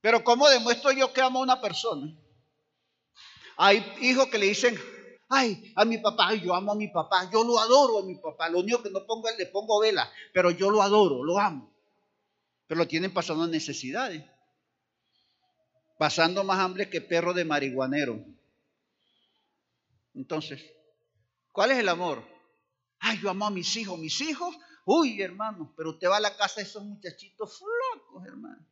Pero 0.00 0.22
¿cómo 0.22 0.48
demuestro 0.48 0.92
yo 0.92 1.12
que 1.12 1.22
amo 1.22 1.40
a 1.40 1.42
una 1.42 1.60
persona? 1.60 2.16
Hay 3.56 3.84
hijos 4.00 4.28
que 4.28 4.38
le 4.38 4.46
dicen, 4.46 4.78
ay, 5.32 5.72
a 5.74 5.84
mi 5.86 5.96
papá, 5.98 6.34
yo 6.34 6.54
amo 6.54 6.72
a 6.72 6.74
mi 6.74 6.88
papá, 6.88 7.30
yo 7.30 7.42
lo 7.42 7.58
adoro 7.58 8.00
a 8.00 8.02
mi 8.02 8.16
papá. 8.16 8.50
Lo 8.50 8.60
único 8.60 8.82
que 8.82 8.90
no 8.90 9.06
pongo 9.06 9.28
es 9.28 9.38
le 9.38 9.46
pongo 9.46 9.80
vela, 9.80 10.10
pero 10.32 10.50
yo 10.50 10.70
lo 10.70 10.82
adoro, 10.82 11.24
lo 11.24 11.38
amo. 11.38 11.72
Pero 12.66 12.80
lo 12.80 12.86
tienen 12.86 13.12
pasando 13.12 13.46
necesidades. 13.46 14.22
Pasando 15.98 16.44
más 16.44 16.58
hambre 16.58 16.90
que 16.90 17.00
perro 17.00 17.32
de 17.32 17.46
marihuanero. 17.46 18.22
Entonces, 20.14 20.62
¿cuál 21.50 21.70
es 21.70 21.78
el 21.78 21.88
amor? 21.88 22.22
Ay, 22.98 23.18
yo 23.22 23.30
amo 23.30 23.46
a 23.46 23.50
mis 23.50 23.74
hijos. 23.76 23.98
Mis 23.98 24.20
hijos, 24.20 24.54
uy, 24.84 25.22
hermano, 25.22 25.72
pero 25.76 25.90
usted 25.90 26.08
va 26.08 26.18
a 26.18 26.20
la 26.20 26.36
casa 26.36 26.56
de 26.56 26.62
esos 26.62 26.84
muchachitos 26.84 27.58
flacos, 27.58 28.26
hermano. 28.26 28.66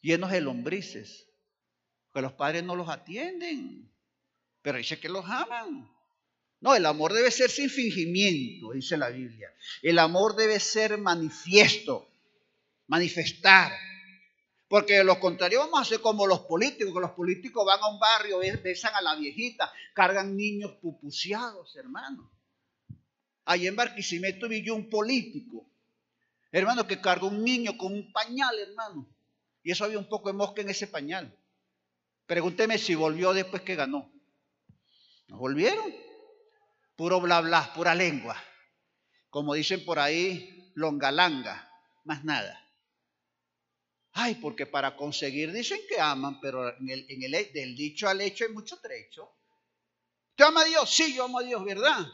Llenos 0.00 0.30
de 0.30 0.40
lombrices. 0.40 1.28
Que 2.14 2.22
los 2.22 2.32
padres 2.34 2.62
no 2.62 2.76
los 2.76 2.88
atienden. 2.88 3.92
Pero 4.66 4.78
dice 4.78 4.98
que 4.98 5.08
los 5.08 5.24
aman. 5.26 5.88
No, 6.58 6.74
el 6.74 6.86
amor 6.86 7.12
debe 7.12 7.30
ser 7.30 7.48
sin 7.50 7.70
fingimiento, 7.70 8.72
dice 8.72 8.96
la 8.96 9.10
Biblia. 9.10 9.54
El 9.80 9.96
amor 10.00 10.34
debe 10.34 10.58
ser 10.58 10.98
manifiesto, 10.98 12.10
manifestar. 12.88 13.70
Porque 14.66 14.94
de 14.94 15.04
lo 15.04 15.20
contrario 15.20 15.60
vamos 15.60 15.80
a 15.80 15.84
ser 15.84 16.00
como 16.00 16.26
los 16.26 16.40
políticos, 16.40 16.92
que 16.92 17.00
los 17.00 17.12
políticos 17.12 17.64
van 17.64 17.78
a 17.80 17.86
un 17.86 18.00
barrio, 18.00 18.40
besan 18.40 18.92
a 18.96 19.02
la 19.02 19.14
viejita, 19.14 19.72
cargan 19.94 20.36
niños 20.36 20.72
pupuseados, 20.82 21.76
hermano. 21.76 22.28
Allí 23.44 23.68
en 23.68 23.76
Barquisimeto 23.76 24.48
vi 24.48 24.64
yo 24.64 24.74
un 24.74 24.90
político, 24.90 25.64
hermano, 26.50 26.88
que 26.88 27.00
cargó 27.00 27.28
un 27.28 27.44
niño 27.44 27.78
con 27.78 27.92
un 27.92 28.10
pañal, 28.10 28.58
hermano. 28.58 29.08
Y 29.62 29.70
eso 29.70 29.84
había 29.84 30.00
un 30.00 30.08
poco 30.08 30.28
de 30.28 30.32
mosca 30.32 30.60
en 30.60 30.70
ese 30.70 30.88
pañal. 30.88 31.32
Pregúnteme 32.26 32.78
si 32.78 32.96
volvió 32.96 33.32
después 33.32 33.62
que 33.62 33.76
ganó. 33.76 34.15
¿No 35.28 35.38
volvieron? 35.38 35.94
Puro 36.96 37.20
bla 37.20 37.40
bla, 37.40 37.72
pura 37.74 37.94
lengua. 37.94 38.42
Como 39.30 39.54
dicen 39.54 39.84
por 39.84 39.98
ahí, 39.98 40.72
longalanga, 40.74 41.70
más 42.04 42.24
nada. 42.24 42.62
Ay, 44.12 44.36
porque 44.36 44.64
para 44.64 44.96
conseguir 44.96 45.52
dicen 45.52 45.80
que 45.88 46.00
aman, 46.00 46.40
pero 46.40 46.74
en 46.78 46.88
el, 46.88 47.06
en 47.10 47.22
el, 47.22 47.52
del 47.52 47.76
dicho 47.76 48.08
al 48.08 48.20
hecho 48.22 48.44
hay 48.44 48.52
mucho 48.52 48.78
trecho. 48.80 49.30
¿Te 50.34 50.44
ama 50.44 50.62
a 50.62 50.64
Dios? 50.64 50.90
Sí, 50.90 51.14
yo 51.14 51.24
amo 51.24 51.40
a 51.40 51.42
Dios, 51.42 51.62
¿verdad? 51.64 52.06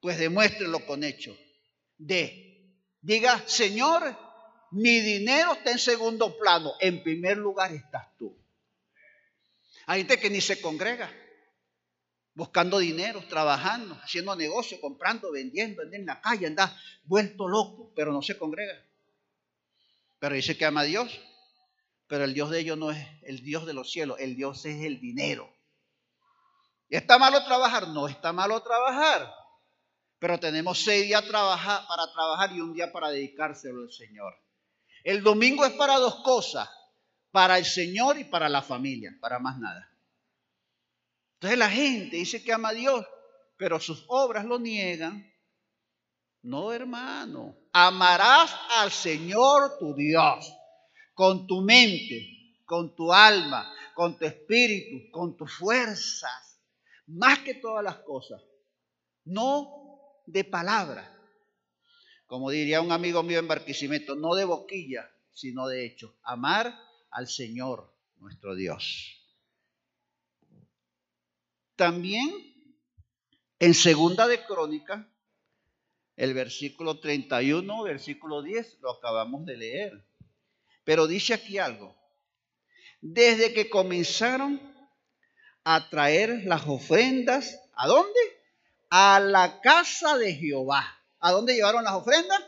Pues 0.00 0.18
demuéstrelo 0.18 0.86
con 0.86 1.02
hecho. 1.02 1.36
De, 1.98 2.76
diga, 3.00 3.42
Señor, 3.46 4.16
mi 4.70 5.00
dinero 5.00 5.54
está 5.54 5.72
en 5.72 5.78
segundo 5.78 6.36
plano, 6.38 6.74
en 6.80 7.02
primer 7.02 7.36
lugar 7.38 7.72
estás 7.72 8.16
tú. 8.16 8.36
Hay 9.86 10.00
gente 10.00 10.20
que 10.20 10.30
ni 10.30 10.40
se 10.40 10.60
congrega, 10.60 11.12
buscando 12.34 12.78
dinero, 12.78 13.22
trabajando, 13.28 13.94
haciendo 14.02 14.34
negocio, 14.36 14.80
comprando, 14.80 15.32
vendiendo, 15.32 15.82
anda 15.82 15.96
en 15.96 16.06
la 16.06 16.20
calle, 16.20 16.46
anda 16.46 16.76
vuelto 17.04 17.48
loco, 17.48 17.92
pero 17.94 18.12
no 18.12 18.22
se 18.22 18.38
congrega. 18.38 18.74
Pero 20.18 20.34
dice 20.34 20.56
que 20.56 20.64
ama 20.64 20.82
a 20.82 20.84
Dios. 20.84 21.20
Pero 22.06 22.24
el 22.24 22.34
Dios 22.34 22.50
de 22.50 22.58
ellos 22.58 22.76
no 22.76 22.90
es 22.90 23.06
el 23.22 23.40
Dios 23.40 23.66
de 23.66 23.72
los 23.72 23.92
cielos, 23.92 24.18
el 24.18 24.34
Dios 24.34 24.64
es 24.66 24.84
el 24.84 25.00
dinero. 25.00 25.48
¿Está 26.88 27.18
malo 27.18 27.44
trabajar? 27.44 27.86
No 27.88 28.08
está 28.08 28.32
malo 28.32 28.60
trabajar. 28.62 29.32
Pero 30.18 30.38
tenemos 30.40 30.82
seis 30.82 31.04
días 31.04 31.22
para 31.22 32.12
trabajar 32.12 32.52
y 32.52 32.60
un 32.60 32.74
día 32.74 32.92
para 32.92 33.10
dedicárselo 33.10 33.82
al 33.82 33.92
Señor. 33.92 34.34
El 35.04 35.22
domingo 35.22 35.64
es 35.64 35.72
para 35.74 35.98
dos 35.98 36.16
cosas, 36.16 36.68
para 37.30 37.58
el 37.58 37.64
Señor 37.64 38.18
y 38.18 38.24
para 38.24 38.48
la 38.48 38.60
familia, 38.60 39.16
para 39.20 39.38
más 39.38 39.58
nada. 39.58 39.89
Entonces 41.40 41.58
la 41.58 41.70
gente 41.70 42.16
dice 42.18 42.44
que 42.44 42.52
ama 42.52 42.68
a 42.68 42.74
Dios, 42.74 43.06
pero 43.56 43.80
sus 43.80 44.04
obras 44.08 44.44
lo 44.44 44.58
niegan. 44.58 45.26
No, 46.42 46.70
hermano. 46.70 47.56
Amarás 47.72 48.54
al 48.76 48.90
Señor 48.90 49.78
tu 49.78 49.94
Dios 49.94 50.52
con 51.14 51.46
tu 51.46 51.62
mente, 51.62 52.58
con 52.66 52.94
tu 52.94 53.10
alma, 53.10 53.72
con 53.94 54.18
tu 54.18 54.26
espíritu, 54.26 55.10
con 55.10 55.34
tus 55.34 55.50
fuerzas, 55.54 56.60
más 57.06 57.38
que 57.38 57.54
todas 57.54 57.84
las 57.84 57.96
cosas. 58.00 58.42
No 59.24 60.22
de 60.26 60.44
palabra. 60.44 61.10
Como 62.26 62.50
diría 62.50 62.82
un 62.82 62.92
amigo 62.92 63.22
mío 63.22 63.38
en 63.38 63.48
Barquisimeto, 63.48 64.14
no 64.14 64.34
de 64.34 64.44
boquilla, 64.44 65.10
sino 65.32 65.68
de 65.68 65.86
hecho. 65.86 66.18
Amar 66.22 66.78
al 67.10 67.28
Señor 67.28 67.96
nuestro 68.18 68.54
Dios. 68.54 69.19
También 71.80 72.30
en 73.58 73.72
Segunda 73.72 74.28
de 74.28 74.44
Crónica 74.44 75.10
el 76.14 76.34
versículo 76.34 77.00
31, 77.00 77.82
versículo 77.84 78.42
10, 78.42 78.80
lo 78.82 78.90
acabamos 78.90 79.46
de 79.46 79.56
leer. 79.56 80.04
Pero 80.84 81.06
dice 81.06 81.32
aquí 81.32 81.56
algo. 81.56 81.96
Desde 83.00 83.54
que 83.54 83.70
comenzaron 83.70 84.60
a 85.64 85.88
traer 85.88 86.42
las 86.44 86.66
ofrendas. 86.66 87.58
¿A 87.72 87.86
dónde? 87.86 88.20
A 88.90 89.18
la 89.18 89.62
casa 89.62 90.18
de 90.18 90.34
Jehová. 90.34 90.84
¿A 91.18 91.30
dónde 91.30 91.54
llevaron 91.54 91.84
las 91.84 91.94
ofrendas? 91.94 92.44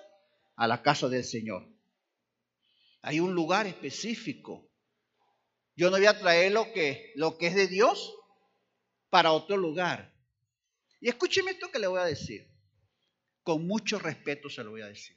A 0.57 0.67
la 0.67 0.83
casa 0.83 1.09
del 1.09 1.25
Señor. 1.25 1.67
Hay 3.01 3.19
un 3.19 3.35
lugar 3.35 3.67
específico. 3.67 4.69
Yo 5.75 5.89
no 5.89 5.97
voy 5.97 6.05
a 6.05 6.19
traer 6.19 6.53
lo 6.53 6.71
que, 6.75 7.15
lo 7.15 7.39
que 7.39 7.47
es 7.47 7.55
de 7.55 7.67
Dios 7.67 8.15
para 9.13 9.33
otro 9.33 9.59
lugar. 9.59 10.11
Y 10.99 11.11
escúcheme 11.11 11.51
esto 11.51 11.71
que 11.71 11.79
le 11.79 11.87
voy 11.87 12.01
a 12.01 12.05
decir. 12.05 12.51
Con 13.43 13.67
mucho 13.67 13.99
respeto 13.99 14.49
se 14.49 14.65
lo 14.65 14.71
voy 14.71 14.81
a 14.81 14.87
decir. 14.87 15.15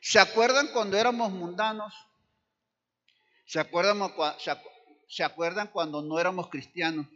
¿Se 0.00 0.18
acuerdan 0.18 0.66
cuando 0.72 0.96
éramos 0.96 1.30
mundanos? 1.30 1.94
¿Se 3.46 3.60
acuerdan, 3.60 4.00
¿Se 5.08 5.22
acuerdan 5.22 5.68
cuando 5.68 6.02
no 6.02 6.18
éramos 6.18 6.48
cristianos? 6.48 7.06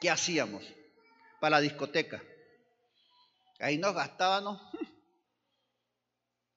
¿Qué 0.00 0.08
hacíamos? 0.08 0.62
Para 1.40 1.56
la 1.56 1.60
discoteca. 1.60 2.22
Ahí 3.58 3.78
nos 3.78 3.96
gastábamos 3.96 4.62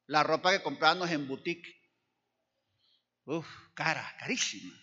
la 0.05 0.21
ropa 0.21 0.51
que 0.51 0.61
comprábamos 0.61 1.09
en 1.09 1.27
boutique. 1.27 1.75
Uf, 3.25 3.47
cara, 3.73 4.15
carísima. 4.19 4.75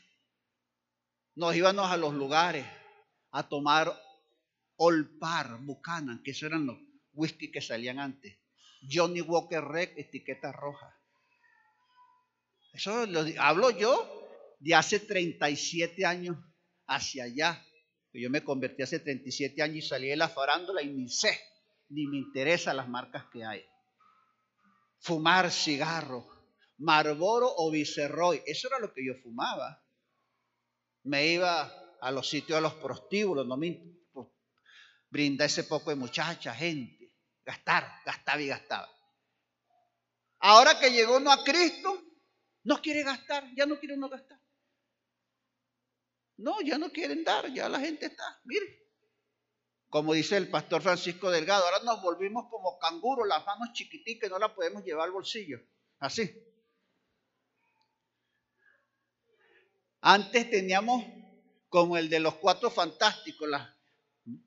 Nos 1.37 1.57
íbamos 1.57 1.91
a 1.91 1.97
los 1.97 2.15
lugares 2.15 2.65
a 3.33 3.49
tomar 3.49 3.93
Olpar, 4.77 5.59
Buchanan, 5.61 6.23
que 6.23 6.31
esos 6.31 6.45
eran 6.45 6.67
los 6.67 6.79
whisky 7.13 7.51
que 7.51 7.61
salían 7.61 7.99
antes. 7.99 8.39
Johnny 8.89 9.21
Walker 9.21 9.63
Red, 9.63 9.91
etiqueta 9.97 10.53
roja. 10.53 10.95
Eso 12.73 13.07
lo 13.07 13.25
hablo 13.39 13.71
yo 13.71 14.29
de 14.59 14.75
hace 14.75 15.01
37 15.01 16.05
años 16.05 16.37
hacia 16.87 17.25
allá. 17.25 17.65
Yo 18.13 18.31
me 18.31 18.45
convertí 18.45 18.83
hace 18.83 19.01
37 19.01 19.63
años 19.63 19.77
y 19.77 19.89
salí 19.89 20.09
de 20.09 20.17
la 20.17 20.29
farándula 20.29 20.83
y 20.83 20.89
ni 20.89 21.09
sé, 21.09 21.39
ni 21.89 22.07
me 22.07 22.19
interesan 22.19 22.77
las 22.77 22.89
marcas 22.89 23.25
que 23.33 23.45
hay. 23.45 23.65
Fumar 25.01 25.51
cigarro, 25.51 26.27
Marlboro 26.79 27.53
o 27.57 27.71
Viceroy, 27.71 28.43
eso 28.47 28.69
era 28.69 28.79
lo 28.79 28.93
que 28.93 29.05
yo 29.05 29.15
fumaba. 29.23 29.84
Me 31.05 31.27
iba 31.29 31.73
a 32.01 32.11
los 32.11 32.29
sitios 32.29 32.59
de 32.59 32.63
los 32.63 32.75
prostíbulos, 32.75 33.47
no 33.47 33.57
me 33.57 33.81
pues, 34.13 34.29
brinda 35.09 35.45
ese 35.45 35.65
poco 35.65 35.91
de 35.91 35.97
muchacha, 35.97 36.55
gente, 36.55 37.17
gastar, 37.45 37.87
gastaba 38.05 38.41
y 38.41 38.49
gastaba. 38.49 38.91
Ahora 40.41 40.79
que 40.79 40.91
llegó 40.91 41.17
uno 41.17 41.33
a 41.33 41.43
Cristo, 41.43 42.03
no 42.65 42.81
quiere 42.83 43.03
gastar, 43.03 43.51
ya 43.55 43.65
no 43.65 43.79
quiere 43.79 43.95
uno 43.95 44.09
gastar. 44.09 44.39
No, 46.37 46.61
ya 46.63 46.79
no 46.79 46.91
quieren 46.91 47.25
dar, 47.25 47.53
ya 47.53 47.69
la 47.69 47.81
gente 47.81 48.07
está, 48.07 48.41
mire. 48.45 48.85
Como 49.89 50.13
dice 50.13 50.37
el 50.37 50.51
pastor 50.51 50.83
Francisco 50.83 51.31
Delgado, 51.31 51.65
ahora 51.65 51.85
nos 51.85 52.03
volvimos 52.03 52.47
como 52.51 52.79
canguros, 52.79 53.29
las 53.29 53.47
manos 53.47 53.73
chiquiticas 53.73 54.29
no 54.29 54.39
las 54.39 54.51
podemos 54.51 54.85
llevar 54.85 55.07
al 55.07 55.13
bolsillo. 55.13 55.59
Así. 56.01 56.31
Antes 60.07 60.51
teníamos 60.51 61.03
como 61.71 61.97
el 61.97 62.11
de 62.11 62.21
los 62.21 62.35
cuatro 62.35 62.71
fantásticos, 62.71 63.49
las 63.49 63.67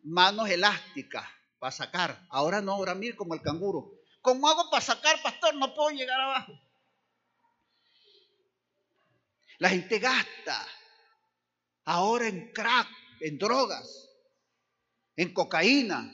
manos 0.04 0.48
elásticas 0.52 1.28
para 1.58 1.72
sacar. 1.72 2.28
Ahora 2.30 2.62
no, 2.62 2.74
ahora 2.74 2.94
mire 2.94 3.16
como 3.16 3.34
el 3.34 3.42
canguro. 3.42 3.92
¿Cómo 4.22 4.48
hago 4.48 4.70
para 4.70 4.86
sacar, 4.86 5.20
pastor? 5.24 5.56
No 5.56 5.74
puedo 5.74 5.90
llegar 5.90 6.22
abajo. 6.22 6.54
La 9.58 9.70
gente 9.70 9.98
gasta 9.98 10.64
ahora 11.86 12.28
en 12.28 12.54
crack, 12.54 12.88
en 13.22 13.40
drogas, 13.40 14.12
en 15.16 15.34
cocaína. 15.34 16.08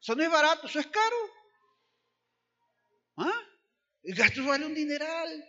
Eso 0.00 0.14
no 0.14 0.22
es 0.22 0.30
barato, 0.30 0.68
eso 0.68 0.78
es 0.78 0.86
caro. 0.86 1.16
¿Ah? 3.16 3.42
El 4.04 4.14
gasto 4.14 4.44
vale 4.44 4.64
un 4.64 4.74
dineral. 4.74 5.44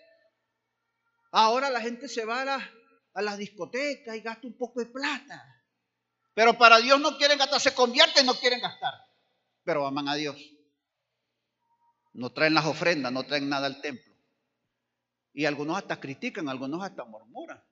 Ahora 1.32 1.70
la 1.70 1.82
gente 1.82 2.08
se 2.08 2.26
va 2.26 2.42
a, 2.42 2.46
las 2.46 2.81
discotecas 3.38 4.16
y 4.16 4.22
gasta 4.22 4.48
un 4.48 4.58
poco 4.58 4.80
de 4.80 4.88
plata. 4.88 5.64
Pero 6.34 6.58
para 6.58 6.78
Dios 6.80 7.00
no 7.00 7.18
quieren 7.18 7.38
gastar, 7.38 7.60
se 7.60 7.74
convierten 7.74 8.26
no 8.26 8.36
quieren 8.36 8.62
gastar. 8.62 8.94
Pero 9.64 9.86
aman 9.86 10.08
a 10.08 10.16
Dios. 10.16 10.38
No 12.14 12.32
traen 12.32 12.54
las 12.54 12.66
ofrendas, 12.66 13.12
no 13.12 13.24
traen 13.24 13.50
nada 13.50 13.68
al 13.68 13.82
templo. 13.82 14.14
Y 15.34 15.46
algunos 15.46 15.78
hasta 15.78 16.00
critican, 16.00 16.50
algunos 16.50 16.84
hasta 16.84 17.06
murmuran. 17.06 17.64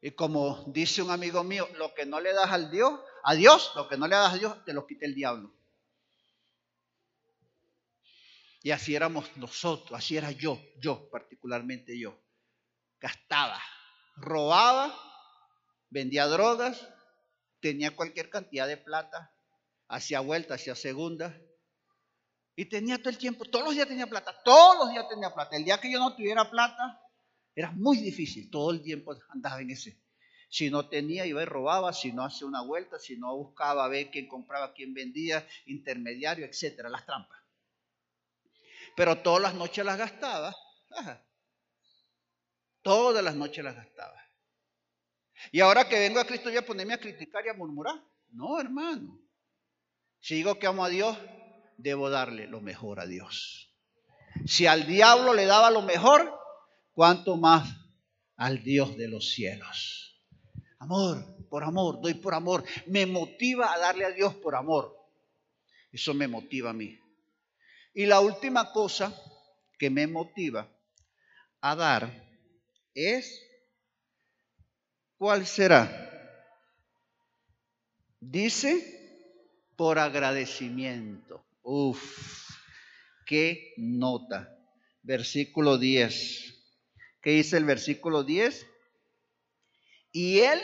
Y 0.00 0.10
como 0.12 0.64
dice 0.66 1.00
un 1.00 1.10
amigo 1.10 1.44
mío, 1.44 1.68
lo 1.76 1.94
que 1.94 2.04
no 2.04 2.20
le 2.20 2.32
das 2.32 2.50
al 2.50 2.72
Dios, 2.72 3.00
a 3.22 3.34
Dios, 3.34 3.72
lo 3.76 3.88
que 3.88 3.96
no 3.96 4.08
le 4.08 4.16
das 4.16 4.34
a 4.34 4.38
Dios, 4.38 4.64
te 4.64 4.72
lo 4.72 4.84
quita 4.84 5.06
el 5.06 5.14
diablo. 5.14 5.52
Y 8.64 8.70
así 8.72 8.94
éramos 8.94 9.36
nosotros, 9.36 9.96
así 9.96 10.16
era 10.16 10.32
yo, 10.32 10.60
yo 10.80 11.08
particularmente 11.10 11.98
yo. 11.98 12.16
Gastaba, 13.02 13.60
robaba, 14.14 14.94
vendía 15.90 16.26
drogas, 16.28 16.88
tenía 17.60 17.96
cualquier 17.96 18.30
cantidad 18.30 18.68
de 18.68 18.76
plata, 18.76 19.34
hacía 19.88 20.20
vuelta, 20.20 20.54
hacía 20.54 20.76
segunda. 20.76 21.36
Y 22.54 22.66
tenía 22.66 22.98
todo 22.98 23.10
el 23.10 23.18
tiempo, 23.18 23.44
todos 23.44 23.64
los 23.64 23.74
días 23.74 23.88
tenía 23.88 24.06
plata, 24.06 24.40
todos 24.44 24.76
los 24.78 24.90
días 24.90 25.08
tenía 25.08 25.34
plata. 25.34 25.56
El 25.56 25.64
día 25.64 25.78
que 25.78 25.90
yo 25.90 25.98
no 25.98 26.14
tuviera 26.14 26.48
plata, 26.48 27.00
era 27.56 27.72
muy 27.72 27.98
difícil, 27.98 28.48
todo 28.50 28.70
el 28.70 28.82
tiempo 28.82 29.16
andaba 29.30 29.60
en 29.60 29.70
ese. 29.70 30.00
Si 30.48 30.70
no 30.70 30.88
tenía, 30.88 31.26
iba 31.26 31.42
y 31.42 31.46
robaba, 31.46 31.92
si 31.92 32.12
no 32.12 32.24
hacía 32.24 32.46
una 32.46 32.62
vuelta, 32.62 33.00
si 33.00 33.16
no 33.16 33.34
buscaba 33.36 33.84
a 33.84 33.88
ver 33.88 34.10
quién 34.10 34.28
compraba, 34.28 34.74
quién 34.74 34.94
vendía, 34.94 35.44
intermediario, 35.66 36.46
etcétera, 36.46 36.88
las 36.88 37.04
trampas. 37.04 37.40
Pero 38.94 39.18
todas 39.22 39.42
las 39.42 39.54
noches 39.54 39.84
las 39.84 39.98
gastaba. 39.98 40.54
Todas 42.82 43.24
las 43.24 43.34
noches 43.34 43.64
las 43.64 43.76
gastaba. 43.76 44.20
Y 45.50 45.60
ahora 45.60 45.88
que 45.88 45.98
vengo 45.98 46.20
a 46.20 46.26
Cristo 46.26 46.48
voy 46.48 46.58
a 46.58 46.66
ponerme 46.66 46.94
a 46.94 47.00
criticar 47.00 47.44
y 47.46 47.48
a 47.48 47.54
murmurar. 47.54 47.96
No, 48.30 48.60
hermano. 48.60 49.20
Si 50.20 50.36
digo 50.36 50.58
que 50.58 50.66
amo 50.66 50.84
a 50.84 50.88
Dios, 50.88 51.16
debo 51.78 52.10
darle 52.10 52.46
lo 52.46 52.60
mejor 52.60 53.00
a 53.00 53.06
Dios. 53.06 53.74
Si 54.46 54.66
al 54.66 54.86
diablo 54.86 55.34
le 55.34 55.46
daba 55.46 55.70
lo 55.70 55.82
mejor, 55.82 56.32
cuánto 56.92 57.36
más 57.36 57.68
al 58.36 58.62
Dios 58.62 58.96
de 58.96 59.08
los 59.08 59.30
cielos. 59.30 60.20
Amor, 60.78 61.24
por 61.48 61.64
amor, 61.64 62.00
doy 62.00 62.14
por 62.14 62.34
amor. 62.34 62.64
Me 62.86 63.06
motiva 63.06 63.72
a 63.72 63.78
darle 63.78 64.04
a 64.04 64.10
Dios 64.10 64.34
por 64.34 64.54
amor. 64.54 64.96
Eso 65.90 66.14
me 66.14 66.26
motiva 66.26 66.70
a 66.70 66.72
mí. 66.72 66.98
Y 67.94 68.06
la 68.06 68.20
última 68.20 68.72
cosa 68.72 69.14
que 69.78 69.90
me 69.90 70.06
motiva 70.06 70.68
a 71.60 71.76
dar 71.76 72.31
es, 72.94 73.42
¿cuál 75.16 75.46
será? 75.46 75.98
Dice, 78.20 79.02
por 79.76 79.98
agradecimiento. 79.98 81.44
Uf, 81.62 82.50
qué 83.26 83.74
nota. 83.76 84.56
Versículo 85.02 85.78
10. 85.78 86.54
¿Qué 87.20 87.30
dice 87.30 87.56
el 87.56 87.64
versículo 87.64 88.22
10? 88.22 88.66
Y 90.12 90.40
él 90.40 90.60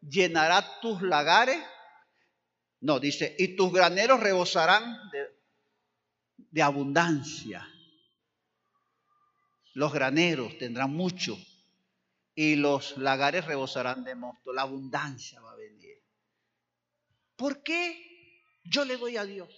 llenará 0.00 0.80
tus 0.80 1.02
lagares. 1.02 1.62
No, 2.80 3.00
dice, 3.00 3.34
y 3.38 3.56
tus 3.56 3.72
graneros 3.72 4.20
rebosarán 4.20 4.84
de, 6.50 6.62
abundancia. 6.62 7.66
Los 9.74 9.92
graneros 9.92 10.56
tendrán 10.58 10.92
mucho 10.92 11.36
y 12.34 12.56
los 12.56 12.96
lagares 12.96 13.44
rebosarán 13.44 14.04
de 14.04 14.14
mosto. 14.14 14.52
La 14.52 14.62
abundancia 14.62 15.40
va 15.40 15.52
a 15.52 15.56
venir. 15.56 16.02
¿Por 17.36 17.62
qué 17.62 18.40
yo 18.64 18.84
le 18.84 18.96
doy 18.96 19.16
a 19.16 19.24
Dios? 19.24 19.48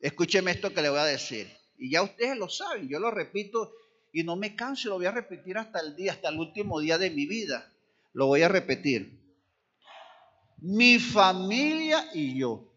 Escúcheme 0.00 0.52
esto 0.52 0.72
que 0.72 0.82
le 0.82 0.88
voy 0.88 1.00
a 1.00 1.04
decir. 1.04 1.50
Y 1.76 1.90
ya 1.90 2.02
ustedes 2.02 2.36
lo 2.36 2.48
saben, 2.48 2.88
yo 2.88 3.00
lo 3.00 3.10
repito 3.10 3.72
y 4.12 4.22
no 4.22 4.36
me 4.36 4.54
canso, 4.54 4.90
lo 4.90 4.96
voy 4.96 5.06
a 5.06 5.10
repetir 5.10 5.58
hasta 5.58 5.80
el 5.80 5.96
día, 5.96 6.12
hasta 6.12 6.28
el 6.28 6.38
último 6.38 6.78
día 6.78 6.98
de 6.98 7.10
mi 7.10 7.26
vida. 7.26 7.72
Lo 8.12 8.26
voy 8.26 8.42
a 8.42 8.48
repetir. 8.48 9.20
Mi 10.58 11.00
familia 11.00 12.08
y 12.14 12.38
yo 12.38 12.72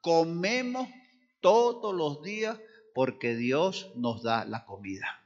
comemos 0.00 0.88
todos 1.40 1.94
los 1.94 2.22
días 2.22 2.58
porque 2.94 3.34
Dios 3.34 3.92
nos 3.96 4.22
da 4.22 4.44
la 4.44 4.64
comida. 4.64 5.22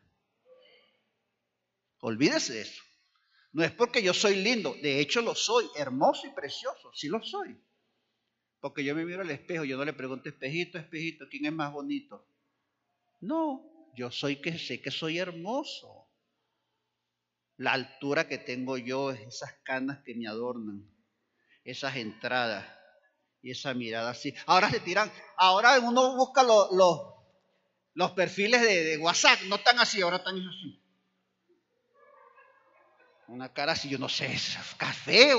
Olvídese 2.00 2.60
eso. 2.60 2.82
No 3.52 3.64
es 3.64 3.72
porque 3.72 4.02
yo 4.02 4.12
soy 4.12 4.36
lindo, 4.36 4.74
de 4.82 5.00
hecho 5.00 5.22
lo 5.22 5.34
soy, 5.34 5.66
hermoso 5.76 6.26
y 6.26 6.30
precioso, 6.30 6.92
sí 6.92 7.08
lo 7.08 7.22
soy. 7.22 7.58
Porque 8.60 8.84
yo 8.84 8.94
me 8.94 9.04
miro 9.04 9.22
al 9.22 9.30
espejo, 9.30 9.64
yo 9.64 9.78
no 9.78 9.84
le 9.84 9.94
pregunto, 9.94 10.28
espejito, 10.28 10.76
espejito, 10.76 11.26
¿quién 11.30 11.46
es 11.46 11.52
más 11.52 11.72
bonito? 11.72 12.28
No, 13.20 13.90
yo 13.94 14.10
soy 14.10 14.42
que 14.42 14.58
sé 14.58 14.82
que 14.82 14.90
soy 14.90 15.18
hermoso. 15.18 16.04
la 17.56 17.72
altura 17.72 18.28
que 18.28 18.36
tengo 18.36 18.76
yo, 18.76 19.10
esas 19.12 19.54
canas 19.64 20.02
que 20.04 20.14
me 20.14 20.28
adornan, 20.28 20.86
esas 21.64 21.96
entradas 21.96 22.66
y 23.40 23.52
esa 23.52 23.72
mirada 23.72 24.10
así. 24.10 24.34
Ahora 24.44 24.70
se 24.70 24.80
tiran, 24.80 25.10
ahora 25.38 25.78
uno 25.80 26.16
busca 26.16 26.42
los, 26.42 26.70
los, 26.72 27.15
perfiles 28.12 28.61
de, 28.61 28.99
WhatsApp, 28.99 29.40
no 29.47 29.57
están 29.57 29.78
así, 29.78 30.03
ahora 30.03 30.18
están 30.18 30.36
así. 30.36 30.78
Una 33.28 33.53
cara 33.53 33.72
así, 33.72 33.88
yo 33.88 33.99
no 33.99 34.09
sé, 34.09 34.26
es 34.32 34.57
café. 34.76 35.32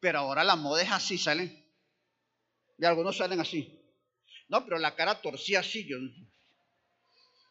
Pero 0.00 0.20
ahora 0.20 0.42
la 0.42 0.56
moda 0.56 0.82
es 0.82 0.90
así, 0.90 1.18
salen. 1.18 1.64
Y 2.78 2.84
algunos 2.84 3.18
salen 3.18 3.40
así. 3.40 3.78
No, 4.48 4.64
pero 4.64 4.78
la 4.78 4.96
cara 4.96 5.20
torcida 5.20 5.60
así, 5.60 5.86
yo... 5.86 5.98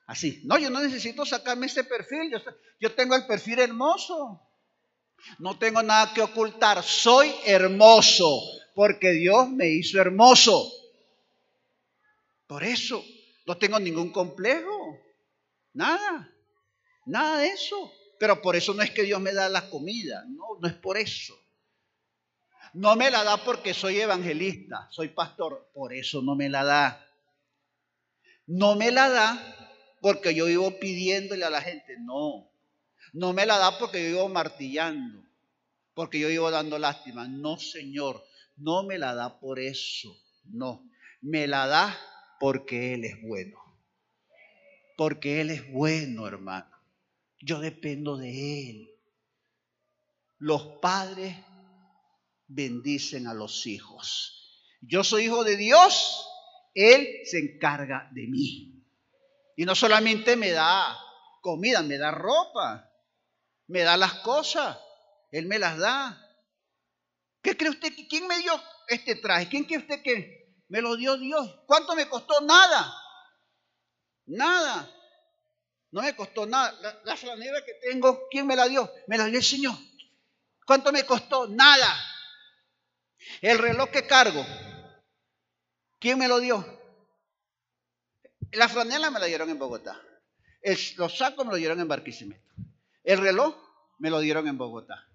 Así. 0.08 0.42
No, 0.44 0.58
yo 0.58 0.72
no 0.72 0.82
necesito 0.82 1.24
sacarme 1.24 1.68
ese 1.68 1.84
perfil. 1.84 2.34
Yo 2.80 2.96
tengo 2.96 3.16
el 3.16 3.28
perfil 3.28 3.60
hermoso. 3.60 4.42
No 5.38 5.56
tengo 5.60 5.84
nada 5.84 6.12
que 6.16 6.22
ocultar. 6.24 6.82
Soy 6.82 7.32
hermoso 7.46 8.42
porque 8.74 9.12
Dios 9.12 9.50
me 9.50 9.68
hizo 9.68 10.02
hermoso. 10.02 10.72
Por 12.48 12.64
eso 12.64 13.06
no 13.50 13.58
tengo 13.58 13.80
ningún 13.80 14.12
complejo. 14.12 15.00
Nada. 15.74 16.32
Nada 17.08 17.40
de 17.40 17.48
eso. 17.48 17.92
Pero 18.20 18.44
por 18.44 18.56
eso 18.56 18.76
no 18.76 18.84
es 18.84 18.92
que 18.92 19.02
Dios 19.02 19.20
me 19.20 19.34
da 19.34 19.50
la 19.50 19.72
comida. 19.72 20.24
No, 20.28 20.60
no 20.62 20.68
es 20.68 20.76
por 20.76 21.00
eso. 21.00 21.34
No 22.76 22.96
me 22.96 23.10
la 23.10 23.24
da 23.24 23.44
porque 23.44 23.74
soy 23.74 24.00
evangelista, 24.02 24.88
soy 24.92 25.08
pastor. 25.08 25.72
Por 25.74 25.96
eso 25.96 26.22
no 26.22 26.36
me 26.36 26.48
la 26.48 26.64
da. 26.64 27.04
No 28.46 28.76
me 28.76 28.92
la 28.92 29.10
da 29.10 29.98
porque 30.00 30.36
yo 30.36 30.46
vivo 30.46 30.80
pidiéndole 30.80 31.44
a 31.44 31.50
la 31.50 31.64
gente. 31.64 31.96
No. 32.02 32.52
No 33.14 33.34
me 33.34 33.48
la 33.48 33.58
da 33.58 33.80
porque 33.80 34.04
yo 34.04 34.10
vivo 34.10 34.30
martillando, 34.30 35.24
porque 35.96 36.20
yo 36.20 36.28
vivo 36.28 36.52
dando 36.52 36.78
lástima. 36.78 37.28
No, 37.28 37.58
Señor, 37.58 38.24
no 38.58 38.84
me 38.84 39.00
la 39.00 39.16
da 39.16 39.40
por 39.40 39.58
eso. 39.60 40.16
No. 40.44 40.88
Me 41.22 41.48
la 41.48 41.66
da 41.66 42.00
porque 42.40 42.94
Él 42.94 43.06
es 43.06 43.22
bueno. 43.22 43.58
Porque 44.98 45.42
Él 45.42 45.52
es 45.52 45.72
bueno, 45.72 46.28
hermano. 46.28 46.70
Yo 47.42 47.60
dependo 47.60 48.18
de 48.18 48.70
Él. 48.70 48.90
Los 50.38 50.80
padres 50.82 51.36
bendicen 52.48 53.28
a 53.28 53.34
los 53.34 53.68
hijos. 53.68 54.68
Yo 54.82 55.04
soy 55.04 55.26
hijo 55.26 55.44
de 55.44 55.58
Dios, 55.58 56.28
Él 56.74 57.08
se 57.26 57.40
encarga 57.40 58.10
de 58.14 58.28
mí. 58.28 58.86
Y 59.58 59.66
no 59.66 59.76
solamente 59.76 60.38
me 60.38 60.52
da 60.52 60.98
comida, 61.42 61.84
me 61.84 61.98
da 61.98 62.12
ropa, 62.12 62.90
me 63.68 63.82
da 63.82 63.98
las 63.98 64.16
cosas, 64.16 64.78
Él 65.32 65.46
me 65.48 65.60
las 65.60 65.78
da. 65.78 66.26
¿Qué 67.42 67.56
cree 67.58 67.72
usted? 67.72 67.94
¿Quién 68.10 68.28
me 68.28 68.38
dio 68.40 68.54
este 68.88 69.16
traje? 69.16 69.50
¿Quién 69.50 69.66
cree 69.66 69.80
usted 69.80 70.02
que 70.02 70.39
me 70.70 70.82
lo 70.82 70.96
dio 70.96 71.18
Dios? 71.18 71.60
¿Cuánto 71.66 71.96
me 71.96 72.08
costó? 72.08 72.42
Nada. 72.42 72.94
Nada. 74.28 74.90
No 75.92 76.02
me 76.02 76.16
costó 76.16 76.46
nada. 76.46 76.72
La, 76.82 77.02
la 77.04 77.66
que 77.66 77.74
tengo, 77.82 78.28
¿quién 78.30 78.46
me 78.46 78.56
la 78.56 78.68
dio? 78.68 78.92
Me 79.08 79.18
la 79.18 79.26
dio 79.26 79.38
el 79.38 79.44
Señor. 79.44 79.76
¿Cuánto 80.66 80.92
me 80.92 81.04
costó? 81.04 81.48
Nada. 81.48 81.92
El 83.42 83.58
reloj 83.58 83.90
que 83.90 84.06
cargo, 84.06 84.46
¿quién 86.00 86.18
me 86.18 86.28
lo 86.28 86.40
dio? 86.40 86.64
La 88.52 88.70
franela 88.70 89.12
me 89.12 89.20
la 89.20 89.26
dieron 89.26 89.50
en 89.50 89.60
Bogotá. 89.60 90.00
los 90.98 91.18
sacos 91.18 91.46
me 91.46 91.52
lo 91.52 91.58
dieron 91.58 91.80
en 91.80 91.88
Barquisimeto. 91.88 92.48
El 93.04 93.20
reloj 93.20 93.56
me 93.98 94.10
lo 94.10 94.20
dieron 94.20 94.48
en 94.48 94.58
Bogotá. 94.58 95.08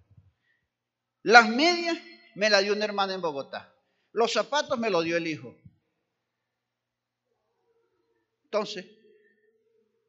Las 1.22 1.48
medias 1.48 1.96
me 2.34 2.50
la 2.50 2.60
dio 2.60 2.72
una 2.72 2.84
hermana 2.84 3.14
en 3.14 3.22
Bogotá. 3.22 3.73
Los 4.14 4.32
zapatos 4.32 4.78
me 4.78 4.90
lo 4.90 5.02
dio 5.02 5.16
el 5.16 5.26
hijo. 5.26 5.56
Entonces, 8.44 8.86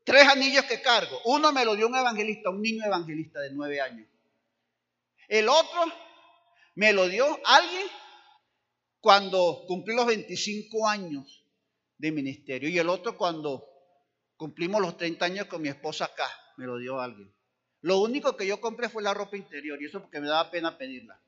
tres 0.03 0.27
anillos 0.27 0.63
que 0.65 0.79
cargo. 0.81 1.19
Uno 1.25 1.51
me 1.51 1.65
lo 1.65 1.75
dio 1.75 1.87
un 1.87 1.95
evangelista, 1.95 2.51
un 2.51 2.61
niño 2.61 2.85
evangelista 2.85 3.41
de 3.41 3.51
nueve 3.51 3.81
años. 3.81 4.07
El 5.27 5.49
otro 5.49 5.81
me 6.75 6.93
lo 6.93 7.09
dio 7.09 7.25
alguien 7.45 7.87
cuando 8.99 9.63
cumplí 9.67 9.95
los 9.95 10.05
25 10.05 10.87
años 10.87 11.43
de 11.97 12.11
ministerio. 12.11 12.69
Y 12.69 12.77
el 12.77 12.89
otro 12.89 13.17
cuando 13.17 13.67
cumplimos 14.37 14.81
los 14.81 14.97
30 14.97 15.25
años 15.25 15.47
con 15.47 15.63
mi 15.63 15.69
esposa 15.69 16.05
acá, 16.05 16.29
me 16.57 16.67
lo 16.67 16.77
dio 16.77 16.99
alguien. 17.01 17.33
Lo 17.81 17.97
único 18.01 18.37
que 18.37 18.45
yo 18.45 18.61
compré 18.61 18.87
fue 18.87 19.01
la 19.01 19.15
ropa 19.15 19.35
interior 19.35 19.81
y 19.81 19.85
eso 19.85 19.99
porque 19.99 20.21
me 20.21 20.27
daba 20.27 20.51
pena 20.51 20.77
pedirla. 20.77 21.19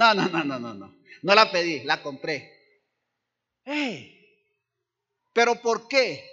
No, 0.00 0.14
no, 0.14 0.28
no, 0.30 0.44
no, 0.44 0.58
no, 0.58 0.72
no. 0.72 0.94
No 1.20 1.34
la 1.34 1.52
pedí, 1.52 1.84
la 1.84 2.02
compré. 2.02 2.50
¿Pero 5.34 5.56
por 5.60 5.88
qué? 5.88 6.24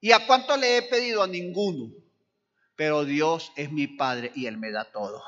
¿Y 0.00 0.10
a 0.10 0.26
cuánto 0.26 0.56
le 0.56 0.78
he 0.78 0.82
pedido? 0.82 1.22
A 1.22 1.28
ninguno. 1.28 1.94
Pero 2.74 3.04
Dios 3.04 3.52
es 3.54 3.70
mi 3.70 3.86
Padre 3.86 4.32
y 4.34 4.46
Él 4.46 4.58
me 4.58 4.72
da 4.72 4.90
todo. 4.90 5.22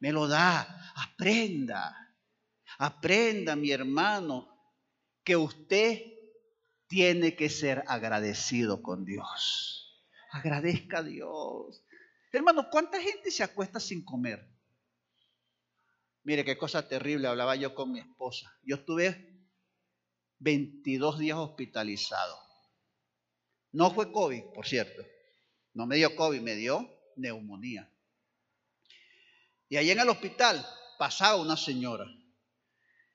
Me 0.00 0.10
lo 0.10 0.26
da. 0.26 0.92
Aprenda. 0.96 2.12
Aprenda, 2.78 3.54
mi 3.54 3.70
hermano, 3.70 4.48
que 5.22 5.36
usted 5.36 6.02
tiene 6.88 7.36
que 7.36 7.50
ser 7.50 7.84
agradecido 7.86 8.82
con 8.82 9.04
Dios. 9.04 10.04
Agradezca 10.32 10.98
a 10.98 11.02
Dios. 11.04 11.84
Hermano, 12.32 12.68
¿cuánta 12.68 13.00
gente 13.00 13.30
se 13.30 13.44
acuesta 13.44 13.78
sin 13.78 14.04
comer? 14.04 14.53
Mire 16.24 16.44
qué 16.44 16.56
cosa 16.56 16.88
terrible, 16.88 17.28
hablaba 17.28 17.54
yo 17.56 17.74
con 17.74 17.92
mi 17.92 18.00
esposa. 18.00 18.52
Yo 18.62 18.76
estuve 18.76 19.48
22 20.38 21.18
días 21.18 21.38
hospitalizado. 21.38 22.38
No 23.72 23.90
fue 23.90 24.10
COVID, 24.10 24.52
por 24.54 24.66
cierto. 24.66 25.02
No 25.74 25.86
me 25.86 25.96
dio 25.96 26.14
COVID, 26.16 26.40
me 26.40 26.54
dio 26.54 26.88
neumonía. 27.16 27.90
Y 29.68 29.76
allí 29.76 29.90
en 29.90 30.00
el 30.00 30.08
hospital 30.08 30.64
pasaba 30.98 31.36
una 31.36 31.56
señora 31.56 32.06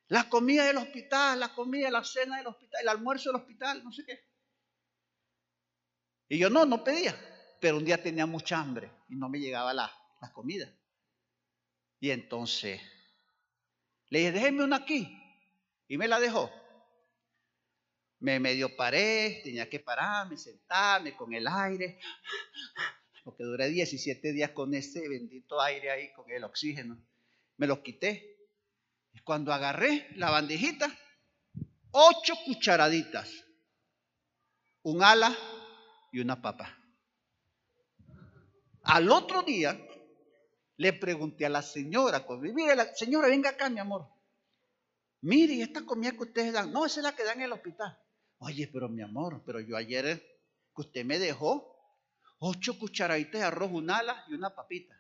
la 0.09 0.27
comida 0.27 0.65
del 0.65 0.77
hospital, 0.77 1.39
la 1.39 1.53
comida, 1.53 1.89
la 1.91 2.03
cena 2.03 2.37
del 2.37 2.47
hospital, 2.47 2.81
el 2.81 2.89
almuerzo 2.89 3.29
del 3.29 3.41
hospital, 3.41 3.83
no 3.83 3.91
sé 3.91 4.03
qué. 4.05 4.19
Y 6.27 6.39
yo 6.39 6.49
no, 6.49 6.65
no 6.65 6.83
pedía, 6.83 7.15
pero 7.61 7.77
un 7.77 7.85
día 7.85 8.01
tenía 8.01 8.25
mucha 8.25 8.59
hambre 8.59 8.91
y 9.07 9.15
no 9.15 9.29
me 9.29 9.39
llegaba 9.39 9.71
la, 9.71 9.91
la 10.19 10.33
comida. 10.33 10.67
Y 11.99 12.09
entonces 12.09 12.81
le 14.09 14.19
dije, 14.19 14.31
déjeme 14.31 14.63
una 14.63 14.77
aquí. 14.77 15.15
Y 15.87 15.97
me 15.97 16.07
la 16.07 16.19
dejó. 16.19 16.51
Me 18.19 18.39
medio 18.39 18.75
paré, 18.75 19.41
tenía 19.43 19.69
que 19.69 19.79
pararme, 19.79 20.37
sentarme 20.37 21.15
con 21.15 21.33
el 21.33 21.47
aire, 21.47 21.99
porque 23.23 23.43
duré 23.43 23.69
17 23.69 24.33
días 24.33 24.51
con 24.51 24.73
ese 24.73 25.07
bendito 25.07 25.61
aire 25.61 25.89
ahí, 25.89 26.11
con 26.13 26.29
el 26.29 26.43
oxígeno. 26.43 27.01
Me 27.57 27.65
lo 27.65 27.81
quité 27.81 28.39
cuando 29.23 29.53
agarré 29.53 30.07
la 30.15 30.31
bandejita, 30.31 30.91
ocho 31.91 32.33
cucharaditas, 32.45 33.29
un 34.83 35.03
ala 35.03 35.35
y 36.11 36.19
una 36.19 36.41
papa. 36.41 36.77
Al 38.83 39.11
otro 39.11 39.43
día 39.43 39.79
le 40.79 40.93
pregunté 40.93 41.45
a 41.45 41.49
la 41.49 41.61
señora, 41.61 42.25
mire, 42.39 42.73
la 42.73 42.95
señora, 42.95 43.27
venga 43.27 43.49
acá, 43.49 43.69
mi 43.69 43.81
amor. 43.81 44.07
Mire, 45.19 45.61
esta 45.61 45.85
comida 45.85 46.13
que 46.13 46.23
ustedes 46.23 46.53
dan, 46.53 46.71
no, 46.71 46.85
esa 46.85 47.01
es 47.01 47.03
la 47.03 47.13
que 47.13 47.25
dan 47.25 47.39
en 47.39 47.45
el 47.45 47.51
hospital. 47.51 47.99
Oye, 48.37 48.69
pero 48.71 48.87
mi 48.87 49.01
amor, 49.01 49.43
pero 49.45 49.59
yo 49.59 49.75
ayer 49.75 50.05
que 50.73 50.81
usted 50.81 51.03
me 51.03 51.19
dejó 51.19 51.75
ocho 52.39 52.79
cucharaditas 52.79 53.41
de 53.41 53.47
arroz, 53.47 53.69
un 53.73 53.89
ala 53.89 54.23
y 54.29 54.35
una 54.35 54.55
papita. 54.55 54.95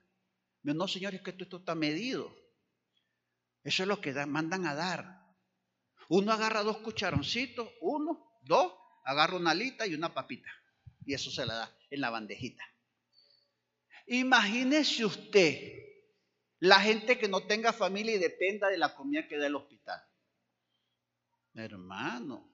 No, 0.63 0.85
señor, 0.85 1.15
es 1.15 1.21
que 1.21 1.31
esto 1.31 1.57
está 1.57 1.75
medido. 1.75 2.29
Eso 3.63 3.83
es 3.83 3.87
lo 3.87 4.01
que 4.01 4.11
mandan 4.25 4.67
a 4.67 4.75
dar. 4.75 5.23
Uno 6.09 6.33
agarra 6.33 6.61
dos 6.61 6.79
cucharoncitos, 6.79 7.69
uno, 7.79 8.37
dos, 8.41 8.73
agarra 9.05 9.37
una 9.37 9.51
alita 9.51 9.87
y 9.87 9.93
una 9.93 10.13
papita. 10.13 10.51
Y 11.05 11.13
eso 11.13 11.31
se 11.31 11.45
la 11.45 11.53
da 11.53 11.77
en 11.89 12.01
la 12.01 12.09
bandejita. 12.09 12.65
Imagínese 14.09 15.05
usted 15.05 15.79
la 16.59 16.79
gente 16.81 17.17
que 17.17 17.27
no 17.27 17.45
tenga 17.45 17.71
familia 17.71 18.15
y 18.15 18.19
dependa 18.19 18.67
de 18.67 18.77
la 18.77 18.95
comida 18.95 19.27
que 19.27 19.37
da 19.37 19.47
el 19.47 19.55
hospital. 19.55 20.01
Hermano, 21.53 22.51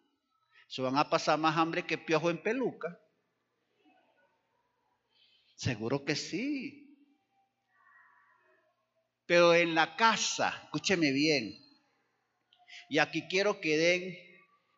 se 0.68 0.82
van 0.82 0.98
a 0.98 1.10
pasar 1.10 1.40
más 1.40 1.58
hambre 1.58 1.86
que 1.86 1.98
piojo 1.98 2.30
en 2.30 2.44
peluca. 2.44 3.00
Seguro 5.56 6.04
que 6.04 6.16
sí. 6.16 6.82
Pero 9.26 9.56
en 9.56 9.74
la 9.74 9.96
casa, 9.96 10.62
escúcheme 10.66 11.12
bien, 11.12 11.66
y 12.90 13.00
aquí 13.00 13.28
quiero 13.28 13.60
que 13.60 13.78
den 13.78 14.16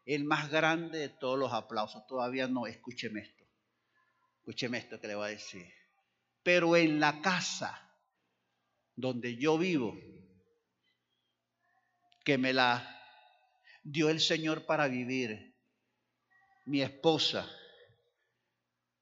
el 0.05 0.23
más 0.23 0.49
grande 0.49 0.99
de 0.99 1.09
todos 1.09 1.38
los 1.38 1.51
aplausos. 1.51 2.05
Todavía 2.07 2.47
no, 2.47 2.67
escúcheme 2.67 3.21
esto. 3.21 3.43
Escúcheme 4.39 4.78
esto 4.78 5.01
que 5.01 5.07
le 5.07 5.15
voy 5.15 5.25
a 5.25 5.32
decir. 5.32 5.76
Pero 6.47 6.77
en 6.77 7.01
la 7.01 7.21
casa 7.21 7.77
donde 8.95 9.35
yo 9.35 9.57
vivo, 9.57 9.99
que 12.23 12.37
me 12.37 12.53
la 12.53 12.87
dio 13.83 14.09
el 14.09 14.21
Señor 14.21 14.65
para 14.65 14.87
vivir, 14.87 15.53
mi 16.67 16.81
esposa, 16.81 17.51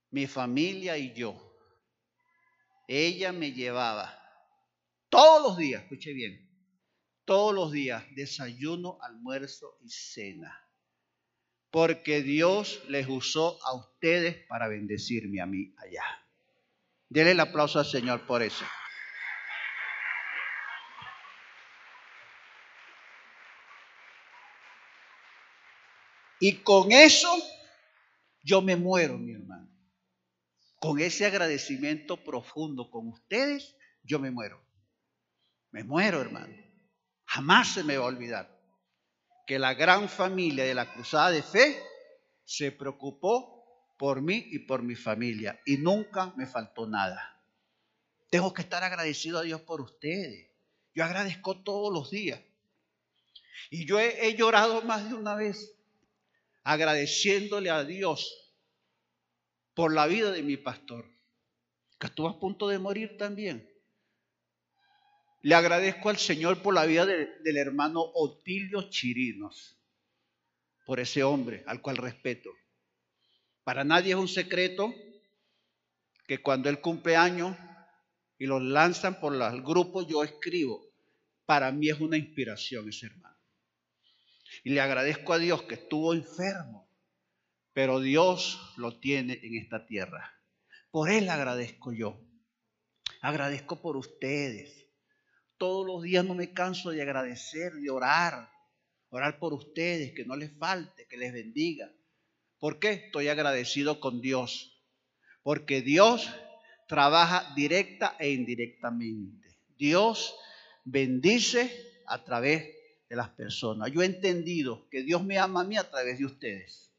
mi 0.09 0.25
familia 0.25 0.97
y 0.97 1.13
yo, 1.13 1.55
ella 2.87 3.31
me 3.31 3.51
llevaba 3.51 4.19
todos 5.09 5.47
los 5.47 5.55
días, 5.55 5.83
escuche 5.83 6.13
bien, 6.13 6.49
todos 7.25 7.53
los 7.53 7.71
días, 7.71 8.03
desayuno, 8.15 8.97
almuerzo 9.03 9.77
y 9.83 9.91
cena. 9.91 10.67
Porque 11.69 12.23
Dios 12.23 12.81
les 12.87 13.07
usó 13.07 13.63
a 13.67 13.75
ustedes 13.75 14.35
para 14.47 14.67
bendecirme 14.67 15.41
a 15.41 15.45
mí 15.45 15.75
allá. 15.77 16.24
Denle 17.09 17.31
el 17.31 17.39
aplauso 17.39 17.79
al 17.79 17.85
Señor 17.85 18.25
por 18.25 18.41
eso. 18.41 18.65
Y 26.39 26.57
con 26.63 26.91
eso 26.91 27.29
yo 28.43 28.61
me 28.61 28.75
muero, 28.75 29.17
mi 29.17 29.33
hermano. 29.33 29.69
Con 30.75 30.99
ese 30.99 31.25
agradecimiento 31.25 32.23
profundo 32.23 32.91
con 32.91 33.07
ustedes, 33.07 33.75
yo 34.03 34.19
me 34.19 34.29
muero. 34.29 34.63
Me 35.71 35.83
muero, 35.83 36.21
hermano. 36.21 36.53
Jamás 37.25 37.73
se 37.73 37.83
me 37.83 37.97
va 37.97 38.05
a 38.05 38.09
olvidar 38.09 38.55
que 39.47 39.59
la 39.59 39.73
gran 39.73 40.09
familia 40.09 40.63
de 40.63 40.75
la 40.75 40.93
Cruzada 40.93 41.31
de 41.31 41.41
Fe 41.41 41.81
se 42.43 42.71
preocupó 42.71 43.54
por 43.97 44.21
mí 44.21 44.47
y 44.51 44.59
por 44.59 44.83
mi 44.83 44.95
familia 44.95 45.61
y 45.65 45.77
nunca 45.77 46.33
me 46.35 46.45
faltó 46.45 46.87
nada. 46.87 47.41
Tengo 48.29 48.53
que 48.53 48.61
estar 48.63 48.83
agradecido 48.83 49.39
a 49.39 49.43
Dios 49.43 49.61
por 49.61 49.81
ustedes. 49.81 50.49
Yo 50.93 51.03
agradezco 51.03 51.61
todos 51.63 51.93
los 51.93 52.11
días. 52.11 52.41
Y 53.69 53.85
yo 53.85 53.99
he, 53.99 54.35
llorado 54.35 54.81
más 54.81 55.07
de 55.09 55.15
una 55.15 55.35
vez 55.35 55.73
agradeciéndole 56.63 57.69
a 57.69 57.83
Dios 57.83 58.53
por 59.73 59.93
la 59.93 60.07
vida 60.07 60.31
de 60.31 60.41
mi 60.41 60.57
pastor, 60.57 61.05
que 61.99 62.07
estuvo 62.07 62.27
a 62.27 62.39
punto 62.39 62.67
de 62.67 62.79
morir 62.79 63.17
también. 63.17 63.69
Le 65.41 65.53
agradezco 65.53 66.09
al 66.09 66.17
Señor 66.17 66.61
por 66.61 66.73
la 66.73 66.85
vida 66.85 67.05
del 67.05 67.57
hermano 67.57 68.01
Otilio 68.01 68.89
Chirinos, 68.89 69.77
por 70.85 70.99
ese 70.99 71.23
hombre 71.23 71.63
al 71.67 71.81
cual 71.81 71.97
respeto. 71.97 72.49
Para 73.65 73.83
nadie 73.83 74.11
es 74.11 74.17
un 74.17 74.29
secreto 74.29 74.95
que 76.25 76.41
cuando 76.41 76.69
él 76.69 76.79
cumple 76.79 77.17
años 77.17 77.57
y 78.37 78.45
los 78.45 78.61
lanzan 78.61 79.19
por 79.19 79.35
el 79.35 79.61
grupo, 79.61 80.07
yo 80.07 80.23
escribo. 80.23 80.81
Para 81.45 81.73
mí 81.73 81.89
es 81.89 81.99
una 81.99 82.15
inspiración 82.15 82.87
ese 82.87 83.07
hermano. 83.07 83.37
Y 84.63 84.69
le 84.69 84.79
agradezco 84.79 85.33
a 85.33 85.37
Dios 85.37 85.63
que 85.63 85.75
estuvo 85.75 86.13
enfermo, 86.13 86.89
pero 87.73 87.99
Dios 87.99 88.73
lo 88.77 88.97
tiene 89.01 89.41
en 89.43 89.57
esta 89.57 89.85
tierra. 89.85 90.33
Por 90.89 91.09
él 91.09 91.29
agradezco 91.29 91.91
yo. 91.91 92.21
Agradezco 93.19 93.81
por 93.81 93.97
ustedes 93.97 94.85
todos 95.57 95.85
los 95.85 96.03
días 96.03 96.25
no 96.25 96.35
me 96.35 96.53
canso 96.53 96.91
de 96.91 97.01
agradecer, 97.01 97.73
de 97.73 97.89
orar, 97.89 98.49
orar 99.09 99.39
por 99.39 99.53
ustedes, 99.53 100.13
que 100.13 100.25
no 100.25 100.35
les 100.35 100.51
falte, 100.57 101.07
que 101.07 101.17
les 101.17 101.33
bendiga. 101.33 101.91
¿Por 102.59 102.79
qué? 102.79 102.91
Estoy 102.91 103.27
agradecido 103.27 103.99
con 103.99 104.21
Dios. 104.21 104.81
Porque 105.43 105.81
Dios 105.81 106.29
trabaja 106.87 107.53
directa 107.55 108.15
e 108.19 108.31
indirectamente. 108.31 109.57
Dios 109.77 110.35
bendice 110.83 112.01
a 112.07 112.23
través 112.23 112.63
de 113.09 113.15
las 113.15 113.29
personas. 113.29 113.91
Yo 113.91 114.01
he 114.01 114.05
entendido 114.05 114.87
que 114.89 115.03
Dios 115.03 115.23
me 115.23 115.37
ama 115.37 115.61
a 115.61 115.65
mí 115.65 115.77
a 115.77 115.89
través 115.89 116.17
de 116.19 116.25
ustedes. 116.25 116.91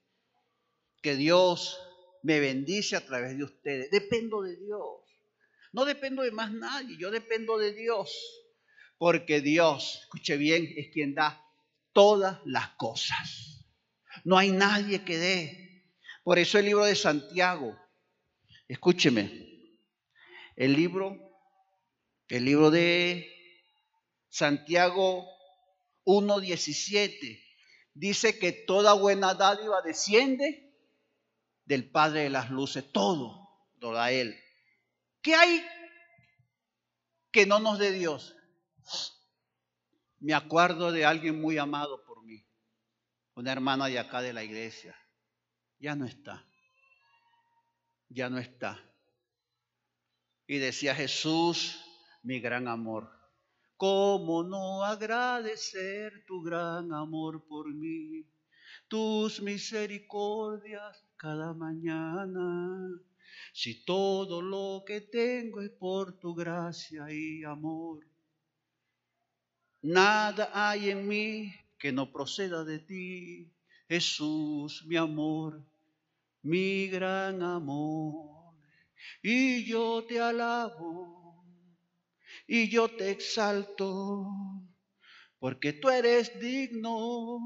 Que 1.02 1.16
Dios 1.16 1.80
me 2.22 2.40
bendice 2.40 2.96
a 2.96 3.04
través 3.04 3.36
de 3.36 3.44
ustedes. 3.44 3.90
Dependo 3.90 4.42
de 4.42 4.56
Dios. 4.56 5.00
No 5.72 5.84
dependo 5.84 6.22
de 6.22 6.30
más 6.30 6.52
nadie, 6.52 6.96
yo 6.98 7.10
dependo 7.10 7.58
de 7.58 7.72
Dios 7.72 8.10
porque 8.98 9.40
Dios, 9.40 10.00
escuche 10.02 10.36
bien, 10.36 10.72
es 10.76 10.88
quien 10.92 11.14
da 11.14 11.42
todas 11.92 12.38
las 12.44 12.70
cosas. 12.70 13.55
No 14.26 14.36
hay 14.36 14.50
nadie 14.50 15.04
que 15.04 15.18
dé. 15.18 15.84
Por 16.24 16.40
eso 16.40 16.58
el 16.58 16.64
libro 16.64 16.84
de 16.84 16.96
Santiago, 16.96 17.78
escúcheme, 18.66 19.78
el 20.56 20.72
libro, 20.72 21.16
el 22.26 22.44
libro 22.44 22.72
de 22.72 23.32
Santiago 24.28 25.24
1.17, 26.04 27.40
dice 27.94 28.36
que 28.40 28.50
toda 28.50 28.94
buena 28.94 29.34
dádiva 29.34 29.80
desciende 29.82 30.74
del 31.64 31.88
Padre 31.88 32.24
de 32.24 32.30
las 32.30 32.50
Luces, 32.50 32.90
todo 32.90 33.48
lo 33.76 33.92
da 33.92 34.10
Él. 34.10 34.36
¿Qué 35.22 35.36
hay 35.36 35.64
que 37.30 37.46
no 37.46 37.60
nos 37.60 37.78
dé 37.78 37.92
Dios? 37.92 38.34
Me 40.18 40.34
acuerdo 40.34 40.90
de 40.90 41.04
alguien 41.04 41.40
muy 41.40 41.58
amado 41.58 42.05
una 43.36 43.52
hermana 43.52 43.86
de 43.86 43.98
acá 43.98 44.22
de 44.22 44.32
la 44.32 44.42
iglesia. 44.42 44.96
Ya 45.78 45.94
no 45.94 46.06
está, 46.06 46.44
ya 48.08 48.30
no 48.30 48.38
está. 48.38 48.82
Y 50.46 50.56
decía 50.58 50.94
Jesús, 50.94 51.78
mi 52.22 52.40
gran 52.40 52.66
amor, 52.66 53.10
¿cómo 53.76 54.42
no 54.42 54.82
agradecer 54.82 56.24
tu 56.26 56.42
gran 56.42 56.92
amor 56.94 57.46
por 57.46 57.72
mí? 57.74 58.24
Tus 58.88 59.42
misericordias 59.42 61.04
cada 61.16 61.52
mañana. 61.52 62.88
Si 63.52 63.84
todo 63.84 64.40
lo 64.40 64.82
que 64.86 65.02
tengo 65.02 65.60
es 65.60 65.70
por 65.70 66.18
tu 66.18 66.34
gracia 66.34 67.04
y 67.10 67.44
amor. 67.44 68.06
Nada 69.82 70.50
hay 70.54 70.90
en 70.90 71.06
mí 71.06 71.65
que 71.78 71.92
no 71.92 72.12
proceda 72.12 72.64
de 72.64 72.78
ti, 72.78 73.52
Jesús, 73.88 74.84
mi 74.86 74.96
amor, 74.96 75.64
mi 76.42 76.88
gran 76.88 77.42
amor. 77.42 78.54
Y 79.22 79.64
yo 79.64 80.04
te 80.04 80.20
alabo 80.20 81.44
y 82.46 82.68
yo 82.68 82.88
te 82.88 83.10
exalto, 83.10 84.30
porque 85.38 85.72
tú 85.72 85.88
eres 85.88 86.38
digno 86.40 87.38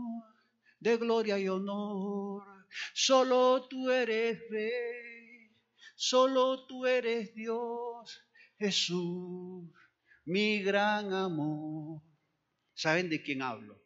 de 0.78 0.96
gloria 0.96 1.38
y 1.38 1.48
honor. 1.48 2.44
Solo 2.94 3.66
tú 3.68 3.90
eres 3.90 4.38
rey, 4.48 5.50
solo 5.96 6.66
tú 6.66 6.86
eres 6.86 7.34
Dios, 7.34 8.22
Jesús, 8.58 9.68
mi 10.24 10.62
gran 10.62 11.12
amor. 11.12 12.02
¿Saben 12.74 13.08
de 13.08 13.22
quién 13.22 13.42
hablo? 13.42 13.79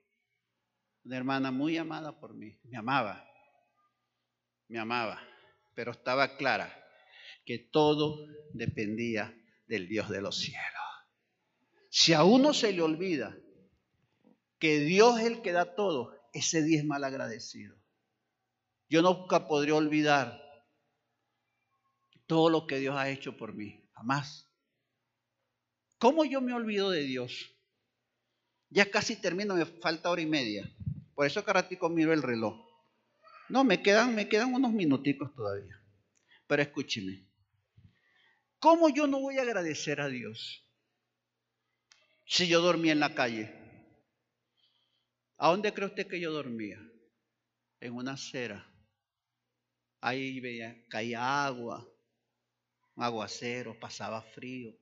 Una 1.04 1.16
hermana 1.16 1.50
muy 1.50 1.76
amada 1.76 2.18
por 2.18 2.34
mí. 2.34 2.58
Me 2.64 2.78
amaba. 2.78 3.24
Me 4.68 4.78
amaba. 4.78 5.20
Pero 5.74 5.92
estaba 5.92 6.36
clara 6.36 6.72
que 7.44 7.58
todo 7.58 8.26
dependía 8.52 9.36
del 9.66 9.86
Dios 9.86 10.08
de 10.08 10.22
los 10.22 10.38
cielos. 10.38 10.64
Si 11.90 12.12
a 12.12 12.24
uno 12.24 12.54
se 12.54 12.72
le 12.72 12.82
olvida 12.82 13.36
que 14.58 14.80
Dios 14.80 15.20
es 15.20 15.26
el 15.26 15.42
que 15.42 15.52
da 15.52 15.74
todo, 15.74 16.18
ese 16.32 16.62
día 16.62 16.78
es 16.78 16.84
mal 16.84 17.04
agradecido. 17.04 17.76
Yo 18.88 19.02
nunca 19.02 19.46
podría 19.46 19.74
olvidar 19.74 20.40
todo 22.26 22.48
lo 22.48 22.66
que 22.66 22.78
Dios 22.78 22.96
ha 22.96 23.10
hecho 23.10 23.36
por 23.36 23.54
mí. 23.54 23.84
Jamás. 23.92 24.48
¿Cómo 25.98 26.24
yo 26.24 26.40
me 26.40 26.52
olvido 26.52 26.90
de 26.90 27.02
Dios? 27.02 27.52
Ya 28.70 28.90
casi 28.90 29.16
termino, 29.16 29.54
me 29.54 29.66
falta 29.66 30.10
hora 30.10 30.22
y 30.22 30.26
media. 30.26 30.68
Por 31.14 31.26
eso 31.26 31.42
ratico 31.42 31.88
miro 31.88 32.12
el 32.12 32.22
reloj. 32.22 32.54
No, 33.48 33.64
me 33.64 33.82
quedan, 33.82 34.14
me 34.14 34.28
quedan 34.28 34.54
unos 34.54 34.72
minuticos 34.72 35.34
todavía. 35.34 35.80
Pero 36.46 36.62
escúcheme. 36.62 37.26
¿Cómo 38.58 38.88
yo 38.88 39.06
no 39.06 39.20
voy 39.20 39.38
a 39.38 39.42
agradecer 39.42 40.00
a 40.00 40.08
Dios 40.08 40.64
si 42.26 42.48
yo 42.48 42.60
dormía 42.60 42.92
en 42.92 43.00
la 43.00 43.14
calle? 43.14 43.52
¿A 45.36 45.48
dónde 45.48 45.72
cree 45.74 45.88
usted 45.88 46.06
que 46.06 46.20
yo 46.20 46.32
dormía? 46.32 46.80
En 47.80 47.94
una 47.94 48.12
acera. 48.12 48.66
Ahí 50.00 50.40
veía, 50.40 50.84
caía 50.88 51.46
agua, 51.46 51.86
un 52.94 53.04
aguacero, 53.04 53.78
pasaba 53.78 54.22
frío, 54.22 54.74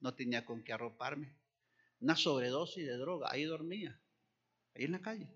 no 0.00 0.14
tenía 0.14 0.44
con 0.44 0.62
qué 0.62 0.72
arroparme 0.72 1.38
una 2.00 2.16
sobredosis 2.16 2.86
de 2.86 2.96
droga. 2.96 3.28
Ahí 3.30 3.44
dormía, 3.44 4.00
ahí 4.74 4.84
en 4.84 4.92
la 4.92 5.00
calle. 5.00 5.28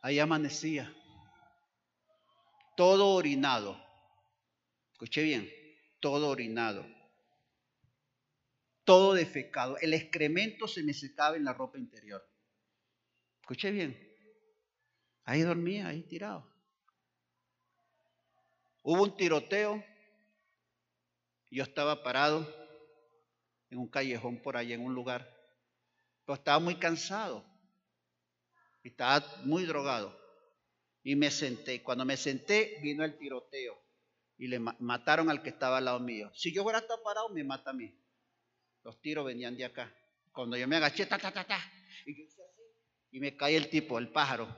Ahí 0.00 0.18
amanecía, 0.18 0.94
todo 2.76 3.08
orinado. 3.08 3.76
Escuché 4.92 5.22
bien, 5.22 5.50
todo 6.00 6.28
orinado, 6.28 6.86
todo 8.84 9.14
defecado. 9.14 9.76
El 9.78 9.94
excremento 9.94 10.68
se 10.68 10.82
me 10.82 10.94
secaba 10.94 11.36
en 11.36 11.44
la 11.44 11.52
ropa 11.52 11.78
interior. 11.78 12.24
Escuché 13.40 13.70
bien. 13.70 14.08
Ahí 15.24 15.42
dormía, 15.42 15.88
ahí 15.88 16.02
tirado. 16.02 16.46
Hubo 18.82 19.02
un 19.02 19.16
tiroteo. 19.16 19.82
Yo 21.50 21.62
estaba 21.62 22.02
parado 22.02 22.46
en 23.70 23.78
un 23.78 23.88
callejón 23.88 24.42
por 24.42 24.56
ahí, 24.56 24.72
en 24.72 24.84
un 24.84 24.94
lugar. 24.94 25.34
Pero 26.24 26.34
estaba 26.36 26.58
muy 26.58 26.76
cansado. 26.76 27.44
Estaba 28.88 29.24
muy 29.44 29.64
drogado. 29.64 30.18
Y 31.02 31.14
me 31.16 31.30
senté. 31.30 31.82
Cuando 31.82 32.04
me 32.04 32.16
senté, 32.16 32.78
vino 32.82 33.04
el 33.04 33.16
tiroteo. 33.16 33.78
Y 34.36 34.46
le 34.46 34.58
mataron 34.58 35.30
al 35.30 35.42
que 35.42 35.50
estaba 35.50 35.78
al 35.78 35.84
lado 35.84 36.00
mío. 36.00 36.30
Si 36.34 36.52
yo 36.52 36.62
fuera 36.62 36.78
estado 36.78 37.02
parado, 37.02 37.28
me 37.30 37.44
mata 37.44 37.70
a 37.70 37.74
mí. 37.74 37.92
Los 38.84 39.00
tiros 39.00 39.26
venían 39.26 39.56
de 39.56 39.64
acá. 39.64 39.92
Cuando 40.32 40.56
yo 40.56 40.68
me 40.68 40.76
agaché, 40.76 41.06
ta, 41.06 41.18
ta, 41.18 41.32
ta, 41.32 41.44
ta. 41.44 41.60
Y, 42.06 42.28
y 43.10 43.20
me 43.20 43.36
cae 43.36 43.56
el 43.56 43.68
tipo, 43.68 43.98
el 43.98 44.08
pájaro. 44.10 44.48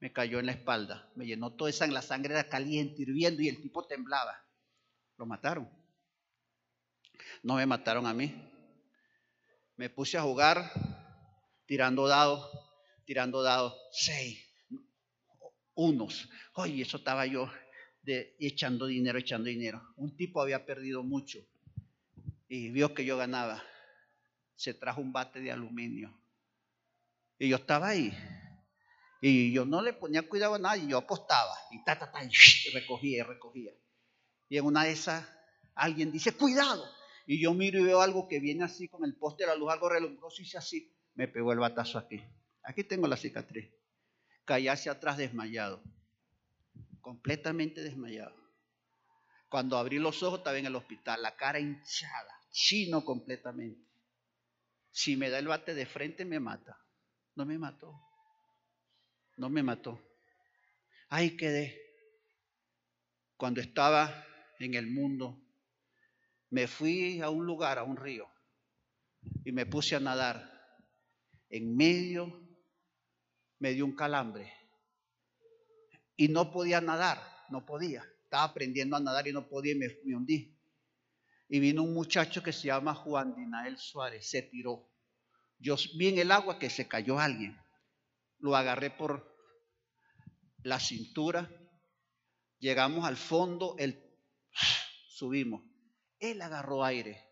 Me 0.00 0.12
cayó 0.12 0.40
en 0.40 0.46
la 0.46 0.52
espalda. 0.52 1.10
Me 1.14 1.26
llenó 1.26 1.54
toda 1.54 1.70
esa, 1.70 1.86
la 1.86 2.02
sangre 2.02 2.34
era 2.34 2.48
caliente, 2.48 3.02
hirviendo, 3.02 3.42
y 3.42 3.48
el 3.48 3.60
tipo 3.60 3.86
temblaba. 3.86 4.44
Lo 5.16 5.26
mataron. 5.26 5.70
No 7.42 7.56
me 7.56 7.66
mataron 7.66 8.06
a 8.06 8.14
mí. 8.14 8.34
Me 9.76 9.90
puse 9.90 10.16
a 10.16 10.22
jugar, 10.22 10.72
tirando 11.66 12.08
dados, 12.08 12.65
tirando 13.06 13.42
dados. 13.42 13.74
Seis, 13.92 14.38
unos. 15.74 16.28
Oye, 16.54 16.82
eso 16.82 16.98
estaba 16.98 17.24
yo 17.24 17.50
de, 18.02 18.36
echando 18.38 18.86
dinero, 18.86 19.18
echando 19.18 19.48
dinero. 19.48 19.80
Un 19.96 20.14
tipo 20.16 20.42
había 20.42 20.66
perdido 20.66 21.02
mucho 21.02 21.38
y 22.48 22.70
vio 22.70 22.92
que 22.92 23.04
yo 23.04 23.16
ganaba. 23.16 23.62
Se 24.56 24.74
trajo 24.74 25.00
un 25.00 25.12
bate 25.12 25.40
de 25.40 25.52
aluminio. 25.52 26.18
Y 27.38 27.48
yo 27.48 27.56
estaba 27.56 27.88
ahí. 27.88 28.12
Y 29.20 29.52
yo 29.52 29.64
no 29.64 29.82
le 29.82 29.92
ponía 29.92 30.28
cuidado 30.28 30.54
a 30.54 30.58
nadie, 30.58 30.88
yo 30.88 30.98
apostaba. 30.98 31.54
Y 31.70 31.82
ta, 31.84 31.98
ta, 31.98 32.10
ta, 32.10 32.24
y 32.24 32.30
recogía, 32.72 33.24
recogía. 33.24 33.72
Y 34.48 34.58
en 34.58 34.64
una 34.64 34.84
de 34.84 34.92
esas, 34.92 35.26
alguien 35.74 36.12
dice, 36.12 36.32
cuidado. 36.32 36.84
Y 37.26 37.42
yo 37.42 37.52
miro 37.52 37.80
y 37.80 37.84
veo 37.84 38.00
algo 38.00 38.28
que 38.28 38.40
viene 38.40 38.64
así 38.64 38.88
con 38.88 39.04
el 39.04 39.16
poste 39.16 39.42
de 39.42 39.48
la 39.48 39.56
luz, 39.56 39.72
algo 39.72 39.88
relumbroso, 39.88 40.40
y 40.40 40.44
hice 40.44 40.58
así. 40.58 40.94
Me 41.14 41.28
pegó 41.28 41.52
el 41.52 41.58
batazo 41.58 41.98
aquí. 41.98 42.22
Aquí 42.66 42.84
tengo 42.84 43.06
la 43.06 43.16
cicatriz 43.16 43.70
caí 44.46 44.68
hacia 44.68 44.92
atrás 44.92 45.18
desmayado, 45.18 45.82
completamente 47.02 47.82
desmayado. 47.82 48.34
Cuando 49.50 49.76
abrí 49.76 49.98
los 49.98 50.22
ojos 50.22 50.38
estaba 50.38 50.56
en 50.56 50.66
el 50.66 50.76
hospital, 50.76 51.20
la 51.20 51.36
cara 51.36 51.58
hinchada, 51.58 52.40
chino 52.50 53.04
completamente. 53.04 53.84
Si 54.92 55.16
me 55.16 55.28
da 55.28 55.38
el 55.38 55.48
bate 55.48 55.74
de 55.74 55.84
frente 55.84 56.24
me 56.24 56.40
mata. 56.40 56.78
No 57.34 57.44
me 57.44 57.58
mató. 57.58 58.00
No 59.36 59.50
me 59.50 59.62
mató. 59.62 60.00
Ahí 61.10 61.36
quedé. 61.36 61.82
Cuando 63.36 63.60
estaba 63.60 64.24
en 64.58 64.74
el 64.74 64.86
mundo, 64.86 65.38
me 66.48 66.66
fui 66.66 67.20
a 67.20 67.28
un 67.28 67.44
lugar, 67.44 67.78
a 67.78 67.82
un 67.82 67.96
río, 67.96 68.26
y 69.44 69.52
me 69.52 69.66
puse 69.66 69.96
a 69.96 70.00
nadar 70.00 70.50
en 71.50 71.76
medio 71.76 72.45
me 73.58 73.72
dio 73.72 73.84
un 73.84 73.94
calambre 73.94 74.52
y 76.16 76.28
no 76.28 76.50
podía 76.50 76.80
nadar, 76.80 77.20
no 77.50 77.64
podía. 77.64 78.04
Estaba 78.24 78.44
aprendiendo 78.44 78.96
a 78.96 79.00
nadar 79.00 79.28
y 79.28 79.32
no 79.32 79.48
podía 79.48 79.72
y 79.72 79.76
me, 79.76 80.14
hundí. 80.14 80.56
Y 81.48 81.60
vino 81.60 81.82
un 81.82 81.94
muchacho 81.94 82.42
que 82.42 82.52
se 82.52 82.68
llama 82.68 82.94
Juan 82.94 83.36
Dinael 83.36 83.78
Suárez, 83.78 84.28
se 84.28 84.42
tiró. 84.42 84.90
Yo 85.58 85.76
vi 85.96 86.08
en 86.08 86.18
el 86.18 86.32
agua 86.32 86.58
que 86.58 86.70
se 86.70 86.88
cayó 86.88 87.18
alguien. 87.18 87.56
Lo 88.38 88.56
agarré 88.56 88.90
por 88.90 89.36
la 90.62 90.80
cintura. 90.80 91.50
Llegamos 92.58 93.04
al 93.04 93.16
fondo, 93.16 93.76
él, 93.78 94.02
subimos. 95.08 95.62
Él 96.18 96.42
agarró 96.42 96.82
aire 96.82 97.22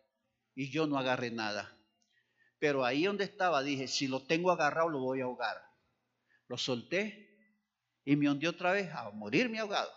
y 0.55 0.71
yo 0.71 0.87
no 0.87 0.99
agarré 0.99 1.31
nada. 1.31 1.77
Pero 2.59 2.85
ahí 2.85 3.05
donde 3.05 3.25
estaba 3.25 3.63
dije, 3.63 3.89
si 3.89 4.07
lo 4.07 4.27
tengo 4.27 4.53
agarrado 4.53 4.89
lo 4.89 5.01
voy 5.01 5.21
a 5.21 5.25
ahogar. 5.25 5.64
Lo 6.49 6.59
solté 6.59 7.25
y 8.05 8.17
me 8.17 8.29
hundí 8.29 8.47
otra 8.47 8.73
vez 8.73 8.91
a 8.93 9.11
morirme 9.11 9.59
ahogado. 9.59 9.91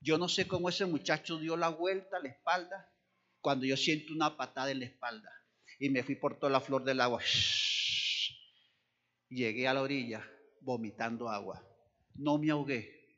Yo 0.00 0.18
no 0.18 0.28
sé 0.28 0.46
cómo 0.46 0.68
ese 0.68 0.86
muchacho 0.86 1.38
dio 1.38 1.56
la 1.56 1.68
vuelta 1.68 2.16
a 2.16 2.20
la 2.20 2.28
espalda 2.28 2.90
cuando 3.40 3.66
yo 3.66 3.76
siento 3.76 4.12
una 4.12 4.36
patada 4.36 4.70
en 4.70 4.80
la 4.80 4.86
espalda 4.86 5.30
y 5.78 5.90
me 5.90 6.02
fui 6.02 6.14
por 6.14 6.38
toda 6.38 6.52
la 6.52 6.60
flor 6.60 6.84
del 6.84 7.00
agua. 7.00 7.20
Llegué 9.28 9.68
a 9.68 9.74
la 9.74 9.82
orilla 9.82 10.26
vomitando 10.60 11.28
agua. 11.28 11.64
No 12.14 12.38
me 12.38 12.50
ahogué. 12.50 13.16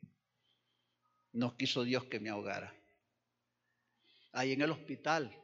No 1.31 1.57
quiso 1.57 1.83
Dios 1.83 2.05
que 2.05 2.19
me 2.19 2.29
ahogara. 2.29 2.75
Ahí 4.31 4.51
en 4.51 4.61
el 4.61 4.71
hospital, 4.71 5.35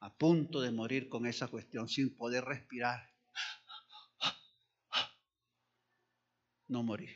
a 0.00 0.16
punto 0.16 0.60
de 0.60 0.70
morir 0.70 1.08
con 1.08 1.26
esa 1.26 1.48
cuestión, 1.48 1.88
sin 1.88 2.16
poder 2.16 2.44
respirar. 2.44 3.10
No 6.70 6.82
morí. 6.82 7.08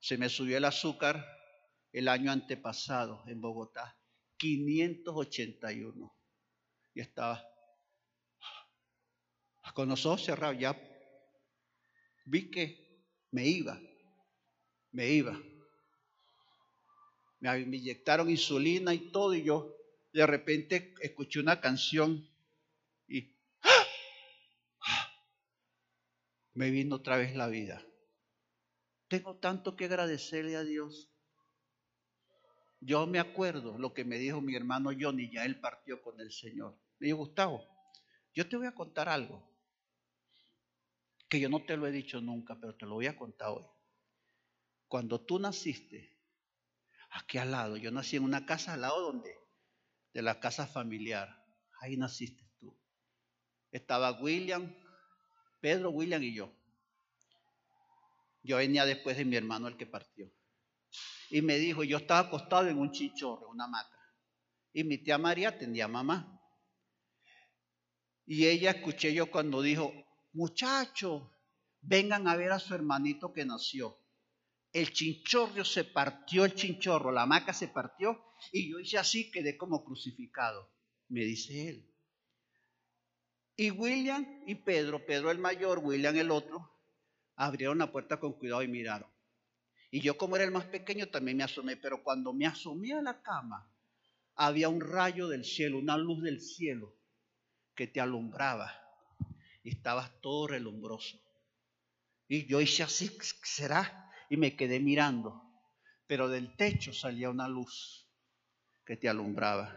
Se 0.00 0.16
me 0.16 0.28
subió 0.28 0.56
el 0.56 0.64
azúcar 0.64 1.24
el 1.92 2.08
año 2.08 2.32
antepasado 2.32 3.22
en 3.26 3.40
Bogotá, 3.40 3.96
581. 4.38 6.16
Y 6.94 7.00
estaba 7.00 7.44
con 9.74 9.88
los 9.88 10.04
ojos 10.06 10.24
cerrados, 10.24 10.58
ya 10.58 10.76
vi 12.24 12.50
que 12.50 13.04
me 13.30 13.46
iba, 13.46 13.78
me 14.90 15.08
iba. 15.08 15.38
Me 17.40 17.60
inyectaron 17.60 18.30
insulina 18.30 18.92
y 18.94 19.12
todo, 19.12 19.34
y 19.34 19.44
yo 19.44 19.76
de 20.12 20.26
repente 20.26 20.94
escuché 21.00 21.38
una 21.38 21.60
canción 21.60 22.28
y 23.06 23.36
me 26.54 26.70
vino 26.70 26.96
otra 26.96 27.18
vez 27.18 27.36
la 27.36 27.46
vida. 27.46 27.84
Tengo 29.08 29.38
tanto 29.38 29.74
que 29.74 29.86
agradecerle 29.86 30.56
a 30.56 30.64
Dios. 30.64 31.10
Yo 32.80 33.06
me 33.06 33.18
acuerdo 33.18 33.78
lo 33.78 33.92
que 33.92 34.04
me 34.04 34.18
dijo 34.18 34.40
mi 34.40 34.54
hermano 34.54 34.90
Johnny, 34.98 35.30
ya 35.32 35.44
él 35.44 35.60
partió 35.60 36.00
con 36.02 36.20
el 36.20 36.30
Señor. 36.30 36.78
Me 36.98 37.06
dijo, 37.06 37.18
Gustavo, 37.18 37.66
yo 38.34 38.48
te 38.48 38.56
voy 38.56 38.66
a 38.66 38.74
contar 38.74 39.08
algo 39.08 39.48
que 41.28 41.40
yo 41.40 41.48
no 41.48 41.64
te 41.64 41.76
lo 41.76 41.86
he 41.86 41.92
dicho 41.92 42.20
nunca, 42.20 42.58
pero 42.60 42.76
te 42.76 42.86
lo 42.86 42.94
voy 42.94 43.06
a 43.06 43.16
contar 43.16 43.50
hoy. 43.50 43.64
Cuando 44.86 45.20
tú 45.20 45.38
naciste, 45.38 46.18
aquí 47.10 47.38
al 47.38 47.50
lado, 47.50 47.76
yo 47.76 47.90
nací 47.90 48.16
en 48.16 48.24
una 48.24 48.46
casa 48.46 48.74
al 48.74 48.82
lado 48.82 49.00
donde, 49.00 49.34
de 50.14 50.22
la 50.22 50.40
casa 50.40 50.66
familiar, 50.66 51.44
ahí 51.80 51.96
naciste 51.96 52.48
tú. 52.58 52.78
Estaba 53.70 54.12
William, 54.22 54.74
Pedro, 55.60 55.90
William 55.90 56.22
y 56.22 56.34
yo. 56.34 56.57
Yo 58.48 58.56
venía 58.56 58.86
después 58.86 59.18
de 59.18 59.26
mi 59.26 59.36
hermano 59.36 59.68
el 59.68 59.76
que 59.76 59.84
partió. 59.84 60.32
Y 61.28 61.42
me 61.42 61.58
dijo, 61.58 61.84
yo 61.84 61.98
estaba 61.98 62.20
acostado 62.28 62.66
en 62.68 62.78
un 62.78 62.90
chichorro, 62.90 63.50
una 63.50 63.64
hamaca. 63.64 64.00
Y 64.72 64.84
mi 64.84 64.96
tía 64.96 65.18
María 65.18 65.50
atendía 65.50 65.86
mamá. 65.86 66.40
Y 68.24 68.46
ella 68.46 68.70
escuché 68.70 69.12
yo 69.12 69.30
cuando 69.30 69.60
dijo, 69.60 69.92
muchachos, 70.32 71.30
vengan 71.82 72.26
a 72.26 72.36
ver 72.36 72.52
a 72.52 72.58
su 72.58 72.74
hermanito 72.74 73.34
que 73.34 73.44
nació. 73.44 73.98
El 74.72 74.94
chinchorro 74.94 75.62
se 75.62 75.84
partió, 75.84 76.46
el 76.46 76.54
chinchorro, 76.54 77.12
la 77.12 77.22
hamaca 77.24 77.52
se 77.52 77.68
partió 77.68 78.18
y 78.50 78.70
yo 78.70 78.78
hice 78.78 78.96
así, 78.96 79.30
quedé 79.30 79.58
como 79.58 79.84
crucificado, 79.84 80.72
me 81.08 81.20
dice 81.20 81.68
él. 81.68 81.94
Y 83.56 83.72
William 83.72 84.42
y 84.46 84.54
Pedro, 84.54 85.04
Pedro 85.04 85.30
el 85.30 85.38
mayor, 85.38 85.80
William 85.80 86.16
el 86.16 86.30
otro, 86.30 86.77
abrieron 87.38 87.78
la 87.78 87.90
puerta 87.90 88.18
con 88.18 88.32
cuidado 88.32 88.62
y 88.62 88.68
miraron. 88.68 89.08
Y 89.90 90.00
yo 90.00 90.18
como 90.18 90.36
era 90.36 90.44
el 90.44 90.50
más 90.50 90.66
pequeño 90.66 91.08
también 91.08 91.36
me 91.38 91.44
asomé, 91.44 91.76
pero 91.76 92.02
cuando 92.02 92.34
me 92.34 92.46
asomé 92.46 92.92
a 92.92 93.00
la 93.00 93.22
cama, 93.22 93.72
había 94.34 94.68
un 94.68 94.80
rayo 94.80 95.28
del 95.28 95.44
cielo, 95.44 95.78
una 95.78 95.96
luz 95.96 96.22
del 96.22 96.40
cielo 96.40 96.94
que 97.74 97.86
te 97.86 98.00
alumbraba 98.00 98.72
y 99.62 99.70
estabas 99.70 100.20
todo 100.20 100.48
relumbroso. 100.48 101.18
Y 102.26 102.46
yo 102.46 102.60
hice 102.60 102.82
así, 102.82 103.16
¿será? 103.42 104.10
Y 104.28 104.36
me 104.36 104.56
quedé 104.56 104.80
mirando, 104.80 105.42
pero 106.06 106.28
del 106.28 106.56
techo 106.56 106.92
salía 106.92 107.30
una 107.30 107.48
luz 107.48 108.06
que 108.84 108.96
te 108.96 109.08
alumbraba 109.08 109.74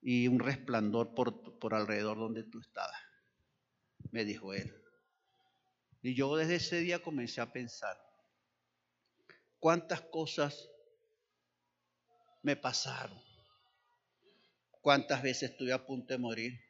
y 0.00 0.28
un 0.28 0.38
resplandor 0.38 1.12
por, 1.14 1.58
por 1.58 1.74
alrededor 1.74 2.18
donde 2.18 2.44
tú 2.44 2.60
estabas, 2.60 3.00
me 4.10 4.24
dijo 4.24 4.54
él. 4.54 4.81
Y 6.02 6.14
yo 6.14 6.34
desde 6.36 6.56
ese 6.56 6.80
día 6.80 7.00
comencé 7.00 7.40
a 7.40 7.52
pensar, 7.52 7.96
¿cuántas 9.60 10.00
cosas 10.00 10.68
me 12.42 12.56
pasaron? 12.56 13.22
¿Cuántas 14.80 15.22
veces 15.22 15.52
estuve 15.52 15.72
a 15.72 15.86
punto 15.86 16.12
de 16.12 16.18
morir? 16.18 16.60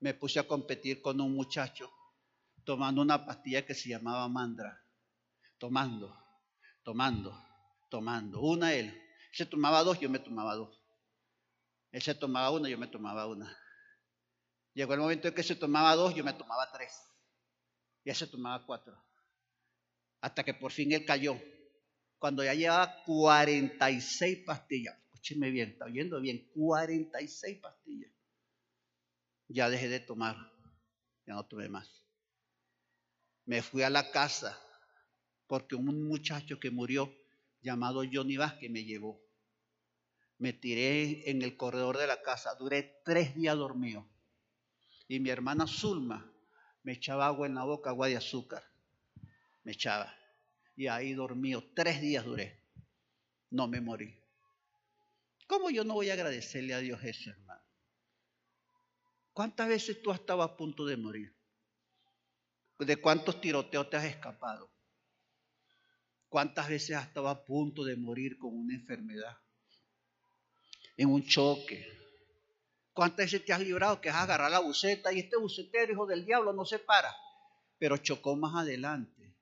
Me 0.00 0.12
puse 0.12 0.38
a 0.38 0.46
competir 0.46 1.00
con 1.00 1.18
un 1.18 1.34
muchacho 1.34 1.90
tomando 2.64 3.00
una 3.00 3.24
pastilla 3.24 3.64
que 3.64 3.74
se 3.74 3.88
llamaba 3.88 4.28
mandra. 4.28 4.84
Tomando, 5.56 6.14
tomando, 6.82 7.42
tomando. 7.88 8.42
Una 8.42 8.74
él. 8.74 9.02
Se 9.32 9.46
tomaba 9.46 9.82
dos, 9.82 9.98
yo 9.98 10.10
me 10.10 10.18
tomaba 10.18 10.54
dos. 10.54 10.78
Él 11.90 12.02
se 12.02 12.14
tomaba 12.14 12.50
una, 12.50 12.68
yo 12.68 12.76
me 12.76 12.86
tomaba 12.86 13.26
una. 13.26 13.56
Llegó 14.74 14.92
el 14.92 15.00
momento 15.00 15.28
en 15.28 15.34
que 15.34 15.42
se 15.42 15.56
tomaba 15.56 15.94
dos, 15.94 16.14
yo 16.14 16.22
me 16.22 16.34
tomaba 16.34 16.70
tres. 16.70 17.07
Y 18.08 18.10
él 18.10 18.16
se 18.16 18.26
tomaba 18.26 18.64
cuatro. 18.64 18.98
Hasta 20.22 20.42
que 20.42 20.54
por 20.54 20.72
fin 20.72 20.92
él 20.92 21.04
cayó. 21.04 21.38
Cuando 22.18 22.42
ya 22.42 22.54
llevaba 22.54 23.02
46 23.04 24.46
pastillas. 24.46 24.96
Escúcheme 25.12 25.50
bien, 25.50 25.72
está 25.72 25.84
oyendo 25.84 26.18
bien. 26.18 26.50
46 26.54 27.58
pastillas. 27.58 28.10
Ya 29.48 29.68
dejé 29.68 29.90
de 29.90 30.00
tomar. 30.00 30.36
Ya 31.26 31.34
no 31.34 31.44
tomé 31.44 31.68
más. 31.68 32.02
Me 33.44 33.60
fui 33.60 33.82
a 33.82 33.90
la 33.90 34.10
casa 34.10 34.58
porque 35.46 35.74
un 35.74 36.08
muchacho 36.08 36.58
que 36.58 36.70
murió 36.70 37.14
llamado 37.60 38.04
Johnny 38.10 38.38
Vázquez 38.38 38.70
me 38.70 38.84
llevó. 38.84 39.20
Me 40.38 40.54
tiré 40.54 41.28
en 41.28 41.42
el 41.42 41.58
corredor 41.58 41.98
de 41.98 42.06
la 42.06 42.22
casa. 42.22 42.54
Duré 42.54 43.02
tres 43.04 43.34
días 43.34 43.54
dormido. 43.54 44.08
Y 45.08 45.20
mi 45.20 45.28
hermana 45.28 45.66
Zulma 45.66 46.32
me 46.82 46.92
echaba 46.92 47.26
agua 47.26 47.46
en 47.46 47.54
la 47.54 47.64
boca, 47.64 47.90
agua 47.90 48.08
de 48.08 48.16
azúcar. 48.16 48.64
Me 49.64 49.72
echaba. 49.72 50.14
Y 50.76 50.86
ahí 50.86 51.12
dormido. 51.12 51.62
Tres 51.74 52.00
días 52.00 52.24
duré. 52.24 52.62
No 53.50 53.66
me 53.68 53.80
morí. 53.80 54.18
¿Cómo 55.46 55.70
yo 55.70 55.82
no 55.84 55.94
voy 55.94 56.10
a 56.10 56.12
agradecerle 56.12 56.74
a 56.74 56.78
Dios 56.78 57.02
eso, 57.02 57.30
hermano? 57.30 57.62
¿Cuántas 59.32 59.68
veces 59.68 60.02
tú 60.02 60.10
has 60.10 60.20
estado 60.20 60.42
a 60.42 60.56
punto 60.56 60.84
de 60.84 60.96
morir? 60.96 61.34
¿De 62.78 62.96
cuántos 62.96 63.40
tiroteos 63.40 63.88
te 63.88 63.96
has 63.96 64.04
escapado? 64.04 64.70
¿Cuántas 66.28 66.68
veces 66.68 66.96
has 66.96 67.06
estado 67.06 67.28
a 67.28 67.44
punto 67.44 67.84
de 67.84 67.96
morir 67.96 68.38
con 68.38 68.54
una 68.54 68.74
enfermedad? 68.74 69.38
En 70.96 71.08
un 71.08 71.24
choque. 71.24 71.86
¿Cuántas 72.98 73.26
veces 73.26 73.44
te 73.44 73.52
has 73.52 73.60
librado 73.60 74.00
que 74.00 74.08
has 74.08 74.16
agarrado 74.16 74.50
la 74.50 74.58
buceta 74.58 75.12
y 75.12 75.20
este 75.20 75.36
bucetero, 75.36 75.92
hijo 75.92 76.04
del 76.04 76.26
diablo, 76.26 76.52
no 76.52 76.64
se 76.64 76.80
para? 76.80 77.14
Pero 77.78 77.96
chocó 77.98 78.34
más 78.34 78.56
adelante. 78.56 79.36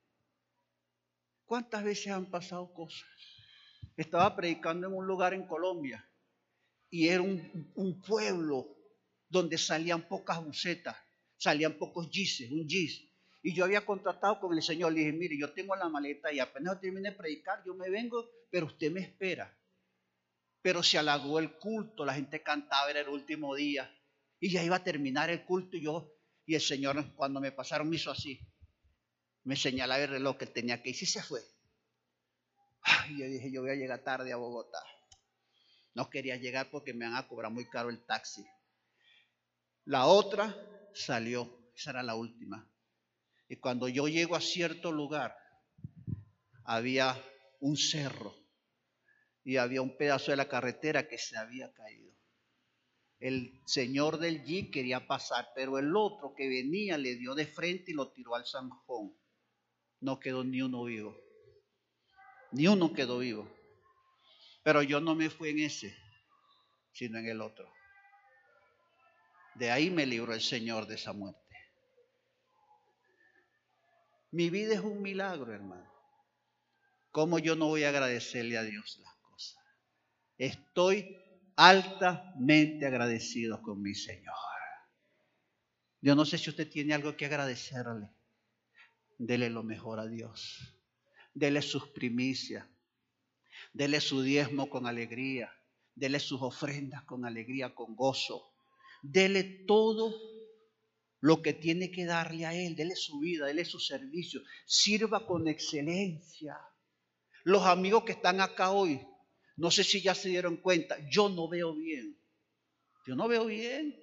¿Cuántas 1.43 1.83
veces 1.83 2.13
han 2.13 2.27
pasado 2.27 2.71
cosas? 2.71 3.09
Estaba 3.95 4.35
predicando 4.35 4.85
en 4.85 4.93
un 4.93 5.07
lugar 5.07 5.33
en 5.33 5.47
Colombia 5.47 6.07
y 6.91 7.07
era 7.07 7.23
un, 7.23 7.99
pueblo 8.05 8.77
donde 9.27 9.57
salían 9.57 10.07
pocas 10.07 10.39
bucetas, 10.45 10.95
salían 11.35 11.79
pocos 11.79 12.11
gises, 12.11 12.51
un 12.51 12.69
gis. 12.69 13.09
Y 13.41 13.55
yo 13.55 13.65
había 13.65 13.83
contratado 13.83 14.39
con 14.39 14.55
el 14.55 14.61
Señor, 14.61 14.93
le 14.93 14.99
dije, 14.99 15.13
mire, 15.13 15.35
yo 15.35 15.51
tengo 15.53 15.75
la 15.75 15.89
maleta 15.89 16.31
y 16.31 16.39
apenas 16.39 16.79
termine 16.79 17.09
de 17.09 17.15
predicar, 17.15 17.63
yo 17.65 17.73
me 17.73 17.89
vengo, 17.89 18.23
pero 18.51 18.67
usted 18.67 18.91
me 18.91 18.99
espera. 18.99 19.56
Pero 20.67 20.83
se 20.83 20.97
halagó 20.97 21.39
el 21.39 21.57
culto, 21.57 22.03
la 22.03 22.13
gente 22.13 22.43
cantaba, 22.43 22.89
era 22.89 22.99
el 22.99 23.07
último 23.07 23.55
día. 23.55 23.89
Y 24.37 24.51
ya 24.51 24.61
iba 24.61 24.75
a 24.75 24.83
terminar 24.83 25.29
el 25.29 25.45
culto 25.45 25.77
y 25.77 25.83
yo, 25.83 26.13
y 26.45 26.55
el 26.55 26.61
Señor 26.61 27.15
cuando 27.15 27.39
me 27.39 27.53
pasaron 27.53 27.89
me 27.89 27.95
hizo 27.95 28.11
así. 28.11 28.37
Me 29.45 29.55
señalaba 29.55 30.03
el 30.03 30.09
reloj 30.09 30.35
que 30.35 30.47
tenía 30.47 30.83
que 30.83 30.89
ir 30.89 30.97
y 30.99 31.05
se 31.05 31.23
fue. 31.23 31.39
Y 33.07 33.17
yo 33.17 33.27
dije, 33.27 33.49
yo 33.49 33.61
voy 33.61 33.71
a 33.71 33.75
llegar 33.75 34.03
tarde 34.03 34.33
a 34.33 34.35
Bogotá. 34.35 34.83
No 35.93 36.09
quería 36.09 36.35
llegar 36.35 36.69
porque 36.69 36.93
me 36.93 37.05
van 37.05 37.15
a 37.15 37.29
cobrar 37.29 37.49
muy 37.49 37.69
caro 37.69 37.89
el 37.89 38.05
taxi. 38.05 38.45
La 39.85 40.07
otra 40.07 40.53
salió, 40.93 41.71
esa 41.77 41.91
era 41.91 42.03
la 42.03 42.15
última. 42.15 42.69
Y 43.47 43.55
cuando 43.55 43.87
yo 43.87 44.09
llego 44.09 44.35
a 44.35 44.41
cierto 44.41 44.91
lugar, 44.91 45.33
había 46.65 47.15
un 47.61 47.77
cerro 47.77 48.46
y 49.47 49.55
había 49.55 49.81
un 49.81 49.95
pedazo 49.95 50.31
de 50.31 50.35
la 50.35 50.49
carretera 50.49 51.07
que 51.07 51.17
se 51.17 51.37
había 51.37 51.71
caído. 51.71 52.13
El 53.17 53.61
señor 53.65 54.17
del 54.17 54.43
G 54.43 54.69
quería 54.69 55.07
pasar, 55.07 55.53
pero 55.55 55.77
el 55.77 55.95
otro 55.95 56.33
que 56.35 56.49
venía 56.49 56.97
le 56.97 57.15
dio 57.15 57.33
de 57.33 57.47
frente 57.47 57.91
y 57.91 57.93
lo 57.93 58.11
tiró 58.11 58.35
al 58.35 58.45
zanjón. 58.45 59.17
No 60.01 60.19
quedó 60.19 60.43
ni 60.43 60.61
uno 60.61 60.83
vivo. 60.83 61.17
Ni 62.51 62.67
uno 62.67 62.91
quedó 62.91 63.19
vivo. 63.19 63.49
Pero 64.63 64.81
yo 64.81 64.99
no 64.99 65.15
me 65.15 65.29
fui 65.29 65.51
en 65.51 65.59
ese, 65.59 65.95
sino 66.91 67.17
en 67.17 67.27
el 67.27 67.39
otro. 67.39 67.71
De 69.55 69.71
ahí 69.71 69.89
me 69.89 70.05
libró 70.05 70.33
el 70.33 70.41
Señor 70.41 70.87
de 70.87 70.95
esa 70.95 71.13
muerte. 71.13 71.39
Mi 74.31 74.49
vida 74.49 74.73
es 74.73 74.81
un 74.81 75.01
milagro, 75.01 75.53
hermano. 75.53 75.89
¿Cómo 77.11 77.39
yo 77.39 77.55
no 77.55 77.67
voy 77.67 77.85
a 77.85 77.89
agradecerle 77.89 78.57
a 78.57 78.63
Dios 78.63 78.97
cosas? 78.97 79.16
Estoy 80.37 81.17
altamente 81.55 82.85
agradecido 82.85 83.61
con 83.61 83.81
mi 83.81 83.95
Señor. 83.95 84.35
Yo 86.01 86.15
no 86.15 86.25
sé 86.25 86.37
si 86.37 86.49
usted 86.49 86.69
tiene 86.69 86.93
algo 86.93 87.17
que 87.17 87.25
agradecerle. 87.25 88.09
Dele 89.17 89.49
lo 89.49 89.63
mejor 89.63 89.99
a 89.99 90.07
Dios. 90.07 90.75
Dele 91.33 91.61
sus 91.61 91.87
primicias. 91.89 92.67
Dele 93.73 93.99
su 93.99 94.21
diezmo 94.21 94.69
con 94.69 94.85
alegría. 94.85 95.51
Dele 95.95 96.19
sus 96.19 96.41
ofrendas 96.41 97.03
con 97.03 97.25
alegría, 97.25 97.73
con 97.73 97.95
gozo. 97.95 98.53
Dele 99.01 99.43
todo 99.65 100.13
lo 101.19 101.41
que 101.41 101.53
tiene 101.53 101.89
que 101.89 102.05
darle 102.05 102.45
a 102.45 102.53
Él, 102.53 102.75
dele 102.75 102.95
su 102.95 103.19
vida, 103.19 103.47
dele 103.47 103.65
su 103.65 103.79
servicio, 103.79 104.41
sirva 104.65 105.25
con 105.25 105.47
excelencia. 105.47 106.57
Los 107.43 107.63
amigos 107.63 108.03
que 108.03 108.11
están 108.11 108.39
acá 108.41 108.71
hoy, 108.71 109.01
no 109.57 109.71
sé 109.71 109.83
si 109.83 110.01
ya 110.01 110.13
se 110.13 110.29
dieron 110.29 110.57
cuenta, 110.57 110.97
yo 111.09 111.29
no 111.29 111.47
veo 111.49 111.73
bien. 111.73 112.15
Yo 113.07 113.15
no 113.15 113.27
veo 113.27 113.45
bien. 113.45 113.99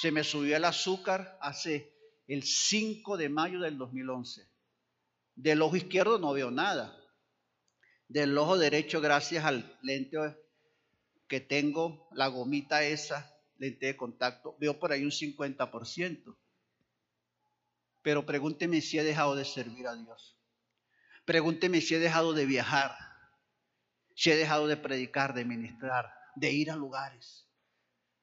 Se 0.00 0.10
me 0.10 0.24
subió 0.24 0.56
el 0.56 0.64
azúcar 0.64 1.38
hace 1.40 1.94
el 2.26 2.42
5 2.42 3.16
de 3.16 3.28
mayo 3.28 3.60
del 3.60 3.78
2011. 3.78 4.48
Del 5.36 5.62
ojo 5.62 5.76
izquierdo 5.76 6.18
no 6.18 6.32
veo 6.32 6.50
nada. 6.50 7.00
Del 8.08 8.36
ojo 8.36 8.58
derecho, 8.58 9.00
gracias 9.00 9.44
al 9.44 9.78
lente 9.82 10.18
que 11.28 11.40
tengo, 11.40 12.08
la 12.12 12.26
gomita 12.26 12.82
esa, 12.82 13.32
lente 13.58 13.86
de 13.86 13.96
contacto, 13.96 14.56
veo 14.58 14.78
por 14.80 14.90
ahí 14.90 15.04
un 15.04 15.12
50%. 15.12 16.36
Pero 18.02 18.26
pregúnteme 18.26 18.80
si 18.80 18.98
he 18.98 19.04
dejado 19.04 19.36
de 19.36 19.44
servir 19.44 19.86
a 19.86 19.94
Dios. 19.94 20.36
Pregúnteme 21.24 21.80
si 21.80 21.94
he 21.94 21.98
dejado 22.00 22.32
de 22.32 22.44
viajar, 22.44 23.13
si 24.14 24.30
he 24.30 24.36
dejado 24.36 24.66
de 24.66 24.76
predicar, 24.76 25.34
de 25.34 25.44
ministrar, 25.44 26.12
de 26.36 26.52
ir 26.52 26.70
a 26.70 26.76
lugares. 26.76 27.48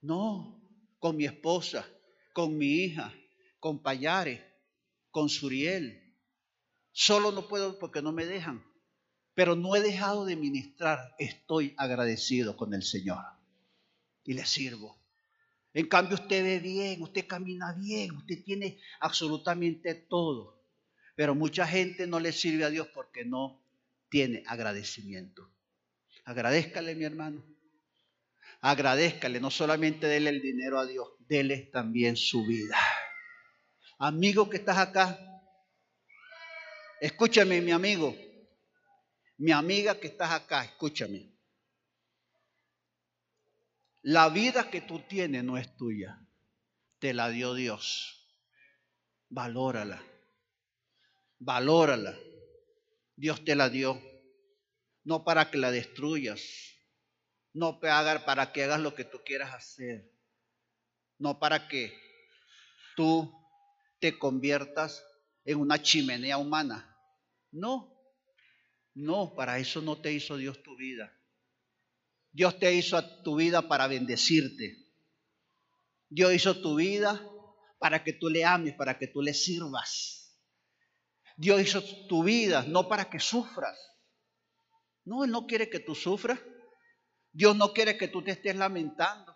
No, 0.01 0.61
con 0.99 1.17
mi 1.17 1.25
esposa, 1.25 1.85
con 2.33 2.57
mi 2.57 2.83
hija, 2.83 3.13
con 3.59 3.81
Payare, 3.81 4.43
con 5.11 5.29
Suriel. 5.29 6.15
Solo 6.91 7.31
no 7.31 7.47
puedo 7.47 7.77
porque 7.79 8.01
no 8.01 8.11
me 8.11 8.25
dejan. 8.25 8.65
Pero 9.33 9.55
no 9.55 9.75
he 9.75 9.81
dejado 9.81 10.25
de 10.25 10.35
ministrar. 10.35 11.15
Estoy 11.17 11.73
agradecido 11.77 12.57
con 12.57 12.73
el 12.73 12.83
Señor. 12.83 13.23
Y 14.23 14.33
le 14.33 14.45
sirvo. 14.45 14.99
En 15.73 15.87
cambio 15.87 16.15
usted 16.15 16.43
ve 16.43 16.59
bien, 16.59 17.01
usted 17.01 17.25
camina 17.27 17.73
bien, 17.73 18.11
usted 18.11 18.43
tiene 18.43 18.79
absolutamente 18.99 19.95
todo. 19.95 20.61
Pero 21.15 21.33
mucha 21.33 21.65
gente 21.65 22.07
no 22.07 22.19
le 22.19 22.33
sirve 22.33 22.65
a 22.65 22.69
Dios 22.69 22.87
porque 22.93 23.23
no 23.23 23.63
tiene 24.09 24.43
agradecimiento. 24.47 25.49
Agradezcale, 26.25 26.95
mi 26.95 27.03
hermano. 27.03 27.43
Agradezcale, 28.61 29.39
no 29.39 29.49
solamente 29.49 30.07
dele 30.07 30.29
el 30.29 30.41
dinero 30.41 30.79
a 30.79 30.85
Dios, 30.85 31.07
dele 31.19 31.69
también 31.71 32.15
su 32.15 32.45
vida. 32.45 32.77
Amigo 33.97 34.49
que 34.49 34.57
estás 34.57 34.77
acá, 34.77 35.19
escúchame, 36.99 37.61
mi 37.61 37.71
amigo. 37.71 38.15
Mi 39.37 39.51
amiga 39.51 39.99
que 39.99 40.07
estás 40.07 40.31
acá, 40.31 40.63
escúchame. 40.63 41.31
La 44.03 44.29
vida 44.29 44.69
que 44.69 44.81
tú 44.81 44.99
tienes 45.07 45.43
no 45.43 45.57
es 45.57 45.75
tuya, 45.77 46.19
te 46.99 47.13
la 47.13 47.29
dio 47.29 47.55
Dios. 47.55 48.27
Valórala, 49.29 50.03
valórala. 51.39 52.15
Dios 53.15 53.43
te 53.45 53.55
la 53.55 53.69
dio, 53.69 54.01
no 55.03 55.23
para 55.23 55.49
que 55.49 55.57
la 55.57 55.71
destruyas, 55.71 56.41
no 57.53 57.79
para 57.79 58.51
que 58.51 58.63
hagas 58.63 58.79
lo 58.79 58.95
que 58.95 59.05
tú 59.05 59.21
quieras 59.25 59.53
hacer, 59.53 60.11
no 61.17 61.39
para 61.39 61.67
que 61.67 61.93
tú 62.95 63.31
te 63.99 64.17
conviertas 64.17 65.03
en 65.45 65.59
una 65.59 65.81
chimenea 65.81 66.37
humana. 66.37 66.87
No, 67.51 67.93
no, 68.93 69.33
para 69.35 69.59
eso 69.59 69.81
no 69.81 70.01
te 70.01 70.13
hizo 70.13 70.37
Dios 70.37 70.61
tu 70.63 70.75
vida. 70.75 71.11
Dios 72.31 72.57
te 72.59 72.73
hizo 72.73 73.03
tu 73.23 73.35
vida 73.35 73.67
para 73.67 73.87
bendecirte, 73.87 74.81
Dios 76.07 76.33
hizo 76.33 76.61
tu 76.61 76.75
vida 76.75 77.25
para 77.79 78.03
que 78.03 78.13
tú 78.13 78.29
le 78.29 78.43
ames, 78.43 78.73
para 78.75 78.97
que 78.97 79.07
tú 79.07 79.21
le 79.21 79.33
sirvas. 79.33 80.37
Dios 81.37 81.61
hizo 81.61 81.81
tu 82.07 82.23
vida 82.23 82.63
no 82.67 82.87
para 82.87 83.09
que 83.09 83.19
sufras. 83.19 83.77
No, 85.05 85.23
Él 85.23 85.31
no 85.31 85.47
quiere 85.47 85.69
que 85.69 85.79
tú 85.79 85.95
sufras. 85.95 86.39
Dios 87.31 87.55
no 87.55 87.73
quiere 87.73 87.97
que 87.97 88.07
tú 88.07 88.23
te 88.23 88.31
estés 88.31 88.55
lamentando. 88.55 89.35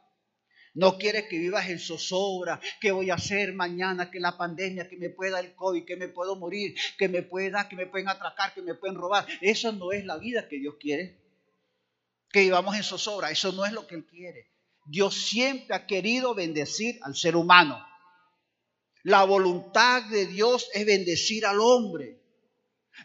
No 0.76 0.98
quiere 0.98 1.28
que 1.30 1.38
vivas 1.38 1.70
en 1.70 1.80
zozobra, 1.80 2.60
qué 2.82 2.92
voy 2.92 3.10
a 3.10 3.14
hacer 3.14 3.54
mañana, 3.54 4.12
que 4.12 4.20
la 4.20 4.38
pandemia, 4.38 4.90
que 4.90 4.98
me 4.98 5.10
pueda 5.10 5.40
el 5.40 5.56
COVID, 5.56 5.86
que 5.86 5.96
me 5.96 6.10
puedo 6.10 6.36
morir, 6.36 6.76
que 6.98 7.08
me 7.08 7.22
pueda, 7.24 7.70
que 7.70 7.78
me 7.78 7.88
pueden 7.88 8.10
atracar, 8.10 8.54
que 8.54 8.62
me 8.62 8.76
pueden 8.76 8.98
robar. 8.98 9.26
Eso 9.40 9.72
no 9.72 9.94
es 9.94 10.04
la 10.04 10.18
vida 10.18 10.50
que 10.50 10.60
Dios 10.60 10.76
quiere. 10.78 11.18
Que 12.30 12.42
vivamos 12.42 12.76
en 12.76 12.84
zozobra, 12.84 13.32
eso 13.32 13.54
no 13.54 13.66
es 13.66 13.72
lo 13.72 13.88
que 13.88 13.96
Él 13.96 14.06
quiere. 14.06 14.52
Dios 14.86 15.16
siempre 15.16 15.74
ha 15.76 15.88
querido 15.88 16.36
bendecir 16.36 17.00
al 17.04 17.16
ser 17.16 17.38
humano. 17.38 17.82
La 19.04 19.24
voluntad 19.24 20.04
de 20.10 20.26
Dios 20.26 20.70
es 20.74 20.86
bendecir 20.86 21.46
al 21.46 21.62
hombre. 21.62 22.20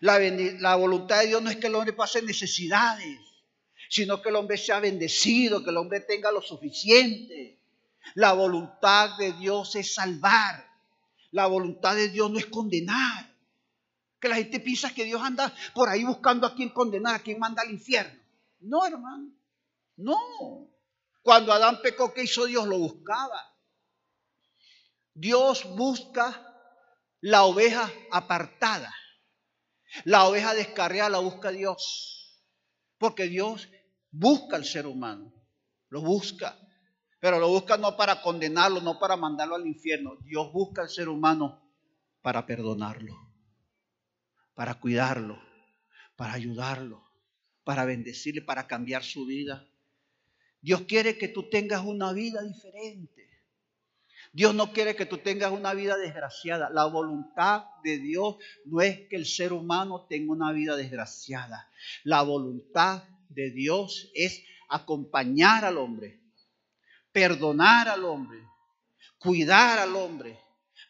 La, 0.01 0.19
la 0.19 0.77
voluntad 0.77 1.21
de 1.21 1.27
Dios 1.27 1.43
no 1.43 1.51
es 1.51 1.57
que 1.57 1.67
el 1.67 1.75
hombre 1.75 1.93
pase 1.93 2.23
necesidades, 2.23 3.19
sino 3.89 4.23
que 4.23 4.29
el 4.29 4.37
hombre 4.37 4.57
sea 4.57 4.79
bendecido, 4.79 5.65
que 5.65 5.71
el 5.71 5.77
hombre 5.77 6.01
tenga 6.01 6.31
lo 6.31 6.41
suficiente. 6.41 7.61
La 8.15 8.33
voluntad 8.33 9.17
de 9.19 9.33
Dios 9.35 9.75
es 9.77 9.95
salvar. 9.95 10.69
La 11.33 11.47
voluntad 11.47 11.95
de 11.97 12.09
Dios 12.09 12.31
no 12.31 12.39
es 12.39 12.47
condenar. 12.47 13.29
Que 14.21 14.29
la 14.29 14.37
gente 14.37 14.61
piensa 14.61 14.95
que 14.95 15.05
Dios 15.05 15.21
anda 15.23 15.53
por 15.75 15.89
ahí 15.89 16.05
buscando 16.05 16.47
a 16.47 16.55
quien 16.55 16.71
condenar, 16.71 17.17
a 17.17 17.23
quien 17.23 17.39
manda 17.39 17.63
al 17.63 17.71
infierno. 17.71 18.21
No, 18.61 18.87
hermano. 18.87 19.33
No. 19.97 20.71
Cuando 21.23 21.53
Adán 21.53 21.81
pecó, 21.83 22.13
¿qué 22.13 22.25
hizo 22.25 22.47
Dios? 22.47 22.67
Lo 22.67 22.79
buscaba. 22.79 23.55
Dios 25.15 25.65
busca 25.77 26.47
la 27.21 27.45
oveja 27.45 27.91
apartada. 28.11 28.93
La 30.05 30.27
oveja 30.27 30.55
descarriada 30.55 31.11
la 31.11 31.19
busca 31.19 31.51
Dios. 31.51 32.43
Porque 32.99 33.25
Dios 33.25 33.69
busca 34.11 34.57
al 34.57 34.65
ser 34.65 34.87
humano. 34.87 35.33
Lo 35.89 36.03
busca. 36.03 36.57
Pero 37.19 37.39
lo 37.39 37.49
busca 37.49 37.77
no 37.77 37.97
para 37.97 38.23
condenarlo, 38.23 38.81
no 38.81 38.99
para 38.99 39.17
mandarlo 39.17 39.55
al 39.55 39.67
infierno. 39.67 40.17
Dios 40.23 40.53
busca 40.53 40.83
al 40.83 40.89
ser 40.89 41.09
humano 41.09 41.63
para 42.23 42.47
perdonarlo, 42.47 43.17
para 44.55 44.75
cuidarlo, 44.75 45.39
para 46.17 46.35
ayudarlo, 46.35 47.07
para 47.65 47.85
bendecirle, 47.85 48.43
para 48.43 48.67
cambiar 48.67 49.03
su 49.03 49.27
vida. 49.27 49.67
Dios 50.61 50.83
quiere 50.83 51.17
que 51.17 51.29
tú 51.29 51.49
tengas 51.49 51.85
una 51.85 52.13
vida 52.13 52.43
diferente. 52.43 53.30
Dios 54.33 54.55
no 54.55 54.73
quiere 54.73 54.95
que 54.95 55.07
tú 55.07 55.19
tengas 55.19 55.53
una 55.53 55.75
vida 55.75 55.97
desgraciada. 55.97 56.71
La 56.71 56.85
voluntad 56.85 57.65
de 57.83 57.99
Dios 57.99 58.37
no 58.65 58.81
es 58.81 59.09
que 59.09 59.17
el 59.17 59.27
ser 59.27 59.53
humano 59.53 60.07
tenga 60.09 60.33
una 60.33 60.53
vida 60.53 60.77
desgraciada. 60.77 61.69
La 62.05 62.23
voluntad 62.23 63.05
de 63.29 63.51
Dios 63.51 64.11
es 64.15 64.43
acompañar 64.69 65.65
al 65.65 65.79
hombre 65.79 66.21
perdonar 67.13 67.89
al 67.89 68.05
hombre, 68.05 68.39
cuidar 69.19 69.79
al 69.79 69.97
hombre, 69.97 70.39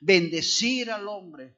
bendecir 0.01 0.91
al 0.91 1.09
hombre, 1.09 1.57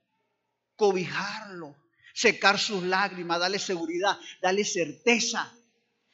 cobijarlo, 0.77 1.77
secar 2.15 2.59
sus 2.59 2.83
lágrimas, 2.83 3.41
darle 3.41 3.59
seguridad, 3.59 4.19
darle 4.41 4.65
certeza, 4.65 5.53